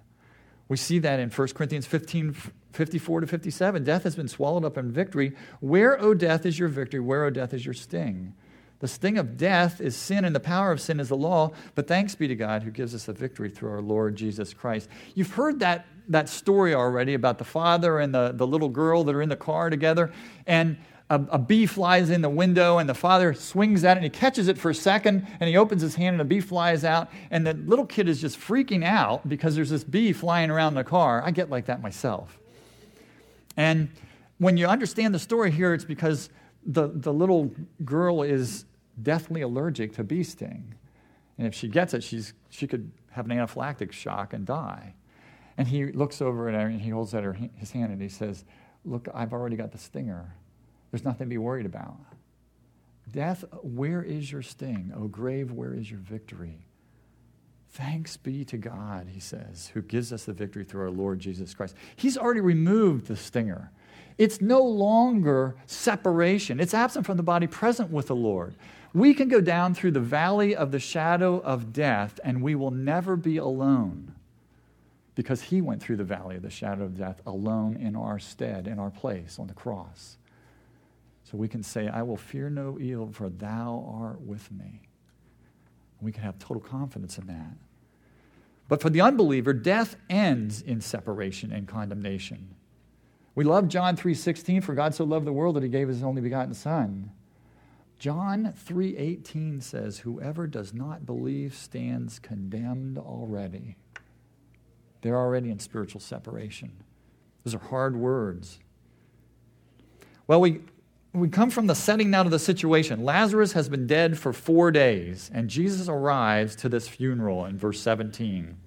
We 0.67 0.77
see 0.77 0.99
that 0.99 1.19
in 1.19 1.29
1 1.29 1.47
Corinthians 1.49 1.87
15 1.87 2.35
54 2.71 3.21
to 3.21 3.27
57. 3.27 3.83
Death 3.83 4.03
has 4.03 4.15
been 4.15 4.27
swallowed 4.27 4.63
up 4.63 4.77
in 4.77 4.91
victory. 4.91 5.35
Where, 5.59 5.99
O 5.99 6.13
death, 6.13 6.45
is 6.45 6.59
your 6.59 6.67
victory? 6.67 6.99
Where, 6.99 7.23
O 7.25 7.31
death, 7.31 7.53
is 7.53 7.65
your 7.65 7.73
sting? 7.73 8.35
The 8.79 8.87
sting 8.87 9.17
of 9.17 9.35
death 9.35 9.81
is 9.81 9.95
sin, 9.95 10.23
and 10.23 10.33
the 10.33 10.39
power 10.39 10.71
of 10.71 10.79
sin 10.79 10.99
is 10.99 11.09
the 11.09 11.17
law. 11.17 11.51
But 11.75 11.87
thanks 11.87 12.15
be 12.15 12.27
to 12.29 12.35
God 12.35 12.63
who 12.63 12.71
gives 12.71 12.95
us 12.95 13.05
the 13.05 13.13
victory 13.13 13.49
through 13.49 13.71
our 13.71 13.81
Lord 13.81 14.15
Jesus 14.15 14.53
Christ. 14.53 14.89
You've 15.15 15.31
heard 15.31 15.59
that, 15.59 15.85
that 16.07 16.29
story 16.29 16.73
already 16.73 17.13
about 17.13 17.37
the 17.39 17.43
father 17.43 17.99
and 17.99 18.15
the, 18.15 18.31
the 18.33 18.47
little 18.47 18.69
girl 18.69 19.03
that 19.03 19.13
are 19.13 19.21
in 19.21 19.29
the 19.29 19.35
car 19.35 19.69
together. 19.69 20.13
And 20.47 20.77
a, 21.09 21.15
a, 21.31 21.39
bee 21.39 21.65
flies 21.65 22.09
in 22.09 22.21
the 22.21 22.29
window, 22.29 22.77
and 22.77 22.87
the 22.87 22.93
father 22.93 23.33
swings 23.33 23.83
at 23.83 23.97
it, 23.97 24.03
and 24.03 24.03
he 24.03 24.09
catches 24.09 24.47
it 24.47 24.57
for 24.57 24.69
a 24.69 24.75
second, 24.75 25.27
and 25.39 25.49
he 25.49 25.57
opens 25.57 25.81
his 25.81 25.95
hand, 25.95 26.13
and 26.13 26.21
a 26.21 26.25
bee 26.25 26.39
flies 26.39 26.85
out, 26.85 27.09
and 27.31 27.45
the 27.45 27.55
little 27.55 27.85
kid 27.85 28.07
is 28.07 28.21
just 28.21 28.39
freaking 28.39 28.85
out 28.85 29.27
because 29.27 29.55
there's 29.55 29.71
this 29.71 29.83
bee 29.83 30.13
flying 30.13 30.51
around 30.51 30.75
the 30.75 30.83
car. 30.83 31.21
I 31.25 31.31
get 31.31 31.49
like 31.49 31.65
that 31.65 31.81
myself. 31.81 32.37
And 33.57 33.89
when 34.37 34.55
you 34.55 34.67
understand 34.67 35.13
the 35.13 35.19
story 35.19 35.51
here, 35.51 35.73
it's 35.73 35.83
because 35.83 36.29
the, 36.65 36.87
the 36.93 37.11
little 37.11 37.51
girl 37.83 38.21
is 38.21 38.65
deathly 39.01 39.41
allergic 39.41 39.93
to 39.95 40.03
bee 40.03 40.23
sting. 40.23 40.75
And 41.37 41.47
if 41.47 41.53
she 41.53 41.67
gets 41.67 41.93
it, 41.93 42.03
she's, 42.03 42.33
she 42.49 42.67
could 42.67 42.91
have 43.11 43.29
an 43.29 43.37
anaphylactic 43.37 43.91
shock 43.91 44.33
and 44.33 44.45
die. 44.45 44.93
And 45.57 45.67
he 45.67 45.85
looks 45.91 46.21
over 46.21 46.47
at 46.47 46.55
her 46.55 46.67
and 46.67 46.81
he 46.81 46.89
holds 46.89 47.13
out 47.13 47.23
her, 47.23 47.33
his 47.33 47.71
hand 47.71 47.91
and 47.91 48.01
he 48.01 48.09
says, 48.09 48.45
Look, 48.85 49.09
I've 49.13 49.33
already 49.33 49.57
got 49.57 49.71
the 49.71 49.77
stinger. 49.77 50.33
There's 50.89 51.03
nothing 51.03 51.27
to 51.27 51.29
be 51.29 51.37
worried 51.37 51.65
about. 51.65 51.97
Death, 53.11 53.43
where 53.61 54.01
is 54.01 54.31
your 54.31 54.41
sting? 54.41 54.93
O 54.95 55.07
grave, 55.07 55.51
where 55.51 55.73
is 55.73 55.89
your 55.89 55.99
victory? 55.99 56.65
Thanks 57.71 58.17
be 58.17 58.43
to 58.45 58.57
God, 58.57 59.07
he 59.11 59.19
says, 59.19 59.71
who 59.73 59.81
gives 59.81 60.11
us 60.11 60.25
the 60.25 60.33
victory 60.33 60.63
through 60.63 60.81
our 60.81 60.91
Lord 60.91 61.19
Jesus 61.19 61.53
Christ. 61.53 61.75
He's 61.95 62.17
already 62.17 62.41
removed 62.41 63.07
the 63.07 63.15
stinger. 63.15 63.71
It's 64.17 64.41
no 64.41 64.61
longer 64.61 65.55
separation, 65.65 66.59
it's 66.59 66.73
absent 66.73 67.05
from 67.05 67.17
the 67.17 67.23
body, 67.23 67.47
present 67.47 67.91
with 67.91 68.07
the 68.07 68.15
Lord. 68.15 68.55
We 68.93 69.13
can 69.13 69.27
go 69.27 69.41
down 69.41 69.75
through 69.75 69.91
the 69.91 69.99
valley 69.99 70.55
of 70.55 70.71
the 70.71 70.79
shadow 70.79 71.39
of 71.39 71.71
death, 71.71 72.19
and 72.23 72.41
we 72.41 72.55
will 72.55 72.71
never 72.71 73.15
be 73.15 73.37
alone 73.37 74.15
because 75.15 75.43
he 75.43 75.61
went 75.61 75.81
through 75.83 75.97
the 75.97 76.03
valley 76.03 76.37
of 76.37 76.41
the 76.41 76.49
shadow 76.49 76.85
of 76.85 76.97
death 76.97 77.21
alone 77.25 77.75
in 77.75 77.95
our 77.95 78.19
stead, 78.19 78.67
in 78.67 78.79
our 78.79 78.89
place 78.89 79.37
on 79.37 79.47
the 79.47 79.53
cross. 79.53 80.17
So 81.23 81.37
we 81.37 81.47
can 81.47 81.61
say, 81.61 81.87
I 81.87 82.01
will 82.01 82.17
fear 82.17 82.49
no 82.49 82.79
evil, 82.79 83.11
for 83.11 83.29
thou 83.29 83.85
art 83.99 84.21
with 84.21 84.51
me. 84.51 84.81
We 86.01 86.11
can 86.11 86.23
have 86.23 86.39
total 86.39 86.61
confidence 86.61 87.17
in 87.17 87.27
that. 87.27 87.57
But 88.67 88.81
for 88.81 88.89
the 88.89 89.01
unbeliever, 89.01 89.51
death 89.53 89.95
ends 90.09 90.61
in 90.61 90.79
separation 90.81 91.51
and 91.51 91.67
condemnation. 91.67 92.55
We 93.35 93.43
love 93.43 93.67
John 93.67 93.95
3:16 93.95 94.61
for 94.61 94.73
God 94.73 94.95
so 94.95 95.03
loved 95.03 95.25
the 95.25 95.33
world 95.33 95.55
that 95.55 95.63
he 95.63 95.69
gave 95.69 95.87
his 95.87 96.01
only 96.01 96.21
begotten 96.21 96.53
son. 96.53 97.11
John 97.99 98.53
3:18 98.53 99.59
says 99.61 99.99
whoever 99.99 100.47
does 100.47 100.73
not 100.73 101.05
believe 101.05 101.53
stands 101.53 102.17
condemned 102.17 102.97
already. 102.97 103.75
They're 105.01 105.17
already 105.17 105.51
in 105.51 105.59
spiritual 105.59 105.99
separation. 105.99 106.71
Those 107.43 107.55
are 107.55 107.59
hard 107.59 107.97
words. 107.97 108.59
Well, 110.27 110.39
we 110.39 110.61
we 111.11 111.27
come 111.27 111.49
from 111.49 111.67
the 111.67 111.75
setting 111.75 112.11
now 112.11 112.23
to 112.23 112.29
the 112.29 112.39
situation. 112.39 113.03
Lazarus 113.03 113.53
has 113.53 113.67
been 113.67 113.87
dead 113.87 114.17
for 114.17 114.31
four 114.31 114.71
days, 114.71 115.29
and 115.33 115.49
Jesus 115.49 115.89
arrives 115.89 116.55
to 116.57 116.69
this 116.69 116.87
funeral 116.87 117.45
in 117.45 117.57
verse 117.57 117.81
17. 117.81 118.57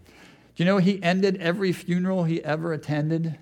Do 0.55 0.63
you 0.63 0.65
know 0.65 0.79
he 0.79 1.03
ended 1.03 1.37
every 1.39 1.73
funeral 1.73 2.25
he 2.25 2.43
ever 2.45 2.73
attended? 2.73 3.39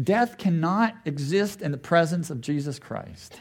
Death 0.00 0.36
cannot 0.36 0.94
exist 1.06 1.62
in 1.62 1.72
the 1.72 1.78
presence 1.78 2.28
of 2.28 2.42
Jesus 2.42 2.78
Christ. 2.78 3.40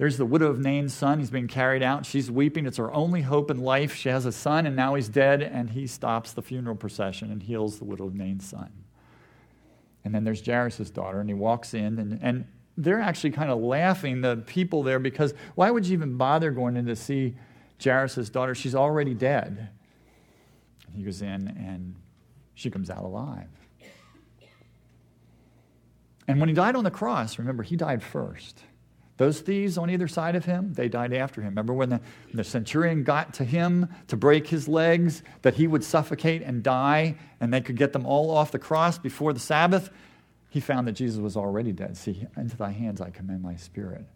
There's 0.00 0.16
the 0.16 0.24
widow 0.24 0.46
of 0.46 0.58
Nain's 0.58 0.94
son. 0.94 1.18
He's 1.18 1.28
being 1.28 1.46
carried 1.46 1.82
out. 1.82 2.06
She's 2.06 2.30
weeping. 2.30 2.64
It's 2.64 2.78
her 2.78 2.90
only 2.90 3.20
hope 3.20 3.50
in 3.50 3.58
life. 3.58 3.94
She 3.94 4.08
has 4.08 4.24
a 4.24 4.32
son, 4.32 4.64
and 4.64 4.74
now 4.74 4.94
he's 4.94 5.10
dead, 5.10 5.42
and 5.42 5.68
he 5.68 5.86
stops 5.86 6.32
the 6.32 6.40
funeral 6.40 6.74
procession 6.74 7.30
and 7.30 7.42
heals 7.42 7.76
the 7.76 7.84
widow 7.84 8.06
of 8.06 8.14
Nain's 8.14 8.48
son. 8.48 8.72
And 10.02 10.14
then 10.14 10.24
there's 10.24 10.42
Jairus' 10.42 10.88
daughter, 10.88 11.20
and 11.20 11.28
he 11.28 11.34
walks 11.34 11.74
in, 11.74 11.98
and, 11.98 12.18
and 12.22 12.46
they're 12.78 12.98
actually 12.98 13.32
kind 13.32 13.50
of 13.50 13.60
laughing, 13.60 14.22
the 14.22 14.42
people 14.46 14.82
there, 14.82 14.98
because 14.98 15.34
why 15.54 15.70
would 15.70 15.84
you 15.84 15.92
even 15.92 16.16
bother 16.16 16.50
going 16.50 16.78
in 16.78 16.86
to 16.86 16.96
see 16.96 17.36
Jairus' 17.84 18.30
daughter? 18.30 18.54
She's 18.54 18.74
already 18.74 19.12
dead. 19.12 19.68
And 20.86 20.96
he 20.96 21.02
goes 21.02 21.20
in, 21.20 21.46
and 21.46 21.94
she 22.54 22.70
comes 22.70 22.88
out 22.88 23.04
alive. 23.04 23.48
And 26.26 26.40
when 26.40 26.48
he 26.48 26.54
died 26.54 26.74
on 26.74 26.84
the 26.84 26.90
cross, 26.90 27.38
remember, 27.38 27.62
he 27.62 27.76
died 27.76 28.02
first. 28.02 28.62
Those 29.20 29.40
thieves 29.40 29.76
on 29.76 29.90
either 29.90 30.08
side 30.08 30.34
of 30.34 30.46
him, 30.46 30.72
they 30.72 30.88
died 30.88 31.12
after 31.12 31.42
him. 31.42 31.48
Remember 31.48 31.74
when 31.74 31.90
the, 31.90 31.98
when 32.28 32.36
the 32.36 32.42
centurion 32.42 33.04
got 33.04 33.34
to 33.34 33.44
him 33.44 33.86
to 34.08 34.16
break 34.16 34.46
his 34.46 34.66
legs, 34.66 35.22
that 35.42 35.52
he 35.52 35.66
would 35.66 35.84
suffocate 35.84 36.40
and 36.40 36.62
die, 36.62 37.16
and 37.38 37.52
they 37.52 37.60
could 37.60 37.76
get 37.76 37.92
them 37.92 38.06
all 38.06 38.30
off 38.30 38.50
the 38.50 38.58
cross 38.58 38.96
before 38.96 39.34
the 39.34 39.38
Sabbath? 39.38 39.90
He 40.48 40.58
found 40.58 40.88
that 40.88 40.92
Jesus 40.92 41.18
was 41.18 41.36
already 41.36 41.70
dead. 41.70 41.98
See, 41.98 42.26
into 42.34 42.56
thy 42.56 42.70
hands 42.70 43.02
I 43.02 43.10
commend 43.10 43.42
my 43.42 43.56
spirit. 43.56 44.06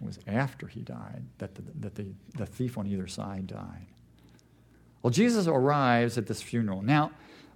It 0.00 0.06
was 0.06 0.18
after 0.26 0.68
he 0.68 0.80
died 0.80 1.24
that 1.36 1.54
the, 1.54 1.62
that 1.80 1.94
the, 1.94 2.06
the 2.34 2.46
thief 2.46 2.78
on 2.78 2.86
either 2.86 3.08
side 3.08 3.46
died. 3.46 3.88
Well, 5.02 5.10
Jesus 5.10 5.46
arrives 5.46 6.16
at 6.16 6.26
this 6.26 6.40
funeral. 6.40 6.80
Now, 6.80 7.10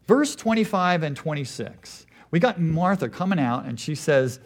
verse 0.07 0.37
25 0.37 1.03
and 1.03 1.17
26, 1.17 2.05
we 2.31 2.39
got 2.39 2.61
Martha 2.61 3.09
coming 3.09 3.39
out, 3.39 3.65
and 3.65 3.81
she 3.81 3.95
says, 3.95 4.39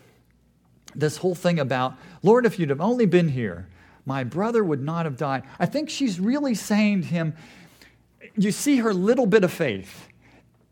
this 0.98 1.18
whole 1.18 1.34
thing 1.34 1.58
about, 1.58 1.94
Lord, 2.22 2.46
if 2.46 2.58
you'd 2.58 2.70
have 2.70 2.80
only 2.80 3.06
been 3.06 3.28
here, 3.28 3.68
my 4.04 4.24
brother 4.24 4.62
would 4.62 4.82
not 4.82 5.04
have 5.04 5.16
died. 5.16 5.42
I 5.58 5.66
think 5.66 5.90
she's 5.90 6.20
really 6.20 6.54
saying 6.54 7.02
to 7.02 7.08
him, 7.08 7.34
you 8.36 8.52
see 8.52 8.78
her 8.78 8.94
little 8.94 9.26
bit 9.26 9.44
of 9.44 9.52
faith. 9.52 10.08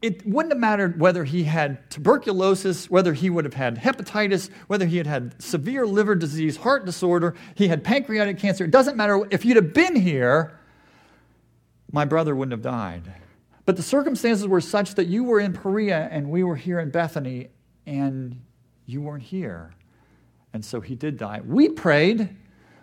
It 0.03 0.27
wouldn't 0.27 0.53
have 0.53 0.61
mattered 0.61 1.01
whether 1.01 1.25
he 1.25 1.45
had 1.45 1.91
tuberculosis, 1.91 2.91
whether 2.91 3.15
he 3.15 3.31
would 3.31 3.45
have 3.45 3.55
had 3.55 3.79
hepatitis, 3.79 4.51
whether 4.67 4.87
he 4.87 4.99
had 4.99 5.07
had 5.07 5.43
severe 5.43 5.87
liver 5.87 6.15
disease, 6.15 6.59
heart 6.59 6.85
disorder, 6.85 7.35
he 7.55 7.69
had 7.69 7.83
pancreatic 7.83 8.39
cancer. 8.39 8.65
It 8.65 8.71
doesn't 8.71 8.97
matter. 8.97 9.27
If 9.31 9.45
you'd 9.45 9.57
have 9.57 9.73
been 9.73 9.97
here, 9.97 10.59
my 11.91 12.05
brother 12.05 12.37
wouldn't 12.37 12.53
have 12.53 12.63
died. 12.63 13.15
But 13.67 13.77
the 13.77 13.83
circumstances 13.83 14.47
were 14.47 14.61
such 14.61 14.95
that 14.97 15.07
you 15.07 15.25
were 15.25 15.41
in 15.41 15.55
Perea 15.55 16.09
and 16.13 16.31
we 16.31 16.45
were 16.45 16.57
here 16.57 16.81
in 16.81 16.91
Bethany 16.91 17.49
and 17.87 18.43
you 18.85 19.01
weren't 19.01 19.23
here. 19.23 19.73
And 20.55 20.65
so 20.65 20.81
he 20.81 20.95
did 20.95 21.19
die. 21.19 21.43
We 21.45 21.69
prayed. 21.69 22.31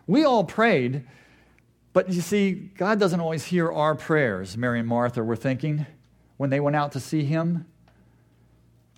We 0.06 0.26
all 0.26 0.44
prayed. 0.44 1.06
But 1.94 2.12
you 2.12 2.22
see, 2.22 2.52
God 2.52 3.00
doesn't 3.00 3.20
always 3.20 3.46
hear 3.46 3.72
our 3.72 3.96
prayers, 3.96 4.56
Mary 4.56 4.80
and 4.80 4.88
Martha 4.88 5.24
were 5.24 5.36
thinking 5.36 5.86
when 6.38 6.50
they 6.50 6.60
went 6.60 6.76
out 6.76 6.92
to 6.94 7.00
see 7.00 7.24
him. 7.24 7.66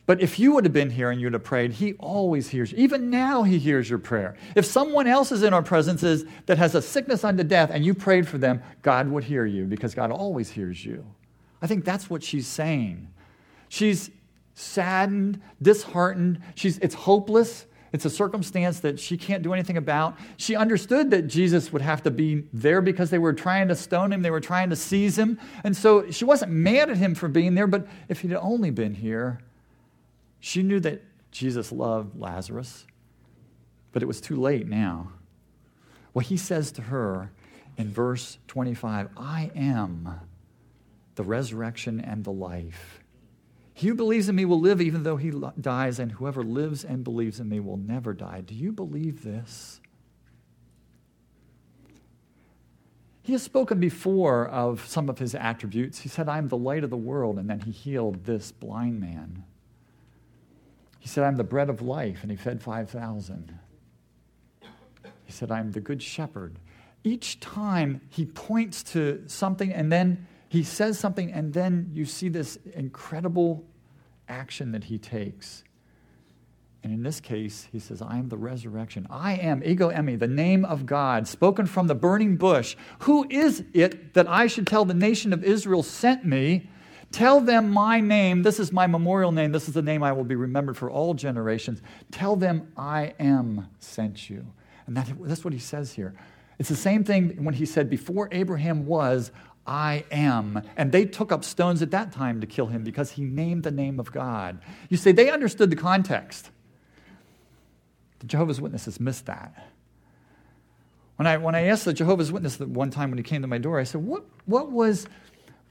But 0.05 0.21
if 0.21 0.38
you 0.38 0.53
would 0.53 0.65
have 0.65 0.73
been 0.73 0.89
here 0.89 1.12
and 1.12 1.21
you'd 1.21 1.33
have 1.33 1.43
prayed, 1.43 1.73
he 1.73 1.93
always 1.93 2.49
hears 2.49 2.71
you. 2.71 2.77
Even 2.79 3.09
now, 3.09 3.43
he 3.43 3.57
hears 3.57 3.89
your 3.89 3.99
prayer. 3.99 4.36
If 4.53 4.65
someone 4.65 5.07
else 5.07 5.31
is 5.31 5.43
in 5.43 5.53
our 5.53 5.63
presences 5.63 6.25
that 6.45 6.57
has 6.57 6.75
a 6.75 6.81
sickness 6.81 7.23
unto 7.23 7.43
death 7.43 7.69
and 7.71 7.86
you 7.86 7.93
prayed 7.93 8.27
for 8.27 8.38
them, 8.38 8.62
God 8.81 9.07
would 9.07 9.23
hear 9.23 9.45
you 9.45 9.65
because 9.65 9.95
God 9.95 10.12
always 10.12 10.49
hears 10.49 10.83
you. 10.83 11.05
I 11.62 11.67
think 11.67 11.86
that's 11.86 12.09
what 12.09 12.21
she's 12.21 12.47
saying. 12.47 13.07
She's 13.69 14.12
saddened, 14.55 15.41
disheartened. 15.62 16.41
She's, 16.55 16.77
it's 16.79 16.95
hopeless. 16.95 17.65
It's 17.93 18.06
a 18.06 18.10
circumstance 18.10 18.79
that 18.79 18.99
she 18.99 19.17
can't 19.17 19.43
do 19.43 19.53
anything 19.53 19.77
about. 19.77 20.17
She 20.38 20.56
understood 20.56 21.12
that 21.12 21.27
Jesus 21.27 21.71
would 21.71 21.84
have 21.84 22.01
to 22.03 22.12
be 22.12 22.43
there 22.51 22.82
because 22.82 23.12
they 23.12 23.19
were 23.19 23.34
trying 23.34 23.67
to 23.67 23.75
stone 23.75 24.12
him, 24.12 24.23
they 24.23 24.32
were 24.32 24.41
trying 24.41 24.71
to 24.71 24.75
seize 24.75 25.17
him. 25.17 25.39
And 25.63 25.77
so 25.77 26.10
she 26.10 26.25
wasn't 26.25 26.51
mad 26.51 26.89
at 26.89 26.97
him 26.97 27.13
for 27.13 27.27
being 27.29 27.53
there, 27.53 27.67
but 27.67 27.88
if 28.10 28.21
he'd 28.21 28.34
only 28.34 28.71
been 28.71 28.95
here, 28.95 29.39
she 30.39 30.63
knew 30.63 30.79
that 30.79 31.03
Jesus 31.32 31.71
loved 31.71 32.19
Lazarus, 32.19 32.88
but 33.91 34.01
it 34.01 34.08
was 34.08 34.19
too 34.19 34.36
late 34.36 34.67
now. 34.67 35.12
What 36.13 36.25
he 36.25 36.38
says 36.38 36.71
to 36.73 36.82
her 36.82 37.32
in 37.77 37.91
verse 37.91 38.39
25, 38.47 39.10
I 39.15 39.51
am 39.56 40.19
the 41.13 41.23
resurrection 41.23 42.01
and 42.01 42.23
the 42.23 42.32
life. 42.32 43.03
He 43.73 43.88
who 43.88 43.95
believes 43.95 44.29
in 44.29 44.36
me 44.36 44.45
will 44.45 44.59
live 44.59 44.81
even 44.81 45.03
though 45.03 45.17
he 45.17 45.31
dies, 45.59 45.99
and 45.99 46.12
whoever 46.13 46.43
lives 46.43 46.83
and 46.83 47.03
believes 47.03 47.39
in 47.39 47.49
me 47.49 47.59
will 47.59 47.77
never 47.77 48.13
die. 48.13 48.41
Do 48.41 48.53
you 48.53 48.71
believe 48.71 49.23
this? 49.23 49.81
He 53.24 53.32
has 53.32 53.41
spoken 53.41 53.80
before 53.80 54.47
of 54.47 54.86
some 54.86 55.09
of 55.09 55.17
his 55.17 55.34
attributes. 55.34 55.99
He 55.99 56.09
said, 56.09 56.28
I 56.30 56.38
am 56.38 56.49
the 56.49 56.57
light 56.57 56.84
of 56.84 56.89
the 56.89 56.97
world, 56.97 57.39
and 57.39 57.49
then 57.49 57.61
he 57.61 57.71
healed 57.71 58.26
this 58.26 58.51
blind 58.51 58.99
man. 58.99 59.43
He 60.99 61.07
said, 61.07 61.24
I'm 61.24 61.38
the 61.38 61.43
bread 61.43 61.69
of 61.69 61.82
life, 61.82 62.19
and 62.21 62.30
he 62.30 62.38
fed 62.38 62.61
5,000. 62.61 63.57
He 65.26 65.32
said, 65.32 65.51
I'm 65.51 65.71
the 65.71 65.80
good 65.80 66.03
shepherd. 66.03 66.59
Each 67.03 67.39
time 67.39 68.01
he 68.09 68.26
points 68.26 68.84
to 68.84 69.24
something 69.28 69.74
and 69.74 69.91
then 69.91 70.28
he 70.54 70.62
says 70.62 70.99
something, 70.99 71.32
and 71.32 71.51
then 71.51 71.89
you 71.95 72.06
see 72.06 72.30
this 72.30 72.60
incredible 72.76 73.66
action 74.30 74.72
that 74.74 74.84
he 74.84 74.99
takes. 74.99 75.64
And 76.84 76.93
in 76.93 77.01
this 77.01 77.20
case, 77.20 77.68
he 77.72 77.80
says, 77.80 78.04
I 78.04 78.20
am 78.20 78.30
the 78.30 78.38
resurrection. 78.38 79.08
I 79.10 79.34
am, 79.34 79.64
ego 79.66 79.89
eimi, 79.89 80.20
the 80.20 80.28
name 80.28 80.64
of 80.64 80.86
God, 80.86 81.28
spoken 81.28 81.66
from 81.66 81.88
the 81.88 81.95
burning 81.95 82.38
bush. 82.38 82.76
Who 82.99 83.26
is 83.32 83.64
it 83.74 84.14
that 84.14 84.30
I 84.30 84.45
should 84.45 84.68
tell 84.68 84.86
the 84.86 84.93
nation 84.93 85.34
of 85.34 85.43
Israel 85.43 85.82
sent 85.82 86.24
me? 86.24 86.70
Tell 87.12 87.41
them 87.41 87.72
my 87.72 87.99
name. 87.99 88.43
This 88.43 88.60
is 88.60 88.72
my 88.72 88.86
memorial 88.86 89.32
name. 89.32 89.54
This 89.54 89.68
is 89.68 89.74
the 89.74 89.82
name 89.82 90.04
I 90.04 90.12
will 90.12 90.24
be 90.24 90.36
remembered 90.36 90.78
for 90.78 90.91
all 90.91 91.16
generations. 91.16 91.82
Tell 92.12 92.36
them 92.36 92.72
I 92.78 93.16
am 93.20 93.70
sent 93.80 94.30
you. 94.30 94.45
And 94.86 94.95
that, 94.97 95.12
that's 95.20 95.43
what 95.43 95.54
he 95.54 95.60
says 95.60 95.93
here. 95.93 96.14
It's 96.60 96.70
the 96.70 96.76
same 96.76 97.04
thing 97.04 97.43
when 97.43 97.56
he 97.56 97.66
said, 97.66 97.89
Before 97.89 98.30
Abraham 98.32 98.86
was, 98.86 99.32
I 99.66 100.05
am. 100.11 100.61
And 100.76 100.91
they 100.91 101.05
took 101.05 101.32
up 101.32 101.43
stones 101.43 101.82
at 101.82 101.91
that 101.91 102.11
time 102.11 102.41
to 102.41 102.47
kill 102.47 102.68
him 102.68 102.84
because 102.84 103.11
he 103.11 103.24
named 103.24 103.64
the 103.64 103.72
name 103.72 103.99
of 103.99 104.11
God. 104.11 104.59
You 104.89 104.97
say 104.97 105.11
they 105.11 105.30
understood 105.30 105.70
the 105.70 105.76
context. 105.76 106.49
The 108.20 108.28
Jehovah's 108.28 108.59
Witnesses 108.59 108.99
missed 108.99 109.26
that. 109.28 109.68
When 111.16 111.28
I, 111.28 111.38
when 111.38 111.55
I 111.55 111.68
asked 111.68 111.86
the 111.86 111.93
Jehovah's 111.93 112.32
Witness 112.32 112.59
one 112.59 112.89
time 112.89 113.11
when 113.11 113.18
he 113.18 113.24
came 113.24 113.41
to 113.41 113.47
my 113.47 113.57
door, 113.59 113.80
I 113.80 113.84
said, 113.84 114.03
What, 114.03 114.26
what, 114.45 114.72
was, 114.72 115.07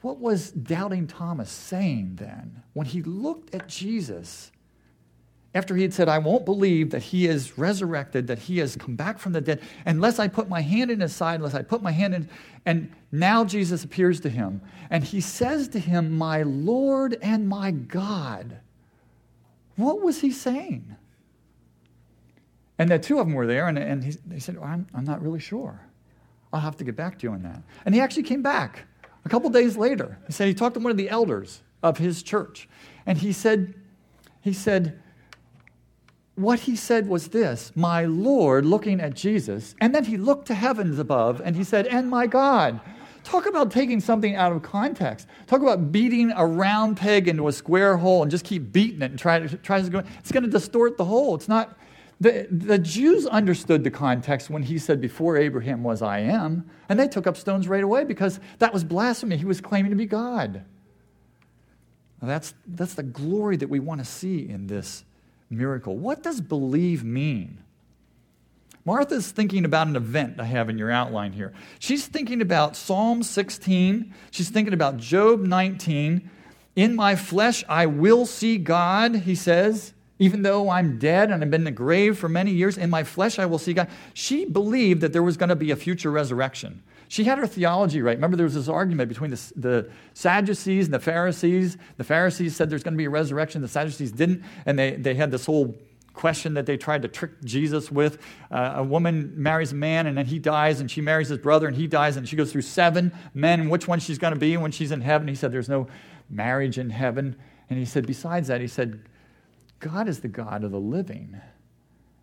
what 0.00 0.18
was 0.18 0.52
doubting 0.52 1.06
Thomas 1.06 1.50
saying 1.50 2.16
then 2.20 2.62
when 2.72 2.86
he 2.86 3.02
looked 3.02 3.54
at 3.54 3.68
Jesus 3.68 4.51
after 5.54 5.76
he 5.76 5.82
had 5.82 5.92
said, 5.92 6.08
I 6.08 6.18
won't 6.18 6.46
believe 6.46 6.90
that 6.90 7.02
he 7.02 7.26
is 7.26 7.58
resurrected, 7.58 8.26
that 8.28 8.38
he 8.38 8.58
has 8.58 8.74
come 8.74 8.96
back 8.96 9.18
from 9.18 9.32
the 9.32 9.40
dead, 9.40 9.60
unless 9.84 10.18
I 10.18 10.28
put 10.28 10.48
my 10.48 10.62
hand 10.62 10.90
in 10.90 11.00
his 11.00 11.14
side, 11.14 11.36
unless 11.36 11.54
I 11.54 11.62
put 11.62 11.82
my 11.82 11.92
hand 11.92 12.14
in. 12.14 12.28
And 12.64 12.90
now 13.10 13.44
Jesus 13.44 13.84
appears 13.84 14.20
to 14.20 14.30
him, 14.30 14.62
and 14.88 15.04
he 15.04 15.20
says 15.20 15.68
to 15.68 15.78
him, 15.78 16.10
My 16.12 16.42
Lord 16.42 17.18
and 17.20 17.48
my 17.48 17.70
God. 17.70 18.58
What 19.76 20.00
was 20.00 20.20
he 20.20 20.30
saying? 20.30 20.96
And 22.78 22.90
the 22.90 22.98
two 22.98 23.18
of 23.18 23.26
them 23.26 23.34
were 23.34 23.46
there, 23.46 23.68
and, 23.68 23.78
and 23.78 24.02
he, 24.02 24.12
they 24.26 24.38
said, 24.38 24.58
well, 24.58 24.68
I'm, 24.68 24.86
I'm 24.94 25.04
not 25.04 25.22
really 25.22 25.38
sure. 25.38 25.80
I'll 26.52 26.60
have 26.60 26.76
to 26.78 26.84
get 26.84 26.96
back 26.96 27.18
to 27.18 27.26
you 27.26 27.32
on 27.32 27.42
that. 27.42 27.62
And 27.84 27.94
he 27.94 28.00
actually 28.00 28.24
came 28.24 28.42
back 28.42 28.84
a 29.24 29.28
couple 29.28 29.50
days 29.50 29.76
later. 29.76 30.18
He 30.26 30.32
said 30.32 30.48
he 30.48 30.54
talked 30.54 30.74
to 30.74 30.80
one 30.80 30.90
of 30.90 30.96
the 30.96 31.10
elders 31.10 31.62
of 31.82 31.98
his 31.98 32.22
church, 32.22 32.68
and 33.06 33.18
he 33.18 33.32
said, 33.32 33.74
he 34.40 34.52
said, 34.52 35.01
what 36.34 36.60
he 36.60 36.76
said 36.76 37.08
was 37.08 37.28
this 37.28 37.72
My 37.74 38.04
Lord, 38.04 38.64
looking 38.64 39.00
at 39.00 39.14
Jesus, 39.14 39.74
and 39.80 39.94
then 39.94 40.04
he 40.04 40.16
looked 40.16 40.46
to 40.46 40.54
heavens 40.54 40.98
above 40.98 41.40
and 41.44 41.56
he 41.56 41.64
said, 41.64 41.86
And 41.86 42.08
my 42.08 42.26
God. 42.26 42.80
Talk 43.24 43.46
about 43.46 43.70
taking 43.70 44.00
something 44.00 44.34
out 44.34 44.50
of 44.50 44.62
context. 44.62 45.28
Talk 45.46 45.62
about 45.62 45.92
beating 45.92 46.32
a 46.32 46.44
round 46.44 46.96
peg 46.96 47.28
into 47.28 47.46
a 47.46 47.52
square 47.52 47.96
hole 47.96 48.22
and 48.22 48.30
just 48.30 48.44
keep 48.44 48.72
beating 48.72 49.00
it 49.00 49.12
and 49.12 49.18
try 49.18 49.38
to, 49.38 49.56
try 49.58 49.80
to 49.80 49.88
go. 49.88 50.02
It's 50.18 50.32
going 50.32 50.42
to 50.42 50.50
distort 50.50 50.96
the 50.98 51.04
hole. 51.04 51.36
It's 51.36 51.48
not. 51.48 51.78
The, 52.20 52.48
the 52.50 52.78
Jews 52.78 53.26
understood 53.26 53.84
the 53.84 53.90
context 53.90 54.50
when 54.50 54.64
he 54.64 54.76
said, 54.76 55.00
Before 55.00 55.36
Abraham 55.36 55.84
was 55.84 56.02
I 56.02 56.18
am, 56.18 56.68
and 56.88 56.98
they 56.98 57.06
took 57.06 57.28
up 57.28 57.36
stones 57.36 57.68
right 57.68 57.84
away 57.84 58.04
because 58.04 58.40
that 58.58 58.72
was 58.72 58.82
blasphemy. 58.82 59.36
He 59.36 59.44
was 59.44 59.60
claiming 59.60 59.90
to 59.90 59.96
be 59.96 60.06
God. 60.06 60.64
That's, 62.20 62.54
that's 62.66 62.94
the 62.94 63.02
glory 63.02 63.56
that 63.56 63.68
we 63.68 63.80
want 63.80 64.00
to 64.00 64.04
see 64.04 64.48
in 64.48 64.68
this 64.68 65.04
miracle. 65.52 65.96
What 65.96 66.22
does 66.22 66.40
believe 66.40 67.04
mean? 67.04 67.58
Martha's 68.84 69.30
thinking 69.30 69.64
about 69.64 69.86
an 69.86 69.94
event 69.94 70.40
I 70.40 70.44
have 70.44 70.68
in 70.68 70.76
your 70.76 70.90
outline 70.90 71.32
here. 71.32 71.52
She's 71.78 72.06
thinking 72.06 72.42
about 72.42 72.74
Psalm 72.74 73.22
16. 73.22 74.12
She's 74.32 74.50
thinking 74.50 74.74
about 74.74 74.96
Job 74.96 75.40
19. 75.40 76.28
In 76.74 76.96
my 76.96 77.14
flesh, 77.14 77.62
I 77.68 77.86
will 77.86 78.26
see 78.26 78.58
God, 78.58 79.14
he 79.14 79.34
says. 79.34 79.92
Even 80.18 80.42
though 80.42 80.68
I'm 80.68 80.98
dead 80.98 81.30
and 81.30 81.42
I've 81.42 81.50
been 81.50 81.62
in 81.62 81.64
the 81.64 81.70
grave 81.70 82.18
for 82.18 82.28
many 82.28 82.52
years, 82.52 82.76
in 82.78 82.90
my 82.90 83.04
flesh, 83.04 83.38
I 83.38 83.46
will 83.46 83.58
see 83.58 83.72
God. 83.72 83.88
She 84.14 84.44
believed 84.44 85.00
that 85.00 85.12
there 85.12 85.22
was 85.22 85.36
going 85.36 85.48
to 85.48 85.56
be 85.56 85.70
a 85.70 85.76
future 85.76 86.10
resurrection. 86.10 86.82
She 87.12 87.24
had 87.24 87.36
her 87.36 87.46
theology 87.46 88.00
right. 88.00 88.16
Remember, 88.16 88.38
there 88.38 88.44
was 88.44 88.54
this 88.54 88.68
argument 88.68 89.10
between 89.10 89.30
the, 89.32 89.52
the, 89.54 89.90
Sadducees 90.14 90.86
and 90.86 90.94
the 90.94 90.98
Pharisees. 90.98 91.76
The 91.98 92.04
Pharisees 92.04 92.56
said 92.56 92.70
there's 92.70 92.82
going 92.82 92.94
to 92.94 92.98
be 92.98 93.04
a 93.04 93.10
resurrection, 93.10 93.60
the 93.60 93.68
Sadducees 93.68 94.12
didn't, 94.12 94.42
and 94.64 94.78
they, 94.78 94.92
they 94.92 95.14
had 95.14 95.30
this 95.30 95.44
whole 95.44 95.76
question 96.14 96.54
that 96.54 96.64
they 96.64 96.78
tried 96.78 97.02
to 97.02 97.08
trick 97.08 97.32
Jesus 97.44 97.92
with. 97.92 98.16
Uh, 98.50 98.76
a 98.76 98.82
woman 98.82 99.34
marries 99.36 99.72
a 99.72 99.74
man 99.74 100.06
and 100.06 100.16
then 100.16 100.24
he 100.24 100.38
dies, 100.38 100.80
and 100.80 100.90
she 100.90 101.02
marries 101.02 101.28
his 101.28 101.36
brother 101.36 101.68
and 101.68 101.76
he 101.76 101.86
dies, 101.86 102.16
and 102.16 102.26
she 102.26 102.34
goes 102.34 102.50
through 102.50 102.62
seven 102.62 103.12
men, 103.34 103.68
which 103.68 103.86
one 103.86 104.00
she's 104.00 104.16
going 104.16 104.32
to 104.32 104.40
be 104.40 104.56
when 104.56 104.70
she's 104.70 104.90
in 104.90 105.02
heaven. 105.02 105.28
He 105.28 105.34
said, 105.34 105.52
There's 105.52 105.68
no 105.68 105.88
marriage 106.30 106.78
in 106.78 106.88
heaven. 106.88 107.36
And 107.68 107.78
he 107.78 107.84
said, 107.84 108.06
Besides 108.06 108.48
that, 108.48 108.62
he 108.62 108.66
said, 108.66 109.02
God 109.80 110.08
is 110.08 110.20
the 110.20 110.28
God 110.28 110.64
of 110.64 110.70
the 110.70 110.80
living 110.80 111.38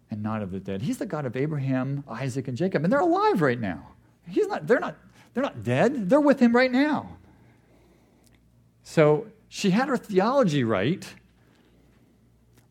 and 0.09 0.23
not 0.23 0.41
of 0.41 0.49
the 0.49 0.59
dead. 0.59 0.81
He's 0.81 0.97
the 0.97 1.05
God 1.05 1.27
of 1.27 1.37
Abraham, 1.37 2.03
Isaac, 2.09 2.47
and 2.47 2.57
Jacob, 2.57 2.83
and 2.83 2.91
they're 2.91 2.99
alive 2.99 3.43
right 3.43 3.59
now. 3.59 3.89
He's 4.29 4.47
not, 4.47 4.67
they're, 4.67 4.79
not, 4.79 4.95
they're 5.33 5.43
not 5.43 5.63
dead, 5.63 6.09
they're 6.09 6.19
with 6.19 6.39
him 6.39 6.55
right 6.55 6.71
now. 6.71 7.17
So 8.83 9.27
she 9.47 9.71
had 9.71 9.87
her 9.87 9.97
theology 9.97 10.63
right, 10.63 11.05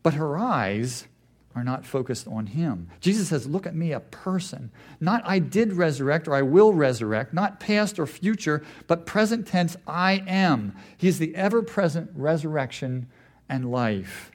but 0.03 0.13
her 0.15 0.37
eyes 0.37 1.07
are 1.55 1.63
not 1.63 1.85
focused 1.85 2.27
on 2.27 2.47
him. 2.47 2.89
Jesus 2.99 3.29
says, 3.29 3.47
Look 3.47 3.65
at 3.65 3.75
me, 3.75 3.91
a 3.91 3.99
person. 3.99 4.71
Not 4.99 5.21
I 5.25 5.39
did 5.39 5.73
resurrect 5.73 6.27
or 6.27 6.35
I 6.35 6.41
will 6.41 6.73
resurrect, 6.73 7.33
not 7.33 7.59
past 7.59 7.99
or 7.99 8.05
future, 8.05 8.63
but 8.87 9.05
present 9.05 9.47
tense, 9.47 9.75
I 9.87 10.23
am. 10.27 10.75
He 10.97 11.07
is 11.07 11.19
the 11.19 11.35
ever 11.35 11.61
present 11.61 12.11
resurrection 12.15 13.07
and 13.47 13.71
life. 13.71 14.31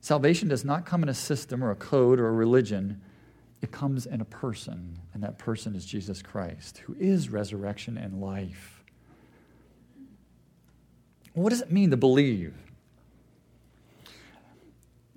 Salvation 0.00 0.48
does 0.48 0.64
not 0.64 0.86
come 0.86 1.02
in 1.02 1.08
a 1.08 1.14
system 1.14 1.62
or 1.62 1.70
a 1.70 1.76
code 1.76 2.20
or 2.20 2.28
a 2.28 2.32
religion. 2.32 3.00
It 3.60 3.72
comes 3.72 4.06
in 4.06 4.20
a 4.20 4.24
person, 4.24 4.98
and 5.12 5.22
that 5.22 5.38
person 5.38 5.74
is 5.74 5.84
Jesus 5.84 6.22
Christ, 6.22 6.78
who 6.78 6.94
is 6.98 7.28
resurrection 7.28 7.98
and 7.98 8.20
life. 8.20 8.82
What 11.32 11.50
does 11.50 11.60
it 11.60 11.70
mean 11.70 11.90
to 11.90 11.96
believe? 11.96 12.54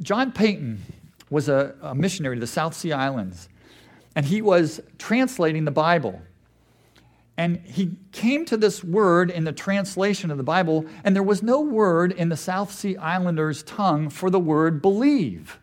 John 0.02 0.32
Paton 0.32 0.82
was 1.30 1.50
a, 1.50 1.76
a, 1.82 1.96
missionary 1.96 2.36
to 2.36 2.40
the 2.40 2.48
South 2.48 2.74
Sea 2.74 2.92
Islands, 2.92 3.48
and 4.16 4.26
he 4.26 4.42
was 4.42 4.82
translating 4.98 5.66
the 5.66 5.72
Bible. 5.72 6.22
And 7.38 7.58
he 7.66 7.98
came 8.12 8.46
to 8.46 8.58
this 8.58 8.84
word 8.84 9.32
in 9.32 9.46
the 9.46 9.54
translation 9.54 10.32
of 10.32 10.38
the 10.38 10.44
Bible, 10.44 10.86
and 11.04 11.16
there 11.16 11.24
was 11.24 11.42
no 11.42 11.62
word 11.62 12.12
in 12.12 12.30
the 12.30 12.38
South 12.38 12.72
Sea 12.72 12.98
Islanders' 12.98 13.64
tongue 13.64 14.10
for 14.10 14.30
the 14.30 14.40
word 14.40 14.82
believe. 14.82 15.61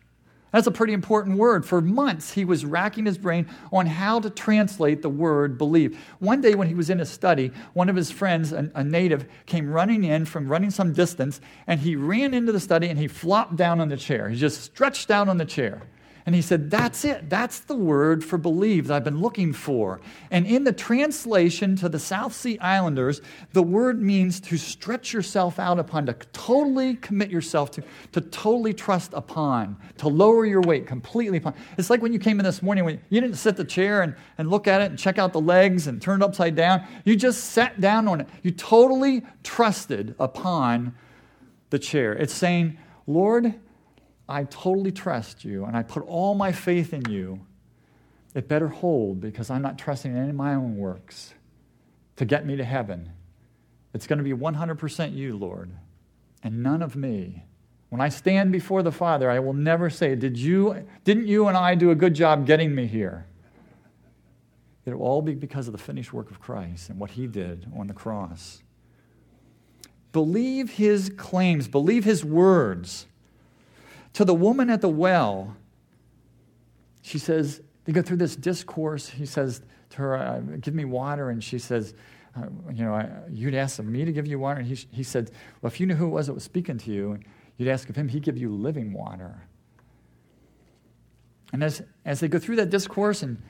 That's 0.51 0.67
a 0.67 0.71
pretty 0.71 0.93
important 0.93 1.37
word. 1.37 1.65
For 1.65 1.79
months, 1.79 2.31
he 2.33 2.43
was 2.43 2.65
racking 2.65 3.05
his 3.05 3.17
brain 3.17 3.47
on 3.71 3.85
how 3.85 4.19
to 4.19 4.29
translate 4.29 5.01
the 5.01 5.09
word 5.09 5.57
believe. 5.57 5.99
One 6.19 6.41
day, 6.41 6.55
when 6.55 6.67
he 6.67 6.73
was 6.73 6.89
in 6.89 6.99
his 6.99 7.09
study, 7.09 7.51
one 7.73 7.89
of 7.89 7.95
his 7.95 8.09
friends, 8.11 8.51
a, 8.51 8.83
native, 8.83 9.27
came 9.45 9.69
running 9.69 10.03
in 10.03 10.25
from 10.25 10.47
running 10.47 10.71
some 10.71 10.93
distance, 10.93 11.39
and 11.67 11.79
he 11.79 11.95
ran 11.95 12.33
into 12.33 12.51
the 12.51 12.59
study 12.59 12.87
and 12.87 12.97
he 12.97 13.07
flopped 13.07 13.55
down 13.55 13.79
on 13.79 13.89
the 13.89 13.97
chair. 13.97 14.29
He 14.29 14.37
just 14.37 14.61
stretched 14.61 15.11
out 15.11 15.29
on 15.29 15.37
the 15.37 15.45
chair. 15.45 15.83
And 16.29 16.35
he 16.35 16.43
said, 16.43 16.69
That's 16.69 17.05
it. 17.05 17.27
That's 17.27 17.61
the 17.61 17.73
word 17.73 18.23
for 18.23 18.37
believe 18.37 18.85
that 18.85 18.93
I've 18.93 19.03
been 19.03 19.19
looking 19.19 19.51
for. 19.51 19.99
And 20.29 20.45
in 20.45 20.63
the 20.63 20.71
translation 20.71 21.75
to 21.77 21.89
the 21.89 21.97
South 21.97 22.35
Sea 22.35 22.59
Islanders, 22.59 23.19
the 23.53 23.63
word 23.63 23.99
means 23.99 24.39
to 24.41 24.55
stretch 24.55 25.11
yourself 25.11 25.57
out 25.57 25.79
upon, 25.79 26.05
to 26.05 26.13
totally 26.31 26.97
commit 26.97 27.31
yourself 27.31 27.71
to, 27.71 27.83
to 28.11 28.21
totally 28.21 28.75
trust 28.75 29.11
upon, 29.13 29.75
to 29.97 30.07
lower 30.07 30.45
your 30.45 30.61
weight 30.61 30.85
completely 30.85 31.39
upon. 31.39 31.55
It's 31.79 31.89
like 31.89 32.03
when 32.03 32.13
you 32.13 32.19
came 32.19 32.39
in 32.39 32.45
this 32.45 32.61
morning, 32.61 32.85
when 32.85 33.01
you 33.09 33.21
didn't 33.21 33.37
sit 33.37 33.57
the 33.57 33.65
chair 33.65 34.03
and, 34.03 34.13
and 34.37 34.51
look 34.51 34.67
at 34.67 34.83
it 34.83 34.91
and 34.91 34.99
check 34.99 35.17
out 35.17 35.33
the 35.33 35.41
legs 35.41 35.87
and 35.87 35.99
turn 35.99 36.21
it 36.21 36.25
upside 36.25 36.55
down. 36.55 36.85
You 37.05 37.15
just 37.15 37.45
sat 37.45 37.81
down 37.81 38.07
on 38.07 38.21
it. 38.21 38.27
You 38.43 38.51
totally 38.51 39.23
trusted 39.41 40.13
upon 40.19 40.93
the 41.71 41.79
chair. 41.79 42.13
It's 42.13 42.35
saying, 42.35 42.77
Lord, 43.07 43.55
I 44.29 44.43
totally 44.45 44.91
trust 44.91 45.43
you 45.43 45.65
and 45.65 45.75
I 45.75 45.83
put 45.83 46.03
all 46.07 46.35
my 46.35 46.51
faith 46.51 46.93
in 46.93 47.09
you, 47.09 47.45
it 48.35 48.47
better 48.47 48.67
hold 48.67 49.19
because 49.19 49.49
I'm 49.49 49.61
not 49.61 49.77
trusting 49.77 50.11
in 50.11 50.17
any 50.17 50.29
of 50.29 50.35
my 50.35 50.53
own 50.53 50.77
works 50.77 51.33
to 52.17 52.25
get 52.25 52.45
me 52.45 52.55
to 52.55 52.63
heaven. 52.63 53.11
It's 53.93 54.05
going 54.05 54.19
to 54.19 54.23
be 54.23 54.33
100% 54.33 55.15
you, 55.15 55.35
Lord, 55.35 55.71
and 56.43 56.61
none 56.61 56.81
of 56.83 56.95
me. 56.95 57.45
When 57.89 58.01
I 58.01 58.09
stand 58.09 58.51
before 58.51 58.83
the 58.83 58.91
Father, 58.91 59.31
I 59.31 59.39
will 59.39 59.53
never 59.53 59.89
say, 59.89 60.15
Did 60.15 60.37
you, 60.37 60.85
Didn't 61.03 61.25
you 61.25 61.47
and 61.47 61.57
I 61.57 61.73
do 61.73 61.89
a 61.89 61.95
good 61.95 62.13
job 62.13 62.45
getting 62.45 62.75
me 62.75 62.85
here? 62.85 63.25
It 64.85 64.93
will 64.93 65.05
all 65.05 65.21
be 65.23 65.33
because 65.33 65.67
of 65.67 65.71
the 65.71 65.79
finished 65.79 66.13
work 66.13 66.29
of 66.29 66.39
Christ 66.39 66.89
and 66.89 66.99
what 66.99 67.11
he 67.11 67.25
did 67.25 67.67
on 67.75 67.87
the 67.87 67.93
cross. 67.93 68.61
Believe 70.11 70.71
his 70.71 71.09
claims, 71.09 71.67
believe 71.67 72.03
his 72.03 72.23
words. 72.23 73.07
To 74.13 74.25
the 74.25 74.33
woman 74.33 74.69
at 74.69 74.81
the 74.81 74.89
well, 74.89 75.55
she 77.01 77.17
says, 77.17 77.61
they 77.85 77.93
go 77.93 78.01
through 78.01 78.17
this 78.17 78.35
discourse. 78.35 79.09
He 79.09 79.25
says 79.25 79.61
to 79.91 79.97
her, 79.97 80.15
uh, 80.15 80.39
Give 80.61 80.75
me 80.75 80.85
water. 80.85 81.29
And 81.29 81.43
she 81.43 81.57
says, 81.59 81.93
uh, 82.35 82.45
You 82.71 82.85
know, 82.85 83.23
you'd 83.31 83.55
ask 83.55 83.79
of 83.79 83.85
me 83.85 84.05
to 84.05 84.11
give 84.11 84.27
you 84.27 84.39
water. 84.39 84.59
And 84.59 84.67
he, 84.67 84.75
he 84.91 85.03
said, 85.03 85.31
Well, 85.61 85.71
if 85.71 85.79
you 85.79 85.87
knew 85.87 85.95
who 85.95 86.05
it 86.05 86.09
was 86.09 86.27
that 86.27 86.33
was 86.33 86.43
speaking 86.43 86.77
to 86.77 86.91
you, 86.91 87.19
you'd 87.57 87.69
ask 87.69 87.89
of 87.89 87.95
him, 87.95 88.07
he'd 88.07 88.23
give 88.23 88.37
you 88.37 88.53
living 88.53 88.93
water. 88.93 89.41
And 91.51 91.63
as, 91.63 91.81
as 92.05 92.19
they 92.19 92.27
go 92.27 92.37
through 92.37 92.57
that 92.57 92.69
discourse, 92.69 93.23
and 93.23 93.41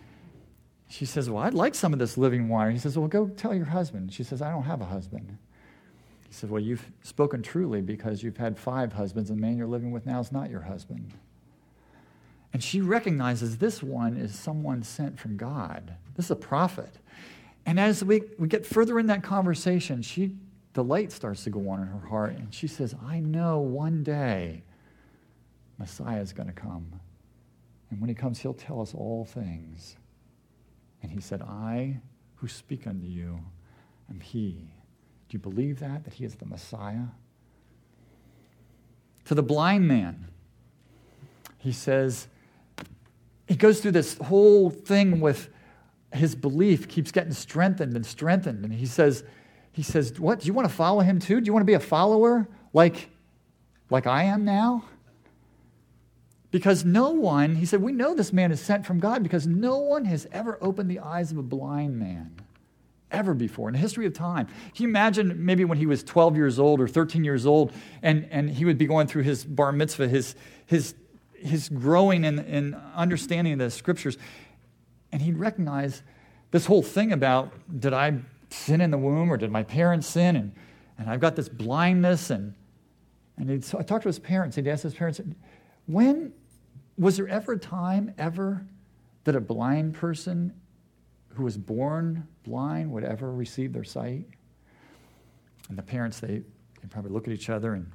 she 0.87 1.05
says, 1.05 1.29
Well, 1.29 1.43
I'd 1.43 1.53
like 1.53 1.75
some 1.75 1.91
of 1.93 1.99
this 1.99 2.17
living 2.17 2.47
water. 2.47 2.71
He 2.71 2.79
says, 2.79 2.97
Well, 2.97 3.07
go 3.07 3.27
tell 3.27 3.53
your 3.53 3.65
husband. 3.65 4.13
She 4.13 4.23
says, 4.23 4.41
I 4.41 4.51
don't 4.51 4.63
have 4.63 4.81
a 4.81 4.85
husband. 4.85 5.37
He 6.29 6.35
said, 6.35 6.49
Well, 6.49 6.61
you've 6.61 6.91
spoken 7.01 7.41
truly 7.41 7.81
because 7.81 8.23
you've 8.23 8.37
had 8.37 8.57
five 8.57 8.93
husbands, 8.93 9.29
and 9.29 9.39
the 9.39 9.41
man 9.41 9.57
you're 9.57 9.67
living 9.67 9.91
with 9.91 10.05
now 10.05 10.19
is 10.19 10.31
not 10.31 10.49
your 10.49 10.61
husband. 10.61 11.13
And 12.53 12.63
she 12.63 12.81
recognizes 12.81 13.57
this 13.57 13.83
one 13.83 14.15
is 14.15 14.37
someone 14.37 14.83
sent 14.83 15.19
from 15.19 15.37
God. 15.37 15.95
This 16.15 16.25
is 16.25 16.31
a 16.31 16.35
prophet. 16.35 16.95
And 17.65 17.79
as 17.79 18.03
we, 18.03 18.23
we 18.37 18.47
get 18.47 18.65
further 18.65 18.97
in 18.99 19.07
that 19.07 19.23
conversation, 19.23 20.01
she 20.01 20.35
the 20.73 20.83
light 20.83 21.11
starts 21.11 21.43
to 21.43 21.49
go 21.49 21.67
on 21.69 21.81
in 21.81 21.87
her 21.87 22.07
heart, 22.07 22.35
and 22.35 22.53
she 22.53 22.67
says, 22.67 22.95
I 23.05 23.19
know 23.19 23.59
one 23.59 24.03
day 24.03 24.63
Messiah 25.79 26.21
is 26.21 26.31
going 26.31 26.47
to 26.47 26.53
come. 26.53 27.01
And 27.89 27.99
when 27.99 28.07
he 28.07 28.13
comes, 28.13 28.39
he'll 28.39 28.53
tell 28.53 28.79
us 28.79 28.93
all 28.93 29.25
things. 29.25 29.95
And 31.01 31.11
he 31.11 31.19
said, 31.19 31.41
I 31.41 31.99
who 32.35 32.47
speak 32.47 32.85
unto 32.85 33.05
you 33.05 33.39
am 34.09 34.19
he. 34.19 34.69
Do 35.29 35.35
you 35.35 35.39
believe 35.39 35.79
that, 35.79 36.03
that 36.03 36.15
he 36.15 36.25
is 36.25 36.35
the 36.35 36.45
Messiah? 36.45 37.05
To 39.25 39.35
the 39.35 39.43
blind 39.43 39.87
man, 39.87 40.27
he 41.59 41.71
says, 41.71 42.27
he 43.47 43.55
goes 43.55 43.79
through 43.79 43.91
this 43.91 44.17
whole 44.17 44.71
thing 44.71 45.21
with 45.21 45.49
his 46.11 46.35
belief 46.35 46.87
keeps 46.87 47.11
getting 47.11 47.33
strengthened 47.33 47.95
and 47.95 48.05
strengthened. 48.05 48.63
And 48.63 48.73
he 48.73 48.87
says, 48.87 49.23
he 49.71 49.83
says, 49.83 50.19
What? 50.19 50.39
Do 50.39 50.47
you 50.47 50.53
want 50.53 50.67
to 50.67 50.73
follow 50.73 51.01
him 51.01 51.19
too? 51.19 51.39
Do 51.39 51.45
you 51.45 51.53
want 51.53 51.61
to 51.61 51.67
be 51.67 51.75
a 51.75 51.79
follower 51.79 52.47
like, 52.73 53.09
like 53.91 54.07
I 54.07 54.23
am 54.23 54.43
now? 54.43 54.85
Because 56.51 56.83
no 56.83 57.11
one, 57.11 57.55
he 57.55 57.65
said, 57.65 57.81
we 57.81 57.91
know 57.91 58.15
this 58.15 58.33
man 58.33 58.51
is 58.51 58.59
sent 58.59 58.83
from 58.83 58.99
God 58.99 59.21
because 59.21 59.45
no 59.45 59.77
one 59.77 60.05
has 60.05 60.27
ever 60.31 60.57
opened 60.61 60.89
the 60.89 60.99
eyes 60.99 61.31
of 61.31 61.37
a 61.37 61.43
blind 61.43 61.99
man 61.99 62.35
ever 63.11 63.33
before 63.33 63.69
in 63.69 63.73
the 63.73 63.79
history 63.79 64.05
of 64.05 64.13
time. 64.13 64.45
Can 64.45 64.83
you 64.83 64.87
imagine 64.87 65.45
maybe 65.45 65.65
when 65.65 65.77
he 65.77 65.85
was 65.85 66.03
12 66.03 66.35
years 66.35 66.59
old 66.59 66.79
or 66.79 66.87
13 66.87 67.23
years 67.23 67.45
old 67.45 67.71
and, 68.01 68.27
and 68.31 68.49
he 68.49 68.65
would 68.65 68.77
be 68.77 68.85
going 68.85 69.07
through 69.07 69.23
his 69.23 69.43
bar 69.43 69.71
mitzvah, 69.71 70.07
his, 70.07 70.35
his, 70.65 70.93
his 71.33 71.69
growing 71.69 72.23
in, 72.23 72.39
in 72.39 72.75
understanding 72.95 73.57
the 73.57 73.71
scriptures, 73.71 74.17
and 75.11 75.21
he'd 75.21 75.37
recognize 75.37 76.03
this 76.51 76.65
whole 76.65 76.83
thing 76.83 77.11
about 77.11 77.53
did 77.79 77.93
I 77.93 78.19
sin 78.49 78.81
in 78.81 78.91
the 78.91 78.97
womb 78.97 79.31
or 79.31 79.37
did 79.37 79.51
my 79.51 79.63
parents 79.63 80.07
sin? 80.07 80.35
And, 80.35 80.53
and 80.97 81.09
I've 81.09 81.19
got 81.19 81.35
this 81.35 81.49
blindness. 81.49 82.29
And, 82.29 82.53
and 83.37 83.49
he'd, 83.49 83.63
so 83.63 83.79
I 83.79 83.83
talked 83.83 84.03
to 84.03 84.09
his 84.09 84.19
parents. 84.19 84.55
He'd 84.55 84.67
ask 84.67 84.83
his 84.83 84.93
parents, 84.93 85.21
when 85.85 86.33
was 86.97 87.17
there 87.17 87.27
ever 87.27 87.53
a 87.53 87.59
time, 87.59 88.13
ever, 88.17 88.65
that 89.23 89.35
a 89.35 89.39
blind 89.39 89.93
person 89.93 90.53
who 91.33 91.43
was 91.43 91.57
born 91.57 92.27
blind 92.43 92.91
would 92.91 93.03
ever 93.03 93.31
receive 93.31 93.73
their 93.73 93.83
sight? 93.83 94.25
And 95.69 95.77
the 95.77 95.83
parents, 95.83 96.19
they, 96.19 96.41
they 96.81 96.87
probably 96.89 97.11
look 97.11 97.27
at 97.27 97.33
each 97.33 97.49
other 97.49 97.73
and 97.73 97.91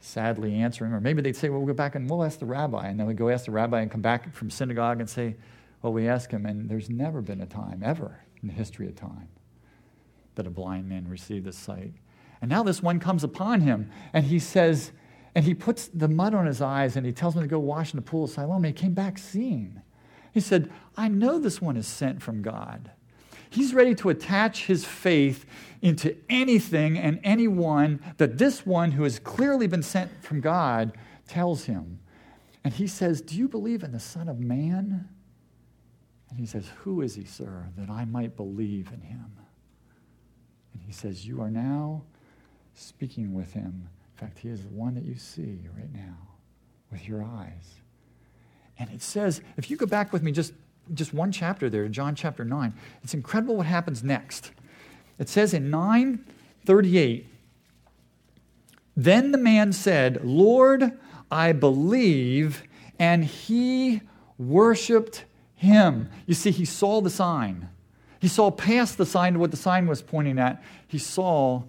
sadly 0.00 0.54
answer 0.54 0.84
him. 0.84 0.94
Or 0.94 1.00
maybe 1.00 1.22
they'd 1.22 1.36
say, 1.36 1.48
well, 1.48 1.60
we'll 1.60 1.68
go 1.68 1.74
back 1.74 1.94
and 1.94 2.08
we'll 2.08 2.24
ask 2.24 2.38
the 2.38 2.46
rabbi. 2.46 2.88
And 2.88 2.98
then 2.98 3.06
we'd 3.06 3.16
go 3.16 3.28
ask 3.28 3.46
the 3.46 3.52
rabbi 3.52 3.80
and 3.80 3.90
come 3.90 4.02
back 4.02 4.34
from 4.34 4.50
synagogue 4.50 5.00
and 5.00 5.08
say, 5.08 5.36
well, 5.82 5.92
we 5.92 6.08
ask 6.08 6.30
him. 6.30 6.46
And 6.46 6.68
there's 6.68 6.90
never 6.90 7.22
been 7.22 7.40
a 7.40 7.46
time, 7.46 7.82
ever, 7.84 8.20
in 8.42 8.48
the 8.48 8.54
history 8.54 8.86
of 8.88 8.96
time, 8.96 9.28
that 10.34 10.46
a 10.46 10.50
blind 10.50 10.88
man 10.88 11.08
received 11.08 11.46
his 11.46 11.56
sight. 11.56 11.92
And 12.40 12.50
now 12.50 12.62
this 12.62 12.82
one 12.82 13.00
comes 13.00 13.24
upon 13.24 13.62
him, 13.62 13.90
and 14.12 14.26
he 14.26 14.38
says, 14.38 14.92
and 15.36 15.44
he 15.44 15.54
puts 15.54 15.88
the 15.88 16.08
mud 16.08 16.34
on 16.34 16.46
his 16.46 16.62
eyes 16.62 16.96
and 16.96 17.04
he 17.04 17.12
tells 17.12 17.36
him 17.36 17.42
to 17.42 17.46
go 17.46 17.58
wash 17.58 17.92
in 17.92 17.98
the 17.98 18.02
pool 18.02 18.24
of 18.24 18.30
Siloam. 18.30 18.64
And 18.64 18.66
he 18.66 18.72
came 18.72 18.94
back 18.94 19.18
seeing. 19.18 19.82
He 20.36 20.40
said, 20.40 20.70
I 20.96 21.08
know 21.08 21.38
this 21.38 21.62
one 21.62 21.76
is 21.76 21.86
sent 21.86 22.22
from 22.22 22.42
God. 22.42 22.90
He's 23.48 23.72
ready 23.72 23.94
to 23.94 24.10
attach 24.10 24.66
his 24.66 24.84
faith 24.84 25.46
into 25.80 26.16
anything 26.28 26.98
and 26.98 27.20
anyone 27.24 28.00
that 28.18 28.36
this 28.36 28.66
one 28.66 28.92
who 28.92 29.04
has 29.04 29.18
clearly 29.18 29.66
been 29.66 29.82
sent 29.82 30.22
from 30.22 30.40
God 30.40 30.92
tells 31.26 31.64
him. 31.64 32.00
And 32.64 32.74
he 32.74 32.86
says, 32.86 33.22
Do 33.22 33.36
you 33.36 33.48
believe 33.48 33.82
in 33.82 33.92
the 33.92 34.00
Son 34.00 34.28
of 34.28 34.38
Man? 34.38 35.08
And 36.28 36.38
he 36.38 36.44
says, 36.44 36.68
Who 36.80 37.00
is 37.00 37.14
he, 37.14 37.24
sir, 37.24 37.68
that 37.78 37.88
I 37.88 38.04
might 38.04 38.36
believe 38.36 38.90
in 38.92 39.00
him? 39.00 39.38
And 40.74 40.82
he 40.82 40.92
says, 40.92 41.26
You 41.26 41.40
are 41.40 41.50
now 41.50 42.02
speaking 42.74 43.32
with 43.32 43.54
him 43.54 43.88
in 44.16 44.26
fact, 44.26 44.38
he 44.38 44.48
is 44.48 44.62
the 44.62 44.70
one 44.70 44.94
that 44.94 45.04
you 45.04 45.14
see 45.14 45.68
right 45.76 45.92
now 45.92 46.16
with 46.90 47.06
your 47.06 47.22
eyes. 47.22 47.82
And 48.78 48.90
it 48.90 49.02
says, 49.02 49.40
if 49.56 49.70
you 49.70 49.76
go 49.76 49.86
back 49.86 50.12
with 50.12 50.22
me 50.22 50.32
just, 50.32 50.52
just 50.92 51.14
one 51.14 51.32
chapter 51.32 51.70
there, 51.70 51.88
John 51.88 52.14
chapter 52.14 52.44
9, 52.44 52.72
it's 53.02 53.14
incredible 53.14 53.56
what 53.56 53.66
happens 53.66 54.02
next. 54.02 54.50
It 55.18 55.28
says 55.28 55.54
in 55.54 55.70
938, 55.70 57.26
then 58.96 59.32
the 59.32 59.38
man 59.38 59.72
said, 59.72 60.24
Lord, 60.24 60.92
I 61.30 61.52
believe, 61.52 62.62
and 62.98 63.24
he 63.24 64.02
worshiped 64.38 65.24
him. 65.54 66.08
You 66.26 66.34
see, 66.34 66.50
he 66.50 66.64
saw 66.64 67.00
the 67.00 67.10
sign. 67.10 67.68
He 68.20 68.28
saw 68.28 68.50
past 68.50 68.98
the 68.98 69.06
sign 69.06 69.34
to 69.34 69.38
what 69.38 69.50
the 69.50 69.56
sign 69.56 69.86
was 69.86 70.02
pointing 70.02 70.38
at. 70.38 70.62
He 70.86 70.98
saw 70.98 71.62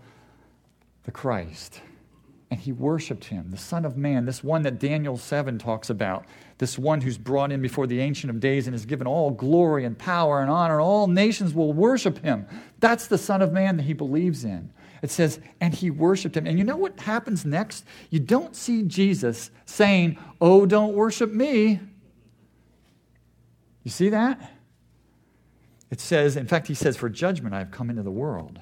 the 1.03 1.11
Christ 1.11 1.81
and 2.49 2.59
he 2.59 2.71
worshiped 2.71 3.25
him, 3.25 3.51
the 3.51 3.57
Son 3.57 3.83
of 3.83 3.97
Man, 3.97 4.25
this 4.25 4.43
one 4.43 4.61
that 4.61 4.79
Daniel 4.79 5.17
7 5.17 5.59
talks 5.59 5.89
about, 5.89 6.25
this 6.59 6.77
one 6.77 7.01
who's 7.01 7.17
brought 7.17 7.51
in 7.51 7.61
before 7.61 7.87
the 7.87 7.99
Ancient 7.99 8.29
of 8.29 8.39
Days 8.39 8.67
and 8.67 8.75
is 8.75 8.85
given 8.85 9.05
all 9.05 9.31
glory 9.31 9.83
and 9.83 9.97
power 9.97 10.41
and 10.41 10.49
honor. 10.49 10.79
All 10.79 11.07
nations 11.07 11.53
will 11.53 11.73
worship 11.73 12.19
him. 12.19 12.47
That's 12.79 13.07
the 13.07 13.17
Son 13.17 13.41
of 13.41 13.51
Man 13.51 13.75
that 13.77 13.83
he 13.83 13.93
believes 13.93 14.45
in. 14.45 14.71
It 15.01 15.11
says, 15.11 15.39
and 15.59 15.73
he 15.73 15.91
worshiped 15.91 16.37
him. 16.37 16.47
And 16.47 16.57
you 16.57 16.63
know 16.63 16.77
what 16.77 16.99
happens 17.01 17.45
next? 17.45 17.85
You 18.09 18.19
don't 18.19 18.55
see 18.55 18.83
Jesus 18.83 19.51
saying, 19.65 20.17
Oh, 20.39 20.65
don't 20.65 20.93
worship 20.93 21.31
me. 21.31 21.79
You 23.83 23.91
see 23.91 24.09
that? 24.09 24.53
It 25.91 26.01
says, 26.01 26.35
in 26.35 26.47
fact, 26.47 26.67
he 26.67 26.73
says, 26.73 26.97
For 26.97 27.09
judgment 27.09 27.53
I 27.53 27.59
have 27.59 27.71
come 27.71 27.89
into 27.89 28.03
the 28.03 28.11
world. 28.11 28.59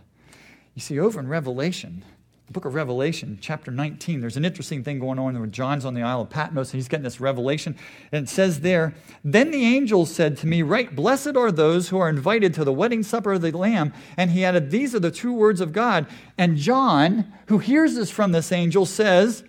You 0.74 0.82
see, 0.82 1.00
over 1.00 1.20
in 1.20 1.28
Revelation, 1.28 2.04
the 2.48 2.54
book 2.54 2.66
of 2.66 2.76
Revelation, 2.76 3.39
chapter 3.41 3.72
19, 3.72 4.22
there's 4.22 4.38
an 4.38 4.46
interesting 4.46 4.84
thing 4.84 5.00
going 5.00 5.18
on 5.18 5.38
where 5.38 5.48
John's 5.48 5.84
on 5.84 5.96
the 5.96 6.04
Isle 6.04 6.22
of 6.22 6.30
Patmos 6.30 6.72
and 6.72 6.78
he's 6.78 6.88
getting 6.88 7.04
this 7.04 7.20
revelation. 7.20 7.76
And 8.12 8.28
it 8.28 8.30
says 8.30 8.60
there, 8.60 8.93
Then 9.24 9.50
the 9.50 9.64
angel 9.64 10.06
said 10.06 10.38
to 10.38 10.48
me, 10.48 10.62
Write, 10.62 10.96
blessed 10.96 11.36
are 11.36 11.52
those 11.52 11.89
who 11.89 11.98
are 11.98 12.08
invited 12.08 12.54
to 12.54 12.64
the 12.64 12.72
wedding 12.72 13.02
supper 13.02 13.34
of 13.34 13.41
the 13.41 13.52
Lamb. 13.52 13.93
And 14.16 14.30
he 14.30 14.46
added, 14.46 14.70
These 14.70 14.93
are 14.93 15.00
the 15.00 15.10
true 15.10 15.34
words 15.34 15.60
of 15.60 15.74
God. 15.74 16.06
And 16.38 16.56
John, 16.56 17.34
who 17.48 17.58
hears 17.58 17.96
this 17.96 18.12
from 18.12 18.32
this 18.32 18.52
angel, 18.52 18.86
says, 18.86 19.43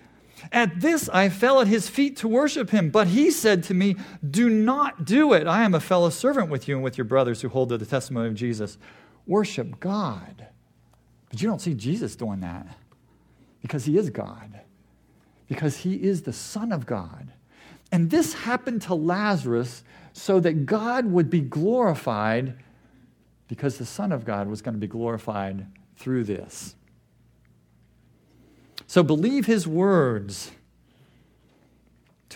At 0.51 0.80
this 0.80 1.11
I 1.11 1.28
fell 1.28 1.61
at 1.61 1.66
his 1.66 1.90
feet 1.90 2.16
to 2.18 2.28
worship 2.28 2.70
him. 2.70 2.88
But 2.88 3.09
he 3.09 3.30
said 3.30 3.62
to 3.64 3.74
me, 3.74 3.97
Do 4.28 4.49
not 4.49 5.05
do 5.05 5.34
it. 5.34 5.47
I 5.47 5.64
am 5.64 5.74
a 5.74 5.80
fellow 5.80 6.09
servant 6.09 6.49
with 6.49 6.66
you 6.66 6.76
and 6.76 6.84
with 6.84 6.97
your 6.97 7.05
brothers 7.05 7.42
who 7.42 7.51
hold 7.51 7.68
to 7.68 7.76
the 7.76 7.84
testimony 7.84 8.28
of 8.28 8.34
Jesus. 8.34 8.78
Worship 9.26 9.80
God. 9.80 10.47
But 11.28 11.42
you 11.42 11.49
don't 11.49 11.61
see 11.61 11.74
Jesus 11.74 12.16
doing 12.16 12.40
that 12.40 12.66
because 13.66 13.84
he 13.84 13.98
is 13.98 14.10
God, 14.10 14.60
because 15.48 15.78
he 15.78 15.94
is 15.96 16.22
the 16.22 16.32
Son 16.32 16.70
of 16.70 16.86
God. 16.86 17.32
And 17.90 18.10
this 18.10 18.32
happened 18.32 18.82
to 18.82 18.94
Lazarus 18.94 19.82
so 20.12 20.38
that 20.38 20.66
God 20.66 21.06
would 21.06 21.28
be 21.28 21.40
glorified 21.40 22.54
because 23.48 23.78
the 23.78 23.84
Son 23.84 24.12
of 24.12 24.24
God 24.24 24.46
was 24.46 24.62
going 24.62 24.74
to 24.74 24.78
be 24.78 24.86
glorified 24.86 25.66
through 25.96 26.22
this. 26.22 26.76
So 28.86 29.02
believe 29.02 29.46
his 29.46 29.66
words. 29.66 30.52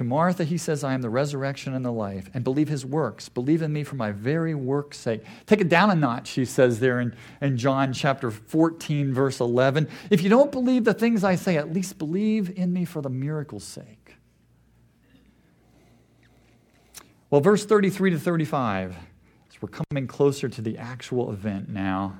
To 0.01 0.05
Martha, 0.05 0.44
he 0.44 0.57
says, 0.57 0.82
I 0.82 0.94
am 0.94 1.03
the 1.03 1.11
resurrection 1.11 1.74
and 1.74 1.84
the 1.84 1.92
life. 1.92 2.30
And 2.32 2.42
believe 2.42 2.68
his 2.68 2.86
works. 2.86 3.28
Believe 3.28 3.61
in 3.61 3.70
me 3.70 3.84
for 3.84 3.96
my 3.96 4.12
very 4.12 4.55
work's 4.55 4.96
sake. 4.96 5.22
Take 5.44 5.61
it 5.61 5.68
down 5.68 5.90
a 5.90 5.94
notch, 5.94 6.30
he 6.30 6.46
says 6.46 6.80
there 6.80 7.01
in, 7.01 7.14
in 7.42 7.59
John 7.59 7.92
chapter 7.92 8.30
14, 8.30 9.12
verse 9.12 9.40
11. 9.40 9.90
If 10.09 10.22
you 10.22 10.30
don't 10.30 10.51
believe 10.51 10.84
the 10.84 10.94
things 10.94 11.22
I 11.22 11.34
say, 11.34 11.59
at 11.59 11.74
least 11.74 11.98
believe 11.98 12.57
in 12.57 12.72
me 12.72 12.86
for 12.86 13.03
the 13.03 13.11
miracle's 13.11 13.64
sake. 13.64 14.16
Well, 17.28 17.42
verse 17.42 17.66
33 17.66 18.12
to 18.12 18.18
35, 18.18 18.96
as 19.51 19.61
we're 19.61 19.68
coming 19.68 20.07
closer 20.07 20.48
to 20.48 20.62
the 20.62 20.78
actual 20.78 21.30
event 21.30 21.68
now. 21.68 22.18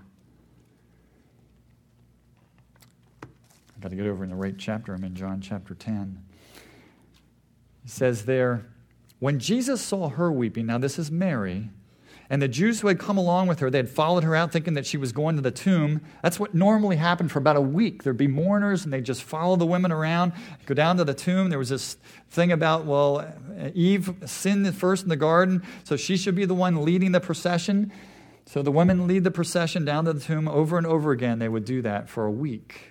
I've 3.74 3.81
got 3.81 3.89
to 3.89 3.97
get 3.97 4.05
over 4.05 4.22
in 4.22 4.28
the 4.28 4.37
right 4.37 4.59
chapter. 4.59 4.93
I'm 4.93 5.03
in 5.03 5.14
John 5.14 5.41
chapter 5.41 5.74
10. 5.74 6.24
He 7.83 7.89
says 7.89 8.24
there, 8.24 8.66
when 9.18 9.39
Jesus 9.39 9.81
saw 9.81 10.09
her 10.09 10.33
weeping, 10.33 10.66
now 10.66 10.78
this 10.78 10.99
is 10.99 11.11
Mary, 11.11 11.70
and 12.33 12.41
the 12.41 12.47
Jews 12.49 12.81
who 12.81 12.87
had 12.87 13.01
come 13.01 13.18
along 13.18 13.49
with 13.49 13.59
her, 13.59 13.70
they 13.70 13.78
had 13.78 13.91
followed 13.91 14.22
her 14.22 14.37
out 14.37 14.53
thinking 14.53 14.74
that 14.74 14.87
she 14.87 14.97
was 14.97 15.11
going 15.11 15.35
to 15.35 15.43
the 15.43 15.51
tomb. 15.51 16.01
That's 16.22 16.39
what 16.39 16.55
normally 16.55 16.95
happened 16.95 17.33
for 17.33 17.41
about 17.41 17.57
a 17.57 17.61
week. 17.61 18.05
There'd 18.05 18.16
be 18.16 18.28
mourners, 18.28 18.85
and 18.85 18.93
they'd 18.93 19.05
just 19.05 19.24
follow 19.24 19.57
the 19.57 19.66
women 19.66 19.91
around, 19.91 20.33
go 20.64 20.74
down 20.74 20.97
to 20.99 21.05
the 21.05 21.12
tomb. 21.12 21.51
There 21.51 21.59
was 21.59 21.70
this 21.70 21.97
thing 22.31 22.53
about, 22.53 22.85
well, 22.85 23.35
Eve 23.74 24.14
sinned 24.26 24.72
first 24.76 25.03
in 25.03 25.09
the 25.09 25.16
garden, 25.16 25.64
so 25.83 25.97
she 25.97 26.16
should 26.16 26.37
be 26.37 26.45
the 26.45 26.55
one 26.55 26.85
leading 26.85 27.11
the 27.11 27.20
procession. 27.20 27.91
So 28.47 28.62
the 28.62 28.70
women 28.72 29.09
lead 29.09 29.24
the 29.24 29.33
procession 29.33 29.85
down 29.85 30.05
to 30.05 30.12
the 30.12 30.20
tomb 30.20 30.47
over 30.47 30.78
and 30.78 30.87
over 30.87 31.11
again. 31.11 31.41
They 31.41 31.49
would 31.49 31.64
do 31.64 31.83
that 31.83 32.09
for 32.09 32.26
a 32.26 32.31
week. 32.31 32.89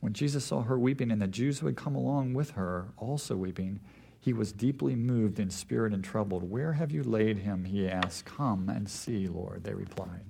When 0.00 0.12
Jesus 0.12 0.44
saw 0.44 0.62
her 0.62 0.78
weeping 0.78 1.10
and 1.10 1.20
the 1.20 1.26
Jews 1.26 1.58
who 1.58 1.66
had 1.66 1.76
come 1.76 1.94
along 1.94 2.34
with 2.34 2.52
her 2.52 2.88
also 2.96 3.36
weeping, 3.36 3.80
he 4.18 4.32
was 4.32 4.52
deeply 4.52 4.94
moved 4.94 5.38
in 5.38 5.50
spirit 5.50 5.94
and 5.94 6.02
troubled. 6.04 6.50
Where 6.50 6.74
have 6.74 6.90
you 6.90 7.02
laid 7.02 7.38
him? 7.38 7.64
He 7.64 7.88
asked. 7.88 8.24
Come 8.26 8.68
and 8.68 8.88
see, 8.88 9.26
Lord, 9.28 9.64
they 9.64 9.74
replied. 9.74 10.24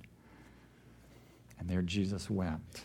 And 1.58 1.68
there 1.68 1.82
Jesus 1.82 2.30
wept. 2.30 2.82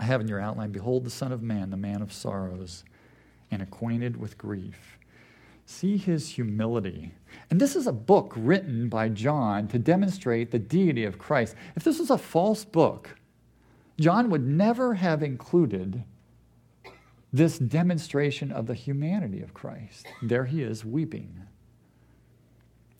I 0.00 0.04
have 0.04 0.20
in 0.20 0.28
your 0.28 0.40
outline 0.40 0.70
Behold 0.70 1.04
the 1.04 1.10
Son 1.10 1.32
of 1.32 1.42
Man, 1.42 1.70
the 1.70 1.76
man 1.76 2.02
of 2.02 2.12
sorrows, 2.12 2.84
and 3.50 3.60
acquainted 3.60 4.16
with 4.16 4.38
grief. 4.38 4.98
See 5.66 5.96
his 5.96 6.30
humility. 6.30 7.12
And 7.50 7.60
this 7.60 7.76
is 7.76 7.86
a 7.86 7.92
book 7.92 8.32
written 8.36 8.88
by 8.88 9.10
John 9.10 9.68
to 9.68 9.78
demonstrate 9.78 10.50
the 10.50 10.58
deity 10.58 11.04
of 11.04 11.18
Christ. 11.18 11.54
If 11.76 11.84
this 11.84 11.98
was 11.98 12.10
a 12.10 12.18
false 12.18 12.64
book, 12.64 13.16
John 14.00 14.30
would 14.30 14.46
never 14.46 14.94
have 14.94 15.22
included 15.22 16.04
this 17.32 17.58
demonstration 17.58 18.52
of 18.52 18.66
the 18.66 18.74
humanity 18.74 19.42
of 19.42 19.52
Christ. 19.52 20.06
There 20.22 20.44
he 20.44 20.62
is 20.62 20.84
weeping, 20.84 21.42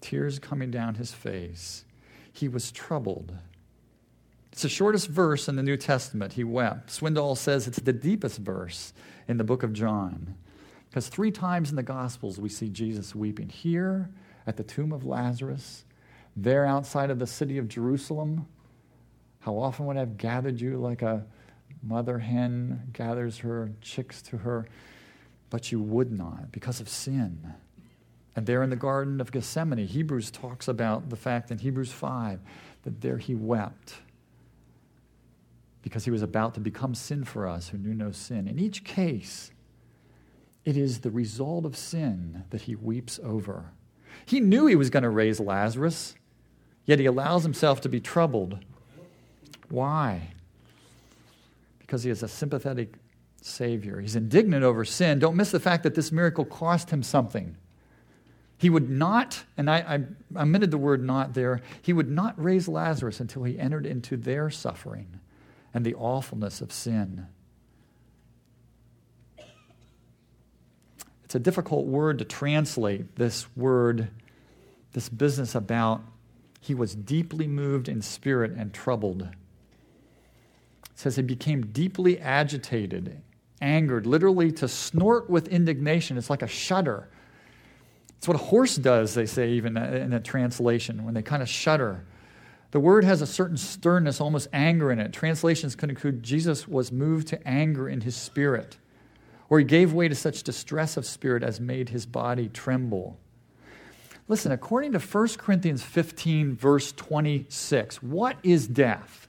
tears 0.01 0.38
coming 0.38 0.70
down 0.70 0.96
his 0.96 1.12
face. 1.12 1.84
He 2.32 2.49
was 2.49 2.70
troubled. 2.70 3.32
It's 4.53 4.62
the 4.62 4.68
shortest 4.68 5.09
verse 5.09 5.49
in 5.49 5.57
the 5.57 5.62
New 5.62 5.76
Testament. 5.76 6.32
He 6.32 6.44
wept. 6.44 6.90
Swindoll 6.90 7.36
says 7.36 7.66
it's 7.66 7.80
the 7.80 7.92
deepest 7.92 8.38
verse 8.38 8.92
in 9.28 9.36
the 9.36 9.44
book 9.44 9.62
of 9.62 9.72
John. 9.72 10.34
Because 10.88 11.09
three 11.09 11.30
times 11.30 11.70
in 11.70 11.76
the 11.76 11.82
Gospels 11.82 12.40
we 12.40 12.49
see 12.49 12.68
Jesus 12.68 13.14
weeping. 13.14 13.49
Here 13.49 14.11
at 14.46 14.57
the 14.57 14.64
tomb 14.64 14.92
of 14.92 15.05
Lazarus, 15.05 15.84
there 16.34 16.64
outside 16.64 17.11
of 17.11 17.18
the 17.18 17.26
city 17.26 17.59
of 17.59 17.68
Jerusalem. 17.68 18.46
How 19.41 19.55
often 19.57 19.86
would 19.86 19.97
I 19.97 20.01
have 20.01 20.18
gathered 20.18 20.61
you 20.61 20.76
like 20.78 21.03
a 21.03 21.24
mother 21.82 22.18
hen 22.18 22.91
gathers 22.93 23.39
her 23.39 23.70
chicks 23.80 24.20
to 24.22 24.39
her? 24.39 24.66
But 25.51 25.72
you 25.72 25.80
would 25.80 26.12
not 26.12 26.53
because 26.53 26.80
of 26.80 26.89
sin. 26.89 27.55
And 28.36 28.47
there 28.47 28.62
in 28.62 28.70
the 28.70 28.76
Garden 28.76 29.20
of 29.20 29.32
Gethsemane, 29.32 29.86
Hebrews 29.86 30.30
talks 30.30 30.68
about 30.68 31.11
the 31.11 31.16
fact 31.16 31.51
in 31.51 31.59
Hebrews 31.59 31.93
5 31.93 32.41
that 32.82 33.01
there 33.01 33.18
he 33.18 33.34
wept 33.34 33.95
because 35.82 36.05
he 36.05 36.11
was 36.11 36.22
about 36.22 36.55
to 36.55 36.61
become 36.61 36.95
sin 36.95 37.24
for 37.24 37.47
us 37.47 37.68
who 37.68 37.78
knew 37.78 37.95
no 37.95 38.12
sin. 38.12 38.47
In 38.47 38.59
each 38.59 38.84
case, 38.84 39.51
it 40.64 40.76
is 40.76 41.01
the 41.01 41.11
result 41.11 41.64
of 41.64 41.76
sin 41.76 42.45
that 42.51 42.62
he 42.62 42.74
weeps 42.74 43.18
over. 43.22 43.72
He 44.26 44.39
knew 44.39 44.66
he 44.66 44.76
was 44.76 44.91
going 44.91 45.03
to 45.03 45.09
raise 45.09 45.41
Lazarus, 45.41 46.14
yet 46.84 46.99
he 46.99 47.07
allows 47.07 47.43
himself 47.43 47.80
to 47.80 47.89
be 47.89 48.01
troubled. 48.01 48.59
Why? 49.70 50.30
Because 51.78 52.02
he 52.02 52.10
is 52.10 52.22
a 52.22 52.28
sympathetic 52.28 52.94
Savior. 53.40 54.00
He's 54.00 54.16
indignant 54.16 54.64
over 54.64 54.84
sin. 54.84 55.18
Don't 55.18 55.36
miss 55.36 55.50
the 55.50 55.60
fact 55.60 55.82
that 55.84 55.94
this 55.94 56.12
miracle 56.12 56.44
cost 56.44 56.90
him 56.90 57.02
something. 57.02 57.56
He 58.58 58.70
would 58.70 58.90
not, 58.90 59.44
and 59.56 59.70
I, 59.70 60.04
I 60.34 60.42
omitted 60.42 60.72
the 60.72 60.78
word 60.78 61.02
not 61.02 61.34
there, 61.34 61.60
he 61.80 61.92
would 61.92 62.10
not 62.10 62.42
raise 62.42 62.66
Lazarus 62.66 63.20
until 63.20 63.44
he 63.44 63.58
entered 63.58 63.86
into 63.86 64.16
their 64.16 64.50
suffering 64.50 65.20
and 65.72 65.84
the 65.84 65.94
awfulness 65.94 66.60
of 66.60 66.72
sin. 66.72 67.28
It's 71.24 71.34
a 71.34 71.38
difficult 71.38 71.86
word 71.86 72.18
to 72.18 72.24
translate, 72.24 73.16
this 73.16 73.46
word, 73.54 74.08
this 74.92 75.08
business 75.08 75.54
about 75.54 76.02
he 76.60 76.74
was 76.74 76.94
deeply 76.94 77.46
moved 77.46 77.88
in 77.88 78.02
spirit 78.02 78.52
and 78.52 78.72
troubled. 78.72 79.28
Says 80.99 81.14
he 81.14 81.22
became 81.22 81.66
deeply 81.66 82.18
agitated, 82.18 83.22
angered, 83.61 84.05
literally 84.05 84.51
to 84.51 84.66
snort 84.66 85.30
with 85.30 85.46
indignation. 85.46 86.18
It's 86.18 86.28
like 86.28 86.42
a 86.42 86.49
shudder. 86.49 87.09
It's 88.16 88.26
what 88.26 88.34
a 88.34 88.42
horse 88.42 88.74
does, 88.74 89.14
they 89.14 89.26
say, 89.26 89.51
even 89.53 89.76
in 89.76 90.12
a 90.12 90.18
translation, 90.18 91.05
when 91.05 91.14
they 91.14 91.22
kind 91.22 91.40
of 91.40 91.49
shudder. 91.49 92.05
The 92.72 92.80
word 92.80 93.05
has 93.05 93.22
a 93.22 93.28
certain 93.28 93.57
sternness, 93.57 94.20
almost 94.20 94.49
anger 94.53 94.90
in 94.90 94.99
it. 94.99 95.12
Translations 95.12 95.76
could 95.76 95.88
include 95.88 96.24
Jesus 96.24 96.66
was 96.66 96.90
moved 96.90 97.28
to 97.28 97.46
anger 97.46 97.88
in 97.88 98.01
his 98.01 98.16
spirit, 98.16 98.76
or 99.49 99.61
he 99.61 99.64
gave 99.64 99.92
way 99.92 100.09
to 100.09 100.16
such 100.16 100.42
distress 100.42 100.96
of 100.96 101.07
spirit 101.07 101.44
as 101.44 101.61
made 101.61 101.90
his 101.90 102.07
body 102.07 102.49
tremble. 102.49 103.20
Listen, 104.26 104.51
according 104.51 104.90
to 104.94 104.99
1 104.99 105.28
Corinthians 105.38 105.84
15, 105.84 106.57
verse 106.57 106.90
26, 106.90 108.03
what 108.03 108.36
is 108.42 108.66
death? 108.66 109.27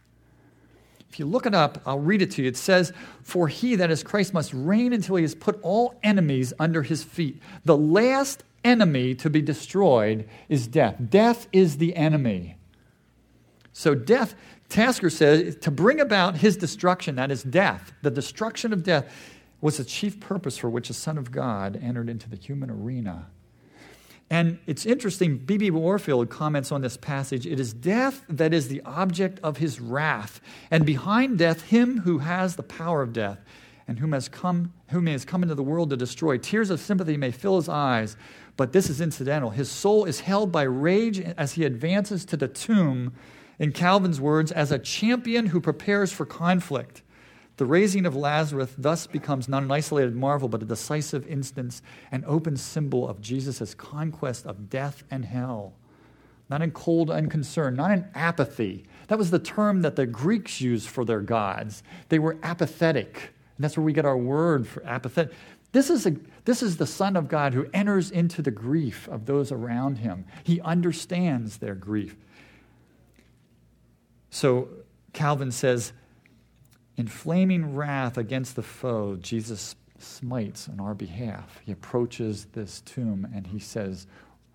If 1.10 1.20
you 1.20 1.26
look 1.26 1.46
it 1.46 1.56
up, 1.56 1.82
I'll 1.86 2.00
read 2.00 2.22
it 2.22 2.32
to 2.32 2.44
you. 2.44 2.48
It 2.48 2.58
says, 2.58 2.94
For 3.24 3.48
he, 3.48 3.76
that 3.76 3.90
is 3.90 4.04
Christ, 4.04 4.34
must 4.34 4.54
reign 4.54 4.94
until 4.94 5.16
he 5.16 5.24
has 5.24 5.34
put 5.34 5.60
all 5.64 5.96
enemies 6.04 6.54
under 6.60 6.84
his 6.84 7.04
feet. 7.04 7.42
The 7.66 7.78
last 7.78 8.44
enemy 8.64 9.16
to 9.16 9.30
be 9.30 9.42
destroyed 9.42 10.30
is 10.50 10.68
death. 10.68 10.98
Death 11.10 11.48
is 11.52 11.78
the 11.78 11.96
enemy. 11.96 12.58
So, 13.74 13.96
death, 13.96 14.36
Tasker 14.68 15.10
says, 15.10 15.56
to 15.58 15.72
bring 15.72 16.00
about 16.00 16.38
his 16.38 16.58
destruction, 16.58 17.16
that 17.16 17.32
is 17.32 17.42
death, 17.42 17.92
the 18.02 18.12
destruction 18.12 18.72
of 18.72 18.84
death, 18.84 19.12
was 19.62 19.78
the 19.78 19.84
chief 19.84 20.20
purpose 20.20 20.58
for 20.58 20.70
which 20.70 20.90
the 20.90 20.94
Son 20.94 21.18
of 21.18 21.32
God 21.32 21.80
entered 21.82 22.10
into 22.10 22.30
the 22.30 22.36
human 22.36 22.70
arena. 22.70 23.28
And 24.30 24.60
it's 24.68 24.86
interesting, 24.86 25.38
B.B. 25.38 25.72
Warfield 25.72 26.30
comments 26.30 26.72
on 26.72 26.82
this 26.82 26.98
passage 26.98 27.48
it 27.48 27.60
is 27.60 27.74
death 27.74 28.24
that 28.30 28.54
is 28.54 28.68
the 28.68 28.82
object 28.86 29.40
of 29.44 29.58
his 29.58 29.80
wrath, 29.80 30.40
and 30.70 30.86
behind 30.86 31.40
death, 31.40 31.64
him 31.64 32.02
who 32.02 32.20
has 32.20 32.56
the 32.56 32.64
power 32.64 33.02
of 33.02 33.14
death 33.14 33.40
and 33.90 33.98
whom 33.98 34.12
has 34.12 34.30
come, 34.30 34.72
whom 34.90 35.08
he 35.08 35.14
has 35.14 35.26
come 35.26 35.42
into 35.42 35.56
the 35.56 35.64
world 35.64 35.90
to 35.90 35.98
destroy. 35.98 36.38
Tears 36.38 36.70
of 36.70 36.80
sympathy 36.80 37.18
may 37.18 37.32
fill 37.32 37.56
his 37.56 37.68
eyes, 37.68 38.16
but 38.56 38.72
this 38.72 38.88
is 38.88 39.02
incidental. 39.02 39.50
His 39.50 39.68
soul 39.68 40.06
is 40.06 40.20
held 40.20 40.52
by 40.52 40.62
rage 40.62 41.20
as 41.20 41.54
he 41.54 41.66
advances 41.66 42.24
to 42.26 42.38
the 42.38 42.48
tomb 42.48 43.14
in 43.58 43.72
Calvin's 43.72 44.22
words, 44.22 44.52
as 44.52 44.72
a 44.72 44.78
champion 44.78 45.48
who 45.48 45.60
prepares 45.60 46.12
for 46.12 46.24
conflict. 46.24 47.02
The 47.60 47.66
raising 47.66 48.06
of 48.06 48.16
Lazarus 48.16 48.74
thus 48.78 49.06
becomes 49.06 49.50
not 49.50 49.64
an 49.64 49.72
isolated 49.72 50.16
marvel, 50.16 50.48
but 50.48 50.64
a 50.64 50.66
decisive 50.66 51.28
instance, 51.28 51.82
an 52.10 52.24
open 52.26 52.56
symbol 52.56 53.06
of 53.06 53.20
Jesus' 53.20 53.74
conquest 53.74 54.46
of 54.46 54.70
death 54.70 55.04
and 55.12 55.26
hell. 55.26 55.74
Not 56.50 56.62
in 56.62 56.72
cold 56.72 57.12
unconcern, 57.12 57.76
not 57.76 57.92
in 57.92 58.08
apathy. 58.16 58.86
That 59.10 59.18
was 59.18 59.30
the 59.30 59.40
term 59.40 59.82
that 59.82 59.98
the 59.98 60.06
Greeks 60.06 60.62
used 60.62 60.88
for 60.88 61.04
their 61.04 61.20
gods. 61.20 61.84
They 62.08 62.18
were 62.18 62.38
apathetic. 62.44 63.34
And 63.58 63.64
that's 63.66 63.76
where 63.76 63.84
we 63.84 63.92
get 63.92 64.06
our 64.06 64.18
word 64.18 64.66
for 64.66 64.82
apathetic. 64.86 65.34
This 65.74 65.90
is, 65.90 66.06
a, 66.06 66.16
this 66.46 66.64
is 66.64 66.78
the 66.78 66.88
Son 66.88 67.18
of 67.18 67.28
God 67.28 67.54
who 67.54 67.68
enters 67.74 68.10
into 68.10 68.42
the 68.42 68.52
grief 68.52 69.10
of 69.10 69.26
those 69.26 69.52
around 69.52 69.98
him. 69.98 70.24
He 70.46 70.62
understands 70.62 71.58
their 71.58 71.76
grief. 71.76 72.16
So 74.30 74.70
Calvin 75.12 75.52
says, 75.52 75.92
in 77.00 77.08
flaming 77.08 77.76
wrath 77.76 78.18
against 78.18 78.58
the 78.58 78.62
foe, 78.62 79.16
Jesus 79.16 79.78
smites 80.00 80.68
on 80.68 80.82
our 80.82 80.94
behalf. 80.94 81.62
He 81.66 81.72
approaches 81.72 82.48
this 82.52 82.82
tomb 82.82 83.26
and 83.34 83.48
he 83.48 83.58
says, 83.58 84.06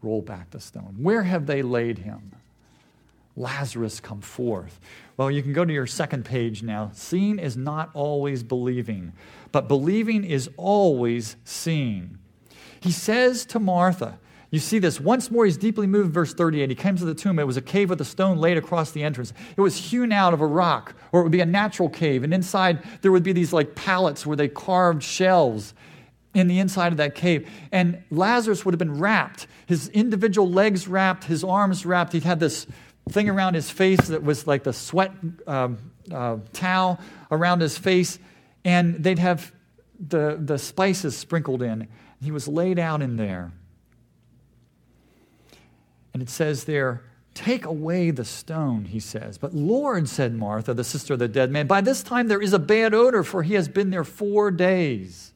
Roll 0.02 0.20
back 0.20 0.50
the 0.50 0.60
stone. 0.60 0.94
Where 0.98 1.22
have 1.22 1.46
they 1.46 1.62
laid 1.62 2.00
him? 2.00 2.32
Lazarus, 3.34 3.98
come 3.98 4.20
forth. 4.20 4.78
Well, 5.16 5.30
you 5.30 5.42
can 5.42 5.54
go 5.54 5.64
to 5.64 5.72
your 5.72 5.86
second 5.86 6.26
page 6.26 6.62
now. 6.62 6.90
Seeing 6.92 7.38
is 7.38 7.56
not 7.56 7.88
always 7.94 8.42
believing, 8.42 9.14
but 9.50 9.66
believing 9.66 10.22
is 10.22 10.50
always 10.58 11.36
seeing. 11.44 12.18
He 12.78 12.92
says 12.92 13.46
to 13.46 13.58
Martha, 13.58 14.18
you 14.54 14.60
see 14.60 14.78
this. 14.78 15.00
Once 15.00 15.32
more, 15.32 15.44
he's 15.44 15.56
deeply 15.56 15.88
moved, 15.88 16.14
verse 16.14 16.32
38. 16.32 16.70
He 16.70 16.76
comes 16.76 17.00
to 17.00 17.06
the 17.06 17.14
tomb. 17.14 17.40
It 17.40 17.46
was 17.46 17.56
a 17.56 17.60
cave 17.60 17.90
with 17.90 18.00
a 18.00 18.04
stone 18.04 18.38
laid 18.38 18.56
across 18.56 18.92
the 18.92 19.02
entrance. 19.02 19.32
It 19.56 19.60
was 19.60 19.76
hewn 19.76 20.12
out 20.12 20.32
of 20.32 20.40
a 20.40 20.46
rock, 20.46 20.94
or 21.10 21.18
it 21.18 21.22
would 21.24 21.32
be 21.32 21.40
a 21.40 21.46
natural 21.46 21.88
cave. 21.88 22.22
And 22.22 22.32
inside, 22.32 22.84
there 23.02 23.10
would 23.10 23.24
be 23.24 23.32
these 23.32 23.52
like 23.52 23.74
pallets 23.74 24.24
where 24.24 24.36
they 24.36 24.46
carved 24.46 25.02
shelves 25.02 25.74
in 26.34 26.46
the 26.46 26.60
inside 26.60 26.92
of 26.92 26.98
that 26.98 27.16
cave. 27.16 27.50
And 27.72 28.04
Lazarus 28.12 28.64
would 28.64 28.74
have 28.74 28.78
been 28.78 28.96
wrapped, 29.00 29.48
his 29.66 29.88
individual 29.88 30.48
legs 30.48 30.86
wrapped, 30.86 31.24
his 31.24 31.42
arms 31.42 31.84
wrapped. 31.84 32.12
He'd 32.12 32.22
had 32.22 32.38
this 32.38 32.68
thing 33.08 33.28
around 33.28 33.54
his 33.54 33.70
face 33.70 34.06
that 34.06 34.22
was 34.22 34.46
like 34.46 34.62
the 34.62 34.72
sweat 34.72 35.10
um, 35.48 35.78
uh, 36.12 36.36
towel 36.52 37.00
around 37.32 37.60
his 37.60 37.76
face. 37.76 38.20
And 38.64 39.02
they'd 39.02 39.18
have 39.18 39.52
the, 39.98 40.38
the 40.40 40.58
spices 40.58 41.16
sprinkled 41.16 41.60
in. 41.60 41.88
He 42.22 42.30
was 42.30 42.46
laid 42.46 42.78
out 42.78 43.02
in 43.02 43.16
there. 43.16 43.52
And 46.14 46.22
it 46.22 46.30
says 46.30 46.64
there, 46.64 47.02
Take 47.34 47.64
away 47.64 48.12
the 48.12 48.24
stone, 48.24 48.84
he 48.84 49.00
says. 49.00 49.38
But 49.38 49.54
Lord, 49.54 50.08
said 50.08 50.34
Martha, 50.34 50.72
the 50.72 50.84
sister 50.84 51.14
of 51.14 51.18
the 51.18 51.26
dead 51.26 51.50
man, 51.50 51.66
by 51.66 51.80
this 51.80 52.04
time 52.04 52.28
there 52.28 52.40
is 52.40 52.52
a 52.52 52.60
bad 52.60 52.94
odor, 52.94 53.24
for 53.24 53.42
he 53.42 53.54
has 53.54 53.68
been 53.68 53.90
there 53.90 54.04
four 54.04 54.52
days. 54.52 55.32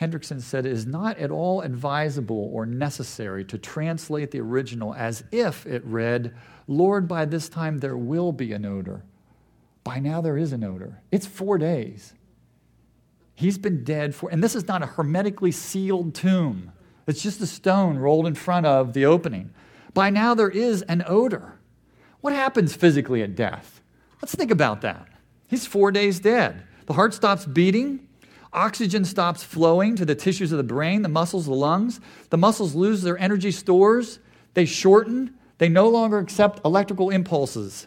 Hendriksen 0.00 0.40
said 0.40 0.64
it 0.64 0.72
is 0.72 0.86
not 0.86 1.18
at 1.18 1.30
all 1.30 1.60
advisable 1.60 2.50
or 2.52 2.64
necessary 2.64 3.44
to 3.44 3.58
translate 3.58 4.30
the 4.30 4.40
original 4.40 4.94
as 4.94 5.24
if 5.30 5.66
it 5.66 5.84
read, 5.84 6.34
Lord, 6.66 7.06
by 7.06 7.26
this 7.26 7.48
time 7.48 7.78
there 7.78 7.96
will 7.96 8.32
be 8.32 8.52
an 8.52 8.64
odor. 8.64 9.02
By 9.84 9.98
now 9.98 10.20
there 10.20 10.38
is 10.38 10.52
an 10.52 10.64
odor. 10.64 11.02
It's 11.10 11.26
four 11.26 11.58
days. 11.58 12.14
He's 13.34 13.58
been 13.58 13.84
dead 13.84 14.14
for, 14.14 14.30
and 14.30 14.42
this 14.42 14.54
is 14.54 14.66
not 14.66 14.82
a 14.82 14.86
hermetically 14.86 15.52
sealed 15.52 16.14
tomb. 16.14 16.72
It's 17.08 17.22
just 17.22 17.40
a 17.40 17.46
stone 17.46 17.96
rolled 17.98 18.26
in 18.26 18.34
front 18.34 18.66
of 18.66 18.92
the 18.92 19.06
opening. 19.06 19.54
By 19.94 20.10
now, 20.10 20.34
there 20.34 20.50
is 20.50 20.82
an 20.82 21.02
odor. 21.06 21.58
What 22.20 22.34
happens 22.34 22.76
physically 22.76 23.22
at 23.22 23.34
death? 23.34 23.80
Let's 24.20 24.34
think 24.34 24.50
about 24.50 24.82
that. 24.82 25.08
He's 25.46 25.66
four 25.66 25.90
days 25.90 26.20
dead. 26.20 26.64
The 26.84 26.92
heart 26.92 27.14
stops 27.14 27.46
beating. 27.46 28.06
Oxygen 28.52 29.06
stops 29.06 29.42
flowing 29.42 29.96
to 29.96 30.04
the 30.04 30.14
tissues 30.14 30.52
of 30.52 30.58
the 30.58 30.64
brain, 30.64 31.00
the 31.00 31.08
muscles, 31.08 31.46
the 31.46 31.54
lungs. 31.54 31.98
The 32.28 32.36
muscles 32.36 32.74
lose 32.74 33.02
their 33.02 33.18
energy 33.18 33.52
stores. 33.52 34.18
They 34.52 34.66
shorten. 34.66 35.34
They 35.56 35.70
no 35.70 35.88
longer 35.88 36.18
accept 36.18 36.60
electrical 36.64 37.08
impulses. 37.08 37.86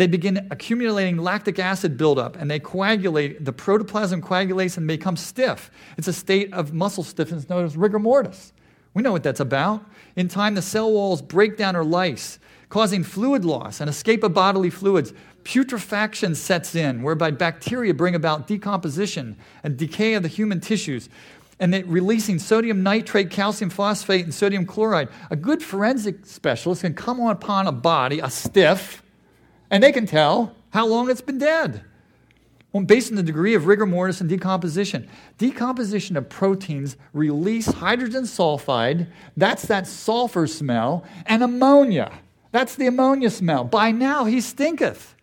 They 0.00 0.06
begin 0.06 0.48
accumulating 0.50 1.18
lactic 1.18 1.58
acid 1.58 1.98
buildup 1.98 2.34
and 2.36 2.50
they 2.50 2.58
coagulate, 2.58 3.44
the 3.44 3.52
protoplasm 3.52 4.22
coagulates 4.22 4.78
and 4.78 4.88
becomes 4.88 5.20
stiff. 5.20 5.70
It's 5.98 6.08
a 6.08 6.12
state 6.14 6.50
of 6.54 6.72
muscle 6.72 7.04
stiffness 7.04 7.50
known 7.50 7.66
as 7.66 7.76
rigor 7.76 7.98
mortis. 7.98 8.54
We 8.94 9.02
know 9.02 9.12
what 9.12 9.22
that's 9.22 9.40
about. 9.40 9.84
In 10.16 10.26
time, 10.26 10.54
the 10.54 10.62
cell 10.62 10.90
walls 10.90 11.20
break 11.20 11.58
down 11.58 11.76
or 11.76 11.84
lyse, 11.84 12.38
causing 12.70 13.04
fluid 13.04 13.44
loss 13.44 13.78
and 13.78 13.90
escape 13.90 14.24
of 14.24 14.32
bodily 14.32 14.70
fluids. 14.70 15.12
Putrefaction 15.44 16.34
sets 16.34 16.74
in, 16.74 17.02
whereby 17.02 17.30
bacteria 17.30 17.92
bring 17.92 18.14
about 18.14 18.46
decomposition 18.46 19.36
and 19.62 19.76
decay 19.76 20.14
of 20.14 20.22
the 20.22 20.30
human 20.30 20.62
tissues, 20.62 21.10
and 21.58 21.74
they 21.74 21.82
releasing 21.82 22.38
sodium 22.38 22.82
nitrate, 22.82 23.28
calcium 23.28 23.68
phosphate, 23.68 24.24
and 24.24 24.32
sodium 24.32 24.64
chloride. 24.64 25.10
A 25.30 25.36
good 25.36 25.62
forensic 25.62 26.24
specialist 26.24 26.80
can 26.80 26.94
come 26.94 27.20
upon 27.20 27.66
a 27.66 27.72
body, 27.72 28.20
a 28.20 28.30
stiff, 28.30 29.02
and 29.70 29.82
they 29.82 29.92
can 29.92 30.06
tell 30.06 30.54
how 30.70 30.86
long 30.86 31.10
it's 31.10 31.20
been 31.20 31.38
dead. 31.38 31.82
Well, 32.72 32.84
based 32.84 33.10
on 33.10 33.16
the 33.16 33.22
degree 33.22 33.54
of 33.54 33.66
rigor 33.66 33.86
mortis 33.86 34.20
and 34.20 34.30
decomposition. 34.30 35.08
Decomposition 35.38 36.16
of 36.16 36.28
proteins 36.28 36.96
release 37.12 37.66
hydrogen 37.66 38.24
sulfide, 38.24 39.08
that's 39.36 39.66
that 39.66 39.88
sulfur 39.88 40.46
smell, 40.46 41.04
and 41.26 41.42
ammonia. 41.42 42.12
That's 42.52 42.76
the 42.76 42.86
ammonia 42.86 43.30
smell. 43.30 43.64
By 43.64 43.90
now 43.90 44.24
he 44.24 44.40
stinketh. 44.40 45.14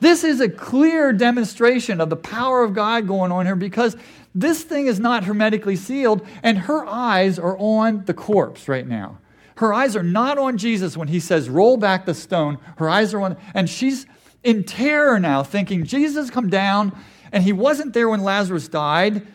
This 0.00 0.24
is 0.24 0.40
a 0.40 0.48
clear 0.48 1.12
demonstration 1.14 2.00
of 2.00 2.10
the 2.10 2.16
power 2.16 2.62
of 2.62 2.74
God 2.74 3.06
going 3.06 3.32
on 3.32 3.46
here 3.46 3.56
because 3.56 3.96
this 4.34 4.62
thing 4.62 4.86
is 4.86 5.00
not 5.00 5.24
hermetically 5.24 5.76
sealed, 5.76 6.26
and 6.42 6.58
her 6.58 6.84
eyes 6.86 7.38
are 7.38 7.56
on 7.58 8.04
the 8.04 8.12
corpse 8.12 8.68
right 8.68 8.86
now. 8.86 9.18
Her 9.56 9.72
eyes 9.72 9.94
are 9.94 10.02
not 10.02 10.38
on 10.38 10.58
Jesus 10.58 10.96
when 10.96 11.08
he 11.08 11.20
says, 11.20 11.48
Roll 11.48 11.76
back 11.76 12.06
the 12.06 12.14
stone. 12.14 12.58
Her 12.78 12.88
eyes 12.88 13.14
are 13.14 13.20
on, 13.20 13.36
and 13.54 13.70
she's 13.70 14.06
in 14.42 14.64
terror 14.64 15.18
now, 15.18 15.42
thinking, 15.42 15.84
Jesus 15.84 16.30
come 16.30 16.50
down, 16.50 16.96
and 17.32 17.42
he 17.42 17.52
wasn't 17.52 17.94
there 17.94 18.08
when 18.08 18.22
Lazarus 18.22 18.68
died. 18.68 19.26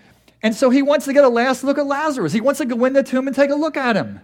And 0.41 0.55
so 0.55 0.69
he 0.69 0.81
wants 0.81 1.05
to 1.05 1.13
get 1.13 1.23
a 1.23 1.29
last 1.29 1.63
look 1.63 1.77
at 1.77 1.85
Lazarus. 1.85 2.31
He 2.31 2.41
wants 2.41 2.59
to 2.59 2.65
go 2.65 2.85
in 2.85 2.93
the 2.93 3.03
tomb 3.03 3.27
and 3.27 3.35
take 3.35 3.49
a 3.49 3.55
look 3.55 3.75
at 3.75 3.95
him. 3.95 4.21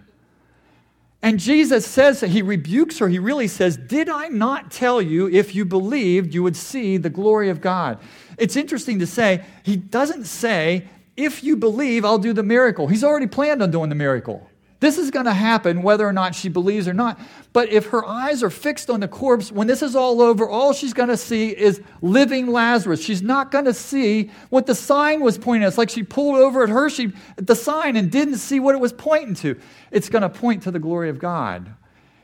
And 1.22 1.40
Jesus 1.40 1.86
says, 1.86 2.20
he 2.20 2.40
rebukes 2.40 2.98
her. 2.98 3.08
He 3.08 3.18
really 3.18 3.48
says, 3.48 3.76
Did 3.76 4.08
I 4.08 4.28
not 4.28 4.70
tell 4.70 5.02
you 5.02 5.28
if 5.28 5.54
you 5.54 5.64
believed 5.64 6.34
you 6.34 6.42
would 6.42 6.56
see 6.56 6.98
the 6.98 7.10
glory 7.10 7.50
of 7.50 7.60
God? 7.60 7.98
It's 8.38 8.54
interesting 8.54 8.98
to 9.00 9.06
say, 9.06 9.44
he 9.62 9.76
doesn't 9.76 10.24
say, 10.24 10.88
If 11.16 11.42
you 11.42 11.56
believe, 11.56 12.04
I'll 12.04 12.18
do 12.18 12.32
the 12.32 12.42
miracle. 12.42 12.86
He's 12.86 13.02
already 13.02 13.26
planned 13.26 13.62
on 13.62 13.70
doing 13.70 13.88
the 13.88 13.94
miracle. 13.94 14.48
This 14.78 14.98
is 14.98 15.10
going 15.10 15.24
to 15.24 15.32
happen 15.32 15.82
whether 15.82 16.06
or 16.06 16.12
not 16.12 16.34
she 16.34 16.50
believes 16.50 16.86
or 16.86 16.92
not. 16.92 17.18
But 17.54 17.70
if 17.70 17.86
her 17.86 18.04
eyes 18.04 18.42
are 18.42 18.50
fixed 18.50 18.90
on 18.90 19.00
the 19.00 19.08
corpse, 19.08 19.50
when 19.50 19.66
this 19.66 19.82
is 19.82 19.96
all 19.96 20.20
over, 20.20 20.46
all 20.46 20.74
she's 20.74 20.92
going 20.92 21.08
to 21.08 21.16
see 21.16 21.48
is 21.48 21.80
living 22.02 22.48
Lazarus. 22.48 23.02
She's 23.02 23.22
not 23.22 23.50
going 23.50 23.64
to 23.64 23.72
see 23.72 24.30
what 24.50 24.66
the 24.66 24.74
sign 24.74 25.20
was 25.20 25.38
pointing 25.38 25.64
at. 25.64 25.68
It's 25.68 25.78
like 25.78 25.88
she 25.88 26.02
pulled 26.02 26.36
over 26.36 26.62
at 26.62 26.68
her, 26.68 26.90
she, 26.90 27.12
the 27.36 27.56
sign, 27.56 27.96
and 27.96 28.10
didn't 28.10 28.36
see 28.36 28.60
what 28.60 28.74
it 28.74 28.80
was 28.80 28.92
pointing 28.92 29.34
to. 29.36 29.58
It's 29.90 30.10
going 30.10 30.22
to 30.22 30.28
point 30.28 30.64
to 30.64 30.70
the 30.70 30.78
glory 30.78 31.08
of 31.08 31.18
God. 31.18 31.74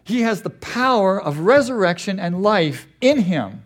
He 0.05 0.20
has 0.22 0.42
the 0.42 0.50
power 0.50 1.20
of 1.20 1.40
resurrection 1.40 2.18
and 2.18 2.42
life 2.42 2.86
in 3.00 3.20
him 3.20 3.64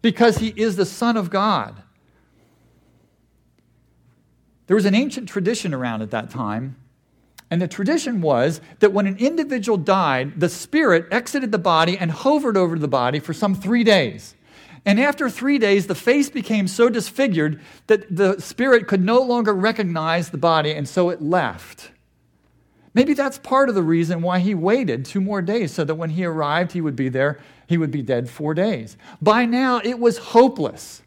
because 0.00 0.38
he 0.38 0.48
is 0.48 0.76
the 0.76 0.86
Son 0.86 1.16
of 1.16 1.28
God. 1.28 1.82
There 4.68 4.76
was 4.76 4.84
an 4.84 4.94
ancient 4.94 5.28
tradition 5.28 5.74
around 5.74 6.02
at 6.02 6.12
that 6.12 6.30
time 6.30 6.76
and 7.50 7.62
the 7.62 7.68
tradition 7.68 8.20
was 8.20 8.60
that 8.80 8.92
when 8.92 9.06
an 9.06 9.16
individual 9.16 9.78
died, 9.78 10.38
the 10.38 10.48
spirit 10.48 11.06
exited 11.10 11.50
the 11.50 11.58
body 11.58 11.96
and 11.96 12.10
hovered 12.10 12.56
over 12.56 12.78
the 12.78 12.88
body 12.88 13.20
for 13.20 13.32
some 13.32 13.54
three 13.54 13.84
days. 13.84 14.34
And 14.84 15.00
after 15.00 15.28
three 15.30 15.58
days, 15.58 15.86
the 15.86 15.94
face 15.94 16.30
became 16.30 16.68
so 16.68 16.88
disfigured 16.88 17.60
that 17.86 18.14
the 18.14 18.40
spirit 18.40 18.86
could 18.86 19.02
no 19.02 19.20
longer 19.20 19.54
recognize 19.54 20.30
the 20.30 20.38
body, 20.38 20.72
and 20.72 20.88
so 20.88 21.10
it 21.10 21.22
left. 21.22 21.90
Maybe 22.94 23.14
that's 23.14 23.38
part 23.38 23.68
of 23.68 23.74
the 23.74 23.82
reason 23.82 24.22
why 24.22 24.38
he 24.38 24.54
waited 24.54 25.04
two 25.04 25.20
more 25.20 25.42
days, 25.42 25.72
so 25.72 25.84
that 25.84 25.94
when 25.94 26.10
he 26.10 26.24
arrived, 26.24 26.72
he 26.72 26.80
would 26.80 26.96
be 26.96 27.08
there, 27.08 27.40
he 27.66 27.76
would 27.78 27.90
be 27.90 28.02
dead 28.02 28.30
four 28.30 28.54
days. 28.54 28.96
By 29.20 29.46
now, 29.46 29.80
it 29.82 29.98
was 29.98 30.18
hopeless. 30.18 31.02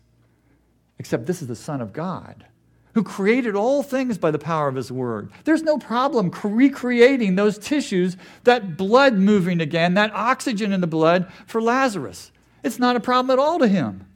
Except 0.99 1.25
this 1.25 1.41
is 1.41 1.47
the 1.47 1.55
Son 1.55 1.81
of 1.81 1.93
God 1.93 2.45
who 2.93 3.03
created 3.03 3.55
all 3.55 3.83
things 3.83 4.17
by 4.17 4.31
the 4.31 4.39
power 4.39 4.67
of 4.67 4.75
his 4.75 4.91
word. 4.91 5.31
There's 5.45 5.63
no 5.63 5.77
problem 5.77 6.31
recreating 6.43 7.35
those 7.35 7.57
tissues, 7.57 8.17
that 8.43 8.77
blood 8.77 9.13
moving 9.13 9.61
again, 9.61 9.93
that 9.93 10.13
oxygen 10.13 10.73
in 10.73 10.81
the 10.81 10.87
blood 10.87 11.31
for 11.45 11.61
Lazarus. 11.61 12.31
It's 12.63 12.79
not 12.79 12.95
a 12.95 12.99
problem 12.99 13.31
at 13.31 13.41
all 13.41 13.59
to 13.59 13.67
him. 13.67 14.07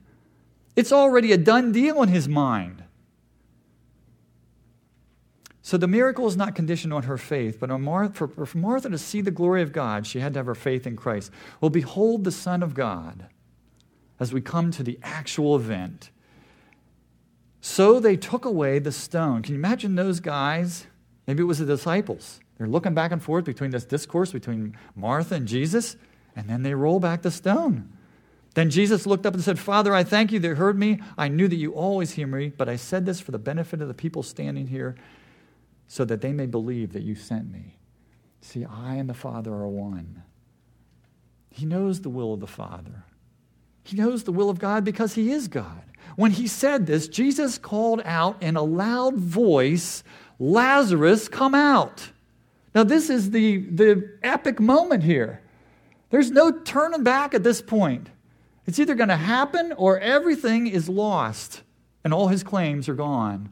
It's 0.75 0.91
already 0.91 1.31
a 1.31 1.37
done 1.37 1.71
deal 1.71 2.03
in 2.03 2.09
his 2.09 2.27
mind. 2.27 2.83
So 5.61 5.77
the 5.77 5.87
miracle 5.87 6.27
is 6.27 6.37
not 6.37 6.53
conditioned 6.53 6.93
on 6.93 7.03
her 7.03 7.17
faith, 7.17 7.59
but 7.59 7.75
Martha, 7.79 8.27
for 8.27 8.57
Martha 8.57 8.89
to 8.89 8.99
see 8.99 9.21
the 9.21 9.31
glory 9.31 9.63
of 9.63 9.71
God, 9.71 10.05
she 10.05 10.19
had 10.19 10.33
to 10.33 10.39
have 10.39 10.45
her 10.45 10.53
faith 10.53 10.85
in 10.85 10.95
Christ. 10.95 11.31
Well, 11.59 11.71
behold 11.71 12.23
the 12.23 12.31
Son 12.31 12.61
of 12.61 12.75
God 12.75 13.25
as 14.19 14.31
we 14.31 14.41
come 14.41 14.69
to 14.71 14.83
the 14.83 14.99
actual 15.01 15.55
event. 15.55 16.11
So 17.67 17.99
they 17.99 18.15
took 18.15 18.45
away 18.45 18.77
the 18.77 18.91
stone. 18.91 19.41
Can 19.41 19.55
you 19.55 19.59
imagine 19.59 19.95
those 19.95 20.19
guys? 20.19 20.85
Maybe 21.25 21.41
it 21.41 21.47
was 21.47 21.57
the 21.57 21.65
disciples. 21.65 22.39
They're 22.59 22.67
looking 22.67 22.93
back 22.93 23.11
and 23.11 23.21
forth 23.21 23.43
between 23.43 23.71
this 23.71 23.85
discourse 23.85 24.31
between 24.31 24.77
Martha 24.95 25.33
and 25.33 25.47
Jesus, 25.47 25.95
and 26.35 26.47
then 26.47 26.61
they 26.61 26.75
roll 26.75 26.99
back 26.99 27.23
the 27.23 27.31
stone. 27.31 27.91
Then 28.53 28.69
Jesus 28.69 29.07
looked 29.07 29.25
up 29.25 29.33
and 29.33 29.41
said, 29.41 29.57
Father, 29.57 29.95
I 29.95 30.03
thank 30.03 30.31
you 30.31 30.37
that 30.37 30.57
heard 30.57 30.77
me. 30.77 30.99
I 31.17 31.27
knew 31.27 31.47
that 31.47 31.55
you 31.55 31.71
always 31.71 32.11
hear 32.11 32.27
me, 32.27 32.49
but 32.49 32.69
I 32.69 32.75
said 32.75 33.07
this 33.07 33.19
for 33.19 33.31
the 33.31 33.39
benefit 33.39 33.81
of 33.81 33.87
the 33.87 33.95
people 33.95 34.21
standing 34.21 34.67
here 34.67 34.95
so 35.87 36.05
that 36.05 36.21
they 36.21 36.33
may 36.33 36.45
believe 36.45 36.93
that 36.93 37.01
you 37.01 37.15
sent 37.15 37.51
me. 37.51 37.79
See, 38.41 38.63
I 38.63 38.93
and 38.93 39.09
the 39.09 39.15
Father 39.15 39.51
are 39.51 39.67
one. 39.67 40.21
He 41.49 41.65
knows 41.65 42.01
the 42.01 42.09
will 42.09 42.31
of 42.31 42.41
the 42.41 42.45
Father. 42.45 43.05
He 43.83 43.97
knows 43.97 44.23
the 44.23 44.31
will 44.31 44.51
of 44.51 44.59
God 44.59 44.85
because 44.85 45.15
he 45.15 45.31
is 45.31 45.47
God. 45.47 45.81
When 46.15 46.31
he 46.31 46.47
said 46.47 46.85
this, 46.85 47.07
Jesus 47.07 47.57
called 47.57 48.01
out 48.05 48.41
in 48.41 48.55
a 48.55 48.63
loud 48.63 49.15
voice, 49.17 50.03
Lazarus, 50.39 51.27
come 51.27 51.53
out. 51.55 52.09
Now, 52.73 52.83
this 52.83 53.09
is 53.09 53.31
the, 53.31 53.57
the 53.57 54.17
epic 54.23 54.59
moment 54.59 55.03
here. 55.03 55.41
There's 56.09 56.31
no 56.31 56.51
turning 56.51 57.03
back 57.03 57.33
at 57.33 57.43
this 57.43 57.61
point. 57.61 58.09
It's 58.65 58.79
either 58.79 58.95
going 58.95 59.09
to 59.09 59.15
happen 59.15 59.73
or 59.73 59.99
everything 59.99 60.67
is 60.67 60.89
lost 60.89 61.61
and 62.03 62.13
all 62.13 62.27
his 62.27 62.43
claims 62.43 62.87
are 62.87 62.95
gone. 62.95 63.49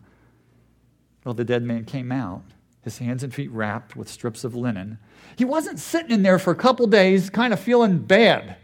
Well, 1.26 1.34
the 1.34 1.46
dead 1.46 1.64
man 1.64 1.86
came 1.86 2.12
out, 2.12 2.44
his 2.82 2.98
hands 2.98 3.24
and 3.24 3.34
feet 3.34 3.52
wrapped 3.52 3.96
with 3.96 4.10
strips 4.10 4.44
of 4.44 4.56
linen. 4.56 5.00
He 5.36 5.46
wasn't 5.46 5.80
sitting 5.80 6.12
in 6.12 6.24
there 6.24 6.40
for 6.40 6.52
a 6.52 6.56
couple 6.56 6.86
days, 6.88 7.30
kind 7.30 7.54
of 7.54 7.60
feeling 7.60 8.00
bad. 8.00 8.58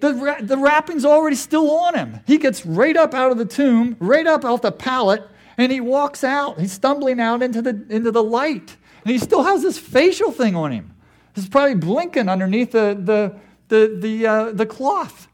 The, 0.00 0.36
the 0.40 0.56
wrapping's 0.56 1.04
already 1.04 1.36
still 1.36 1.70
on 1.70 1.94
him. 1.94 2.20
He 2.26 2.38
gets 2.38 2.64
right 2.64 2.96
up 2.96 3.14
out 3.14 3.32
of 3.32 3.38
the 3.38 3.44
tomb, 3.44 3.96
right 3.98 4.26
up 4.26 4.44
off 4.44 4.62
the 4.62 4.70
pallet, 4.70 5.22
and 5.56 5.72
he 5.72 5.80
walks 5.80 6.22
out. 6.22 6.60
He's 6.60 6.72
stumbling 6.72 7.18
out 7.20 7.42
into 7.42 7.60
the, 7.60 7.70
into 7.90 8.12
the 8.12 8.22
light. 8.22 8.76
And 9.04 9.12
he 9.12 9.18
still 9.18 9.42
has 9.42 9.62
this 9.62 9.78
facial 9.78 10.30
thing 10.30 10.54
on 10.54 10.70
him. 10.70 10.94
He's 11.34 11.48
probably 11.48 11.74
blinking 11.74 12.28
underneath 12.28 12.72
the, 12.72 12.96
the, 13.00 13.34
the, 13.68 13.98
the, 14.00 14.26
uh, 14.26 14.52
the 14.52 14.66
cloth. 14.66 15.28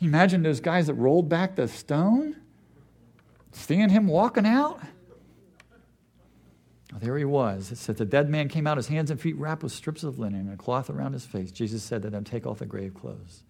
Imagine 0.00 0.42
those 0.42 0.60
guys 0.60 0.88
that 0.88 0.94
rolled 0.94 1.28
back 1.28 1.54
the 1.54 1.68
stone, 1.68 2.36
seeing 3.52 3.88
him 3.88 4.08
walking 4.08 4.46
out. 4.46 4.80
There 7.00 7.16
he 7.16 7.24
was. 7.24 7.72
It 7.72 7.78
said 7.78 7.96
the 7.96 8.04
dead 8.04 8.28
man 8.28 8.48
came 8.48 8.66
out, 8.66 8.76
his 8.76 8.88
hands 8.88 9.10
and 9.10 9.20
feet 9.20 9.36
wrapped 9.36 9.62
with 9.62 9.72
strips 9.72 10.02
of 10.02 10.18
linen 10.18 10.40
and 10.40 10.54
a 10.54 10.56
cloth 10.56 10.90
around 10.90 11.14
his 11.14 11.24
face. 11.24 11.50
Jesus 11.50 11.82
said 11.82 12.02
to 12.02 12.10
them, 12.10 12.24
Take 12.24 12.46
off 12.46 12.58
the 12.58 12.66
grave 12.66 12.94
clothes 12.94 13.42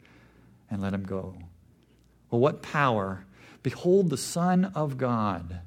and 0.70 0.80
let 0.80 0.94
him 0.94 1.02
go. 1.02 1.34
Well, 2.30 2.40
what 2.40 2.62
power! 2.62 3.24
Behold 3.62 4.10
the 4.10 4.16
Son 4.16 4.66
of 4.74 4.96
God. 4.96 5.60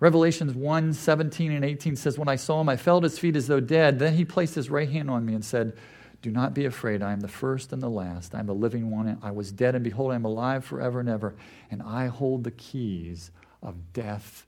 Revelations 0.00 0.54
1 0.54 0.92
17 0.92 1.50
and 1.50 1.64
18 1.64 1.96
says, 1.96 2.18
When 2.18 2.28
I 2.28 2.36
saw 2.36 2.60
him, 2.60 2.68
I 2.68 2.76
fell 2.76 2.98
at 2.98 3.02
his 3.02 3.18
feet 3.18 3.36
as 3.36 3.48
though 3.48 3.60
dead. 3.60 3.98
Then 3.98 4.14
he 4.14 4.24
placed 4.24 4.54
his 4.54 4.70
right 4.70 4.88
hand 4.88 5.10
on 5.10 5.26
me 5.26 5.34
and 5.34 5.44
said, 5.44 5.76
Do 6.22 6.30
not 6.30 6.54
be 6.54 6.66
afraid. 6.66 7.02
I 7.02 7.12
am 7.12 7.20
the 7.20 7.28
first 7.28 7.72
and 7.72 7.82
the 7.82 7.90
last. 7.90 8.34
I 8.34 8.38
am 8.38 8.46
the 8.46 8.54
living 8.54 8.90
one. 8.90 9.18
I 9.22 9.32
was 9.32 9.50
dead, 9.50 9.74
and 9.74 9.82
behold, 9.82 10.12
I 10.12 10.14
am 10.14 10.24
alive 10.24 10.64
forever 10.64 11.00
and 11.00 11.08
ever. 11.08 11.34
And 11.70 11.82
I 11.82 12.06
hold 12.06 12.44
the 12.44 12.50
keys 12.52 13.30
of 13.62 13.92
death 13.92 14.46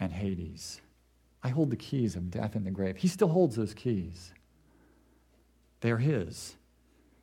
and 0.00 0.12
Hades. 0.12 0.80
I 1.42 1.50
hold 1.50 1.70
the 1.70 1.76
keys 1.76 2.16
of 2.16 2.30
death 2.30 2.54
and 2.54 2.66
the 2.66 2.70
grave. 2.70 2.96
He 2.96 3.08
still 3.08 3.28
holds 3.28 3.56
those 3.56 3.74
keys. 3.74 4.32
They're 5.80 5.98
his. 5.98 6.56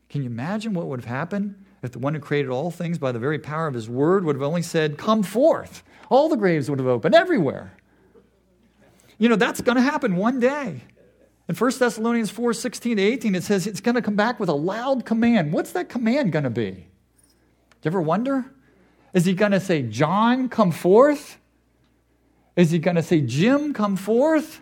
Can 0.09 0.22
you 0.22 0.30
imagine 0.30 0.74
what 0.74 0.88
would 0.88 1.01
have 1.01 1.09
happened 1.09 1.63
if 1.84 1.91
the 1.91 1.99
one 1.99 2.13
who 2.13 2.20
created 2.20 2.49
all 2.49 2.72
things 2.72 2.97
by 2.97 3.11
the 3.11 3.20
very 3.20 3.39
power 3.39 3.68
of 3.68 3.74
his 3.74 3.89
word 3.89 4.24
would 4.24 4.36
have 4.36 4.43
only 4.43 4.61
said, 4.61 4.97
Come 4.97 5.24
forth? 5.24 5.84
All 6.09 6.30
the 6.30 6.38
graves 6.38 6.70
would 6.70 6.80
have 6.80 6.88
opened 6.88 7.16
everywhere. 7.16 7.74
You 9.18 9.30
know, 9.30 9.36
that's 9.36 9.61
going 9.61 9.76
to 9.76 9.82
happen 9.82 10.16
one 10.16 10.39
day. 10.39 10.82
In 11.47 11.55
1 11.55 11.72
Thessalonians 11.78 12.32
4 12.32 12.53
16 12.53 12.97
to 12.97 13.03
18, 13.03 13.36
it 13.36 13.43
says 13.43 13.68
it's 13.68 13.82
going 13.82 13.95
to 13.95 14.01
come 14.01 14.16
back 14.16 14.39
with 14.39 14.49
a 14.49 14.53
loud 14.53 15.05
command. 15.05 15.53
What's 15.53 15.72
that 15.74 15.89
command 15.89 16.32
going 16.32 16.43
to 16.43 16.49
be? 16.49 16.72
Do 16.72 16.80
you 17.84 17.91
ever 17.91 18.01
wonder? 18.01 18.45
Is 19.13 19.26
he 19.26 19.34
going 19.34 19.51
to 19.51 19.59
say, 19.59 19.84
John, 19.84 20.49
come 20.49 20.72
forth? 20.72 21.38
Is 22.56 22.72
he 22.72 22.80
going 22.80 22.95
to 22.95 23.03
say, 23.03 23.22
Jim, 23.22 23.74
come 23.74 23.95
forth? 23.97 24.62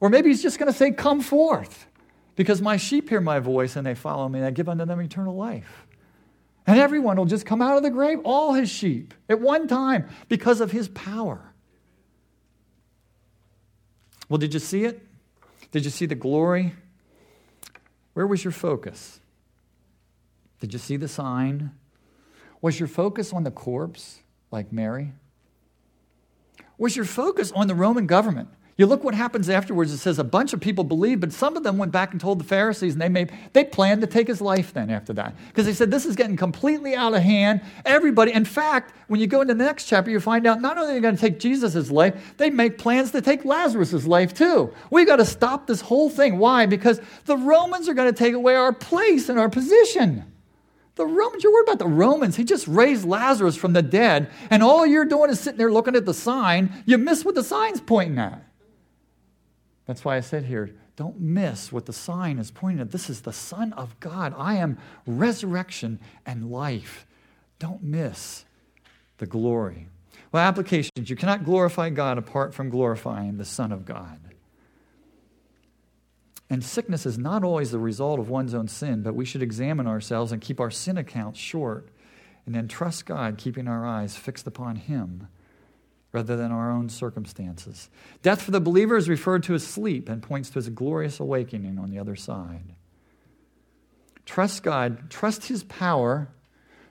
Or 0.00 0.08
maybe 0.08 0.30
he's 0.30 0.42
just 0.42 0.58
going 0.58 0.72
to 0.72 0.76
say, 0.76 0.92
Come 0.92 1.20
forth, 1.20 1.86
because 2.36 2.62
my 2.62 2.76
sheep 2.76 3.10
hear 3.10 3.20
my 3.20 3.38
voice 3.38 3.76
and 3.76 3.86
they 3.86 3.94
follow 3.94 4.28
me, 4.28 4.38
and 4.38 4.46
I 4.46 4.50
give 4.50 4.68
unto 4.68 4.86
them 4.86 5.00
eternal 5.00 5.36
life. 5.36 5.86
And 6.66 6.78
everyone 6.78 7.16
will 7.16 7.26
just 7.26 7.46
come 7.46 7.60
out 7.60 7.76
of 7.76 7.82
the 7.82 7.90
grave, 7.90 8.20
all 8.24 8.54
his 8.54 8.70
sheep, 8.70 9.12
at 9.28 9.40
one 9.40 9.68
time, 9.68 10.08
because 10.28 10.60
of 10.60 10.70
his 10.70 10.88
power. 10.88 11.52
Well, 14.28 14.38
did 14.38 14.54
you 14.54 14.60
see 14.60 14.84
it? 14.84 15.04
Did 15.72 15.84
you 15.84 15.90
see 15.90 16.06
the 16.06 16.14
glory? 16.14 16.72
Where 18.14 18.26
was 18.26 18.44
your 18.44 18.52
focus? 18.52 19.20
Did 20.60 20.72
you 20.72 20.78
see 20.78 20.96
the 20.96 21.08
sign? 21.08 21.72
Was 22.60 22.78
your 22.78 22.88
focus 22.88 23.32
on 23.32 23.44
the 23.44 23.50
corpse, 23.50 24.20
like 24.50 24.72
Mary? 24.72 25.12
Was 26.80 26.96
your 26.96 27.04
focus 27.04 27.52
on 27.52 27.66
the 27.66 27.74
Roman 27.74 28.06
government? 28.06 28.48
You 28.78 28.86
look 28.86 29.04
what 29.04 29.12
happens 29.12 29.50
afterwards. 29.50 29.92
It 29.92 29.98
says 29.98 30.18
a 30.18 30.24
bunch 30.24 30.54
of 30.54 30.60
people 30.60 30.82
believed, 30.82 31.20
but 31.20 31.30
some 31.30 31.54
of 31.54 31.62
them 31.62 31.76
went 31.76 31.92
back 31.92 32.12
and 32.12 32.18
told 32.18 32.40
the 32.40 32.44
Pharisees, 32.44 32.94
and 32.94 33.02
they 33.02 33.10
made 33.10 33.30
they 33.52 33.64
planned 33.64 34.00
to 34.00 34.06
take 34.06 34.26
his 34.26 34.40
life 34.40 34.72
then 34.72 34.88
after 34.88 35.12
that. 35.12 35.34
Because 35.48 35.66
they 35.66 35.74
said 35.74 35.90
this 35.90 36.06
is 36.06 36.16
getting 36.16 36.38
completely 36.38 36.94
out 36.94 37.12
of 37.12 37.20
hand. 37.20 37.60
Everybody, 37.84 38.32
in 38.32 38.46
fact, 38.46 38.94
when 39.08 39.20
you 39.20 39.26
go 39.26 39.42
into 39.42 39.52
the 39.52 39.62
next 39.62 39.84
chapter, 39.84 40.10
you 40.10 40.20
find 40.20 40.46
out 40.46 40.62
not 40.62 40.78
only 40.78 40.92
are 40.92 40.94
they 40.94 41.00
going 41.02 41.16
to 41.16 41.20
take 41.20 41.38
Jesus' 41.38 41.90
life, 41.90 42.32
they 42.38 42.48
make 42.48 42.78
plans 42.78 43.10
to 43.10 43.20
take 43.20 43.44
Lazarus' 43.44 44.06
life 44.06 44.32
too. 44.32 44.72
We've 44.90 45.06
got 45.06 45.16
to 45.16 45.26
stop 45.26 45.66
this 45.66 45.82
whole 45.82 46.08
thing. 46.08 46.38
Why? 46.38 46.64
Because 46.64 46.98
the 47.26 47.36
Romans 47.36 47.90
are 47.90 47.94
going 47.94 48.10
to 48.10 48.18
take 48.18 48.32
away 48.32 48.54
our 48.54 48.72
place 48.72 49.28
and 49.28 49.38
our 49.38 49.50
position. 49.50 50.24
The 51.00 51.06
Romans, 51.06 51.42
you're 51.42 51.50
worried 51.50 51.62
about 51.62 51.78
the 51.78 51.86
Romans. 51.86 52.36
He 52.36 52.44
just 52.44 52.68
raised 52.68 53.06
Lazarus 53.06 53.56
from 53.56 53.72
the 53.72 53.80
dead, 53.80 54.30
and 54.50 54.62
all 54.62 54.84
you're 54.84 55.06
doing 55.06 55.30
is 55.30 55.40
sitting 55.40 55.56
there 55.56 55.72
looking 55.72 55.96
at 55.96 56.04
the 56.04 56.12
sign. 56.12 56.70
You 56.84 56.98
miss 56.98 57.24
what 57.24 57.34
the 57.34 57.42
sign's 57.42 57.80
pointing 57.80 58.18
at. 58.18 58.44
That's 59.86 60.04
why 60.04 60.18
I 60.18 60.20
said 60.20 60.44
here, 60.44 60.76
don't 60.96 61.18
miss 61.18 61.72
what 61.72 61.86
the 61.86 61.94
sign 61.94 62.38
is 62.38 62.50
pointing 62.50 62.82
at. 62.82 62.90
This 62.90 63.08
is 63.08 63.22
the 63.22 63.32
Son 63.32 63.72
of 63.72 63.98
God. 63.98 64.34
I 64.36 64.56
am 64.56 64.76
resurrection 65.06 66.00
and 66.26 66.50
life. 66.50 67.06
Don't 67.58 67.82
miss 67.82 68.44
the 69.16 69.26
glory. 69.26 69.88
Well, 70.32 70.42
applications. 70.46 71.08
You 71.08 71.16
cannot 71.16 71.46
glorify 71.46 71.88
God 71.88 72.18
apart 72.18 72.52
from 72.52 72.68
glorifying 72.68 73.38
the 73.38 73.46
Son 73.46 73.72
of 73.72 73.86
God. 73.86 74.18
And 76.50 76.64
sickness 76.64 77.06
is 77.06 77.16
not 77.16 77.44
always 77.44 77.70
the 77.70 77.78
result 77.78 78.18
of 78.18 78.28
one's 78.28 78.54
own 78.54 78.66
sin, 78.66 79.02
but 79.02 79.14
we 79.14 79.24
should 79.24 79.42
examine 79.42 79.86
ourselves 79.86 80.32
and 80.32 80.42
keep 80.42 80.58
our 80.58 80.70
sin 80.70 80.98
accounts 80.98 81.38
short 81.38 81.88
and 82.44 82.54
then 82.54 82.66
trust 82.66 83.06
God, 83.06 83.38
keeping 83.38 83.68
our 83.68 83.86
eyes 83.86 84.16
fixed 84.16 84.48
upon 84.48 84.74
Him 84.74 85.28
rather 86.12 86.36
than 86.36 86.50
our 86.50 86.72
own 86.72 86.88
circumstances. 86.88 87.88
Death 88.22 88.42
for 88.42 88.50
the 88.50 88.60
believer 88.60 88.96
is 88.96 89.08
referred 89.08 89.44
to 89.44 89.54
as 89.54 89.64
sleep 89.64 90.08
and 90.08 90.22
points 90.22 90.50
to 90.50 90.56
his 90.56 90.68
glorious 90.68 91.20
awakening 91.20 91.78
on 91.78 91.90
the 91.90 91.98
other 92.00 92.16
side. 92.16 92.74
Trust 94.26 94.64
God, 94.64 95.10
trust 95.10 95.46
His 95.46 95.62
power, 95.64 96.28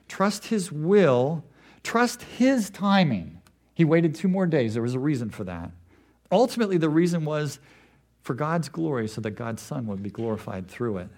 trust 0.08 0.48
His 0.48 0.72
will, 0.72 1.44
trust 1.84 2.22
His 2.22 2.70
timing. 2.70 3.42
He 3.74 3.84
waited 3.84 4.16
two 4.16 4.28
more 4.28 4.46
days. 4.46 4.74
There 4.74 4.84
was 4.84 4.96
a 4.96 5.00
reason 5.00 5.30
for 5.30 5.44
that. 5.44 5.72
Ultimately, 6.32 6.78
the 6.78 6.90
reason 6.90 7.26
was 7.26 7.60
for 8.22 8.34
God's 8.34 8.70
glory 8.70 9.08
so 9.08 9.22
that 9.22 9.32
God's 9.32 9.62
Son 9.62 9.88
would 9.88 10.04
be 10.04 10.10
glorified 10.10 10.68
through 10.68 10.98
it. 10.98 11.10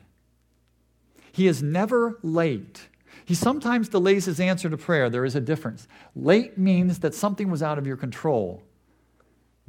He 1.31 1.47
is 1.47 1.63
never 1.63 2.19
late. 2.21 2.87
He 3.25 3.35
sometimes 3.35 3.89
delays 3.89 4.25
his 4.25 4.39
answer 4.39 4.69
to 4.69 4.77
prayer. 4.77 5.09
There 5.09 5.25
is 5.25 5.35
a 5.35 5.41
difference. 5.41 5.87
Late 6.15 6.57
means 6.57 6.99
that 6.99 7.15
something 7.15 7.49
was 7.49 7.63
out 7.63 7.77
of 7.77 7.87
your 7.87 7.97
control. 7.97 8.63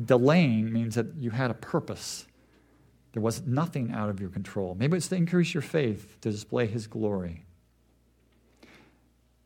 Delaying 0.03 0.73
means 0.73 0.95
that 0.95 1.15
you 1.19 1.31
had 1.31 1.51
a 1.51 1.55
purpose. 1.55 2.27
There 3.13 3.23
was 3.23 3.47
nothing 3.47 3.93
out 3.93 4.09
of 4.09 4.21
your 4.21 4.31
control. 4.31 4.75
Maybe 4.75 4.97
it's 4.97 5.09
to 5.09 5.17
increase 5.17 5.55
your 5.55 5.63
faith, 5.63 6.21
to 6.23 6.31
display 6.31 6.67
his 6.67 6.87
glory. 6.87 7.45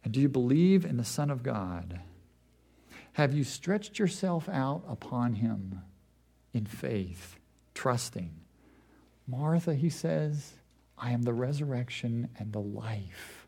And 0.04 0.14
do 0.14 0.20
you 0.20 0.28
believe 0.28 0.84
in 0.84 0.96
the 0.98 1.04
Son 1.04 1.30
of 1.30 1.42
God? 1.42 2.00
Have 3.14 3.34
you 3.34 3.44
stretched 3.44 3.98
yourself 3.98 4.48
out 4.48 4.84
upon 4.88 5.34
him 5.34 5.80
in 6.52 6.64
faith, 6.64 7.38
trusting? 7.76 8.32
Martha, 9.28 9.74
he 9.74 9.90
says, 9.90 10.54
I 10.98 11.12
am 11.12 11.22
the 11.22 11.32
resurrection 11.32 12.28
and 12.38 12.52
the 12.52 12.60
life. 12.60 13.46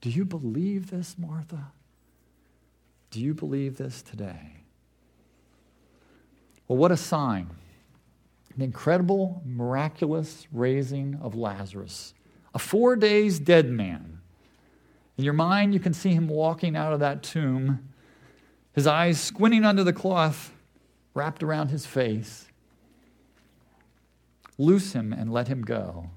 Do 0.00 0.10
you 0.10 0.24
believe 0.24 0.90
this, 0.90 1.16
Martha? 1.16 1.72
Do 3.10 3.20
you 3.20 3.32
believe 3.32 3.78
this 3.78 4.02
today? 4.02 4.64
Well, 6.68 6.78
what 6.78 6.92
a 6.92 6.96
sign. 6.96 7.48
An 8.54 8.62
incredible, 8.62 9.40
miraculous 9.44 10.46
raising 10.52 11.18
of 11.22 11.34
Lazarus, 11.34 12.14
a 12.54 12.58
four 12.58 12.96
days 12.96 13.38
dead 13.38 13.70
man. 13.70 14.20
In 15.16 15.24
your 15.24 15.32
mind, 15.32 15.74
you 15.74 15.80
can 15.80 15.94
see 15.94 16.12
him 16.12 16.28
walking 16.28 16.76
out 16.76 16.92
of 16.92 17.00
that 17.00 17.22
tomb, 17.22 17.88
his 18.72 18.86
eyes 18.86 19.20
squinting 19.20 19.64
under 19.64 19.84
the 19.84 19.92
cloth 19.92 20.52
wrapped 21.14 21.42
around 21.42 21.68
his 21.68 21.86
face. 21.86 22.48
Loose 24.58 24.92
him 24.92 25.12
and 25.12 25.32
let 25.32 25.48
him 25.48 25.62
go, 25.62 26.10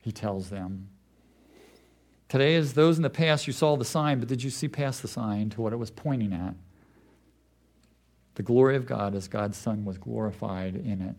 he 0.00 0.12
tells 0.12 0.50
them. 0.50 0.88
Today, 2.28 2.56
as 2.56 2.74
those 2.74 2.96
in 2.98 3.02
the 3.02 3.10
past, 3.10 3.46
you 3.46 3.52
saw 3.52 3.76
the 3.76 3.84
sign, 3.84 4.18
but 4.18 4.28
did 4.28 4.42
you 4.42 4.50
see 4.50 4.68
past 4.68 5.00
the 5.00 5.08
sign 5.08 5.48
to 5.50 5.60
what 5.60 5.72
it 5.72 5.76
was 5.76 5.90
pointing 5.90 6.32
at? 6.32 6.54
The 8.34 8.42
glory 8.42 8.76
of 8.76 8.86
God 8.86 9.14
as 9.14 9.28
God's 9.28 9.56
Son 9.56 9.84
was 9.84 9.98
glorified 9.98 10.76
in 10.76 11.00
it. 11.00 11.16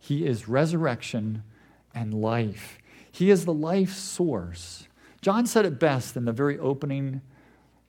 He 0.00 0.26
is 0.26 0.48
resurrection 0.48 1.44
and 1.94 2.14
life. 2.14 2.78
He 3.12 3.30
is 3.30 3.44
the 3.44 3.52
life 3.52 3.92
source. 3.92 4.88
John 5.20 5.46
said 5.46 5.66
it 5.66 5.78
best 5.78 6.16
in 6.16 6.24
the 6.24 6.32
very 6.32 6.58
opening 6.58 7.20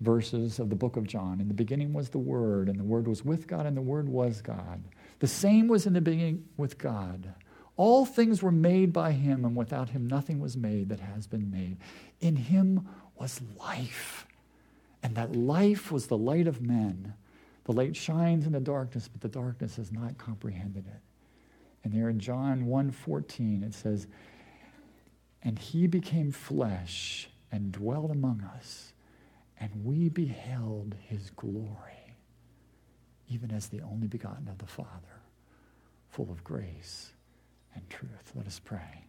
verses 0.01 0.59
of 0.59 0.69
the 0.69 0.75
book 0.75 0.97
of 0.97 1.07
John. 1.07 1.39
In 1.39 1.47
the 1.47 1.53
beginning 1.53 1.93
was 1.93 2.09
the 2.09 2.19
Word, 2.19 2.67
and 2.67 2.77
the 2.77 2.83
Word 2.83 3.07
was 3.07 3.23
with 3.23 3.47
God, 3.47 3.65
and 3.65 3.75
the 3.75 3.81
Word 3.81 4.07
was 4.09 4.41
God. 4.41 4.83
The 5.19 5.27
same 5.27 5.67
was 5.67 5.85
in 5.85 5.93
the 5.93 6.01
beginning 6.01 6.45
with 6.57 6.77
God. 6.77 7.33
All 7.75 8.05
things 8.05 8.43
were 8.43 8.51
made 8.51 8.93
by 8.93 9.13
him, 9.13 9.45
and 9.45 9.55
without 9.55 9.89
him 9.89 10.05
nothing 10.05 10.39
was 10.39 10.55
made 10.55 10.89
that 10.89 10.99
has 10.99 11.25
been 11.25 11.49
made. 11.49 11.77
In 12.19 12.35
him 12.35 12.87
was 13.15 13.41
life, 13.57 14.27
and 15.01 15.15
that 15.15 15.35
life 15.35 15.91
was 15.91 16.07
the 16.07 16.17
light 16.17 16.47
of 16.47 16.61
men. 16.61 17.13
The 17.63 17.73
light 17.73 17.95
shines 17.95 18.45
in 18.45 18.51
the 18.51 18.59
darkness, 18.59 19.07
but 19.07 19.21
the 19.21 19.29
darkness 19.29 19.77
has 19.77 19.91
not 19.91 20.17
comprehended 20.17 20.85
it. 20.87 21.01
And 21.83 21.93
there 21.93 22.09
in 22.09 22.19
John 22.19 22.65
1:14 22.65 23.63
it 23.63 23.73
says, 23.73 24.07
"And 25.41 25.57
he 25.57 25.87
became 25.87 26.31
flesh 26.31 27.29
and 27.51 27.71
dwelt 27.71 28.11
among 28.11 28.41
us, 28.41 28.93
and 29.59 29.83
we 29.83 30.09
beheld 30.09 30.95
his 31.07 31.29
glory, 31.31 32.02
even 33.29 33.51
as 33.51 33.67
the 33.67 33.81
only 33.81 34.07
begotten 34.07 34.47
of 34.47 34.57
the 34.57 34.65
Father, 34.65 35.21
full 36.09 36.29
of 36.31 36.43
grace 36.43 37.11
and 37.75 37.89
truth. 37.89 38.31
Let 38.35 38.47
us 38.47 38.59
pray. 38.59 39.05